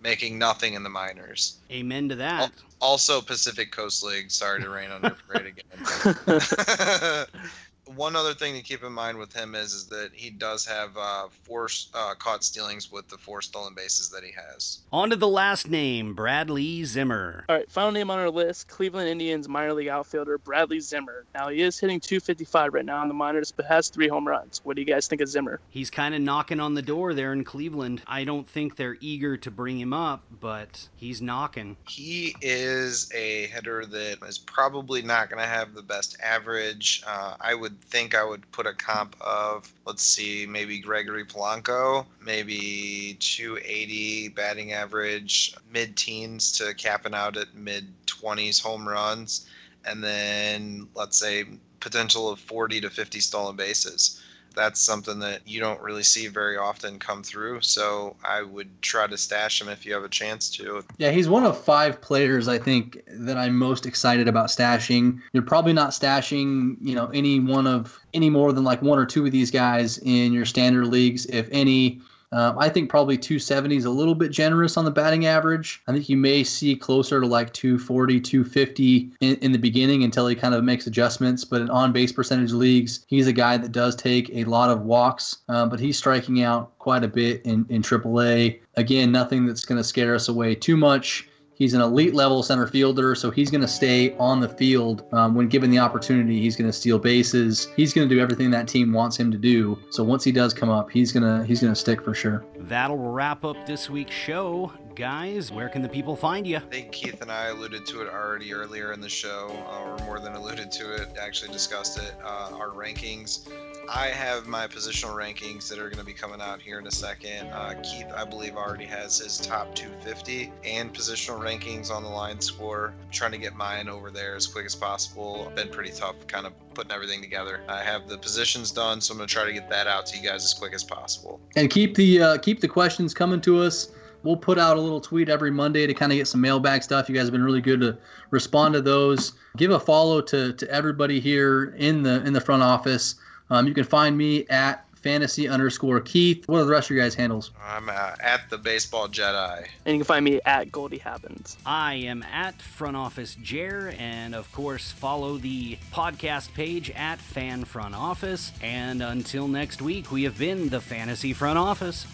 making 0.00 0.38
nothing 0.38 0.72
in 0.72 0.84
the 0.84 0.88
minors? 0.88 1.58
Amen 1.70 2.08
to 2.08 2.16
that. 2.16 2.50
Also, 2.80 3.20
Pacific 3.20 3.72
Coast 3.72 4.02
League. 4.02 4.30
Sorry 4.30 4.60
to 4.62 4.70
rain 4.70 4.90
on 4.90 5.02
your 5.02 5.16
parade 5.26 5.54
again. 5.54 7.26
One 7.96 8.16
other 8.16 8.34
thing 8.34 8.54
to 8.54 8.62
keep 8.62 8.82
in 8.82 8.92
mind 8.92 9.18
with 9.18 9.32
him 9.32 9.54
is, 9.54 9.72
is 9.72 9.86
that 9.86 10.10
he 10.12 10.30
does 10.30 10.66
have 10.66 10.96
uh, 10.96 11.28
four 11.44 11.68
uh, 11.94 12.14
caught 12.18 12.44
stealings 12.44 12.90
with 12.90 13.08
the 13.08 13.18
four 13.18 13.42
stolen 13.42 13.74
bases 13.74 14.10
that 14.10 14.22
he 14.22 14.32
has. 14.32 14.80
On 14.92 15.10
to 15.10 15.16
the 15.16 15.28
last 15.28 15.68
name, 15.68 16.14
Bradley 16.14 16.84
Zimmer. 16.84 17.44
All 17.48 17.56
right, 17.56 17.70
final 17.70 17.92
name 17.92 18.10
on 18.10 18.18
our 18.18 18.30
list 18.30 18.68
Cleveland 18.68 19.08
Indians 19.08 19.48
minor 19.48 19.72
league 19.72 19.88
outfielder 19.88 20.38
Bradley 20.38 20.80
Zimmer. 20.80 21.24
Now, 21.34 21.48
he 21.48 21.62
is 21.62 21.78
hitting 21.78 22.00
255 22.00 22.74
right 22.74 22.84
now 22.84 23.02
in 23.02 23.08
the 23.08 23.14
minors, 23.14 23.52
but 23.52 23.66
has 23.66 23.88
three 23.88 24.08
home 24.08 24.26
runs. 24.26 24.60
What 24.64 24.76
do 24.76 24.82
you 24.82 24.86
guys 24.86 25.08
think 25.08 25.20
of 25.20 25.28
Zimmer? 25.28 25.60
He's 25.70 25.90
kind 25.90 26.14
of 26.14 26.20
knocking 26.20 26.60
on 26.60 26.74
the 26.74 26.82
door 26.82 27.14
there 27.14 27.32
in 27.32 27.44
Cleveland. 27.44 28.02
I 28.06 28.24
don't 28.24 28.48
think 28.48 28.76
they're 28.76 28.96
eager 29.00 29.36
to 29.38 29.50
bring 29.50 29.78
him 29.78 29.92
up, 29.92 30.22
but 30.40 30.88
he's 30.96 31.20
knocking. 31.22 31.76
He 31.88 32.34
is 32.40 33.10
a 33.14 33.46
hitter 33.46 33.86
that 33.86 34.18
is 34.26 34.38
probably 34.38 35.02
not 35.02 35.30
going 35.30 35.42
to 35.42 35.48
have 35.48 35.74
the 35.74 35.82
best 35.82 36.18
average. 36.22 37.02
Uh, 37.06 37.36
I 37.40 37.54
would 37.54 37.77
think 37.80 38.14
I 38.14 38.24
would 38.24 38.50
put 38.52 38.66
a 38.66 38.72
comp 38.72 39.16
of, 39.20 39.72
let's 39.86 40.02
see, 40.02 40.46
maybe 40.46 40.78
Gregory 40.78 41.24
Polanco, 41.24 42.06
maybe 42.20 43.16
280 43.20 44.28
batting 44.28 44.72
average, 44.72 45.54
mid 45.72 45.96
teens 45.96 46.52
to 46.52 46.74
capping 46.74 47.14
out 47.14 47.36
at 47.36 47.54
mid 47.54 47.86
20s 48.06 48.60
home 48.62 48.88
runs, 48.88 49.48
and 49.84 50.02
then 50.02 50.88
let's 50.94 51.18
say 51.18 51.44
potential 51.80 52.28
of 52.28 52.40
40 52.40 52.80
to 52.82 52.90
50 52.90 53.20
stolen 53.20 53.56
bases 53.56 54.20
that's 54.58 54.80
something 54.80 55.20
that 55.20 55.40
you 55.46 55.60
don't 55.60 55.80
really 55.80 56.02
see 56.02 56.26
very 56.26 56.56
often 56.56 56.98
come 56.98 57.22
through. 57.22 57.60
So 57.60 58.16
I 58.24 58.42
would 58.42 58.68
try 58.82 59.06
to 59.06 59.16
stash 59.16 59.62
him 59.62 59.68
if 59.68 59.86
you 59.86 59.94
have 59.94 60.02
a 60.02 60.08
chance 60.08 60.50
to. 60.56 60.84
Yeah, 60.98 61.12
he's 61.12 61.28
one 61.28 61.46
of 61.46 61.56
five 61.56 62.00
players 62.00 62.48
I 62.48 62.58
think 62.58 63.00
that 63.06 63.36
I'm 63.36 63.56
most 63.56 63.86
excited 63.86 64.26
about 64.26 64.48
stashing. 64.48 65.20
You're 65.32 65.44
probably 65.44 65.72
not 65.72 65.90
stashing, 65.90 66.76
you 66.80 66.96
know, 66.96 67.06
any 67.14 67.38
one 67.38 67.68
of 67.68 67.98
any 68.12 68.30
more 68.30 68.52
than 68.52 68.64
like 68.64 68.82
one 68.82 68.98
or 68.98 69.06
two 69.06 69.24
of 69.24 69.30
these 69.30 69.52
guys 69.52 69.98
in 69.98 70.32
your 70.32 70.44
standard 70.44 70.88
leagues, 70.88 71.24
if 71.26 71.48
any. 71.52 72.00
Um, 72.32 72.58
I 72.58 72.68
think 72.68 72.90
probably 72.90 73.16
270 73.16 73.76
is 73.76 73.84
a 73.84 73.90
little 73.90 74.14
bit 74.14 74.30
generous 74.30 74.76
on 74.76 74.84
the 74.84 74.90
batting 74.90 75.26
average. 75.26 75.82
I 75.86 75.92
think 75.92 76.08
you 76.08 76.16
may 76.16 76.44
see 76.44 76.76
closer 76.76 77.20
to 77.20 77.26
like 77.26 77.52
240, 77.52 78.20
250 78.20 79.10
in, 79.20 79.36
in 79.36 79.52
the 79.52 79.58
beginning 79.58 80.04
until 80.04 80.26
he 80.26 80.34
kind 80.34 80.54
of 80.54 80.62
makes 80.64 80.86
adjustments. 80.86 81.44
But 81.44 81.62
in 81.62 81.70
on 81.70 81.92
base 81.92 82.12
percentage 82.12 82.52
leagues, 82.52 83.04
he's 83.06 83.26
a 83.26 83.32
guy 83.32 83.56
that 83.56 83.72
does 83.72 83.96
take 83.96 84.30
a 84.30 84.44
lot 84.44 84.70
of 84.70 84.82
walks, 84.82 85.38
um, 85.48 85.68
but 85.70 85.80
he's 85.80 85.96
striking 85.96 86.42
out 86.42 86.78
quite 86.78 87.04
a 87.04 87.08
bit 87.08 87.42
in, 87.44 87.64
in 87.68 87.82
AAA. 87.82 88.60
Again, 88.76 89.10
nothing 89.10 89.46
that's 89.46 89.64
going 89.64 89.78
to 89.78 89.84
scare 89.84 90.14
us 90.14 90.28
away 90.28 90.54
too 90.54 90.76
much. 90.76 91.28
He's 91.58 91.74
an 91.74 91.80
elite 91.80 92.14
level 92.14 92.44
center 92.44 92.68
fielder, 92.68 93.16
so 93.16 93.32
he's 93.32 93.50
going 93.50 93.62
to 93.62 93.68
stay 93.68 94.14
on 94.16 94.38
the 94.38 94.48
field 94.48 95.02
um, 95.12 95.34
when 95.34 95.48
given 95.48 95.72
the 95.72 95.80
opportunity. 95.80 96.40
He's 96.40 96.54
going 96.54 96.68
to 96.68 96.72
steal 96.72 97.00
bases. 97.00 97.66
He's 97.74 97.92
going 97.92 98.08
to 98.08 98.14
do 98.14 98.20
everything 98.20 98.52
that 98.52 98.68
team 98.68 98.92
wants 98.92 99.16
him 99.16 99.32
to 99.32 99.38
do. 99.38 99.76
So 99.90 100.04
once 100.04 100.22
he 100.22 100.30
does 100.30 100.54
come 100.54 100.70
up, 100.70 100.88
he's 100.88 101.10
gonna 101.10 101.44
he's 101.44 101.60
gonna 101.60 101.74
stick 101.74 102.02
for 102.02 102.14
sure. 102.14 102.44
That'll 102.60 102.96
wrap 102.96 103.44
up 103.44 103.66
this 103.66 103.90
week's 103.90 104.14
show. 104.14 104.72
Guys, 104.98 105.52
where 105.52 105.68
can 105.68 105.80
the 105.80 105.88
people 105.88 106.16
find 106.16 106.44
you? 106.44 106.56
I 106.56 106.58
think 106.58 106.90
Keith 106.90 107.22
and 107.22 107.30
I 107.30 107.50
alluded 107.50 107.86
to 107.86 108.02
it 108.02 108.08
already 108.08 108.52
earlier 108.52 108.92
in 108.92 109.00
the 109.00 109.08
show, 109.08 109.56
uh, 109.70 109.84
or 109.84 109.96
more 110.04 110.18
than 110.18 110.34
alluded 110.34 110.72
to 110.72 110.92
it, 110.92 111.16
actually 111.16 111.52
discussed 111.52 111.98
it. 111.98 112.14
Uh, 112.20 112.50
our 112.58 112.70
rankings. 112.70 113.48
I 113.88 114.08
have 114.08 114.48
my 114.48 114.66
positional 114.66 115.14
rankings 115.14 115.68
that 115.68 115.78
are 115.78 115.88
going 115.88 116.00
to 116.00 116.04
be 116.04 116.12
coming 116.12 116.40
out 116.40 116.60
here 116.60 116.80
in 116.80 116.86
a 116.88 116.90
second. 116.90 117.46
Uh, 117.46 117.80
Keith, 117.84 118.08
I 118.12 118.24
believe, 118.24 118.56
already 118.56 118.86
has 118.86 119.18
his 119.18 119.38
top 119.38 119.72
250 119.76 120.52
and 120.64 120.92
positional 120.92 121.38
rankings 121.38 121.92
on 121.92 122.02
the 122.02 122.08
line 122.08 122.40
score. 122.40 122.92
I'm 123.00 123.12
trying 123.12 123.32
to 123.32 123.38
get 123.38 123.54
mine 123.54 123.88
over 123.88 124.10
there 124.10 124.34
as 124.34 124.48
quick 124.48 124.66
as 124.66 124.74
possible. 124.74 125.52
Been 125.54 125.68
pretty 125.68 125.92
tough, 125.92 126.16
kind 126.26 126.44
of 126.44 126.52
putting 126.74 126.90
everything 126.90 127.22
together. 127.22 127.60
I 127.68 127.84
have 127.84 128.08
the 128.08 128.18
positions 128.18 128.72
done, 128.72 129.00
so 129.00 129.12
I'm 129.12 129.18
going 129.18 129.28
to 129.28 129.32
try 129.32 129.44
to 129.44 129.52
get 129.52 129.70
that 129.70 129.86
out 129.86 130.06
to 130.06 130.16
you 130.18 130.28
guys 130.28 130.42
as 130.42 130.54
quick 130.54 130.72
as 130.72 130.82
possible. 130.82 131.38
And 131.54 131.70
keep 131.70 131.94
the 131.94 132.20
uh, 132.20 132.38
keep 132.38 132.60
the 132.60 132.68
questions 132.68 133.14
coming 133.14 133.40
to 133.42 133.60
us. 133.60 133.92
We'll 134.22 134.36
put 134.36 134.58
out 134.58 134.76
a 134.76 134.80
little 134.80 135.00
tweet 135.00 135.28
every 135.28 135.50
Monday 135.50 135.86
to 135.86 135.94
kind 135.94 136.12
of 136.12 136.16
get 136.16 136.26
some 136.26 136.40
mailbag 136.40 136.82
stuff. 136.82 137.08
You 137.08 137.14
guys 137.14 137.24
have 137.24 137.32
been 137.32 137.44
really 137.44 137.60
good 137.60 137.80
to 137.80 137.96
respond 138.30 138.74
to 138.74 138.82
those. 138.82 139.32
Give 139.56 139.70
a 139.70 139.80
follow 139.80 140.20
to 140.22 140.52
to 140.52 140.70
everybody 140.70 141.20
here 141.20 141.74
in 141.78 142.02
the 142.02 142.24
in 142.24 142.32
the 142.32 142.40
front 142.40 142.62
office. 142.62 143.14
Um, 143.50 143.66
you 143.66 143.74
can 143.74 143.84
find 143.84 144.16
me 144.16 144.46
at 144.48 144.84
fantasy 144.98 145.48
underscore 145.48 146.00
Keith. 146.00 146.46
What 146.48 146.58
are 146.58 146.64
the 146.64 146.70
rest 146.70 146.90
of 146.90 146.96
your 146.96 147.04
guys' 147.04 147.14
handles? 147.14 147.52
I'm 147.62 147.88
uh, 147.88 148.14
at 148.20 148.50
the 148.50 148.58
baseball 148.58 149.08
Jedi. 149.08 149.66
And 149.86 149.94
you 149.94 150.00
can 150.00 150.04
find 150.04 150.24
me 150.24 150.40
at 150.44 150.70
Goldie 150.72 150.98
Happens. 150.98 151.56
I 151.64 151.94
am 151.94 152.22
at 152.24 152.60
Front 152.60 152.96
Office 152.96 153.36
Jer, 153.42 153.94
and 153.98 154.34
of 154.34 154.50
course, 154.52 154.90
follow 154.90 155.38
the 155.38 155.78
podcast 155.92 156.52
page 156.54 156.90
at 156.90 157.18
Fan 157.18 157.64
Front 157.64 157.94
Office. 157.94 158.52
And 158.62 159.02
until 159.02 159.48
next 159.48 159.80
week, 159.80 160.10
we 160.10 160.24
have 160.24 160.38
been 160.38 160.68
the 160.68 160.80
Fantasy 160.80 161.32
Front 161.32 161.58
Office. 161.58 162.06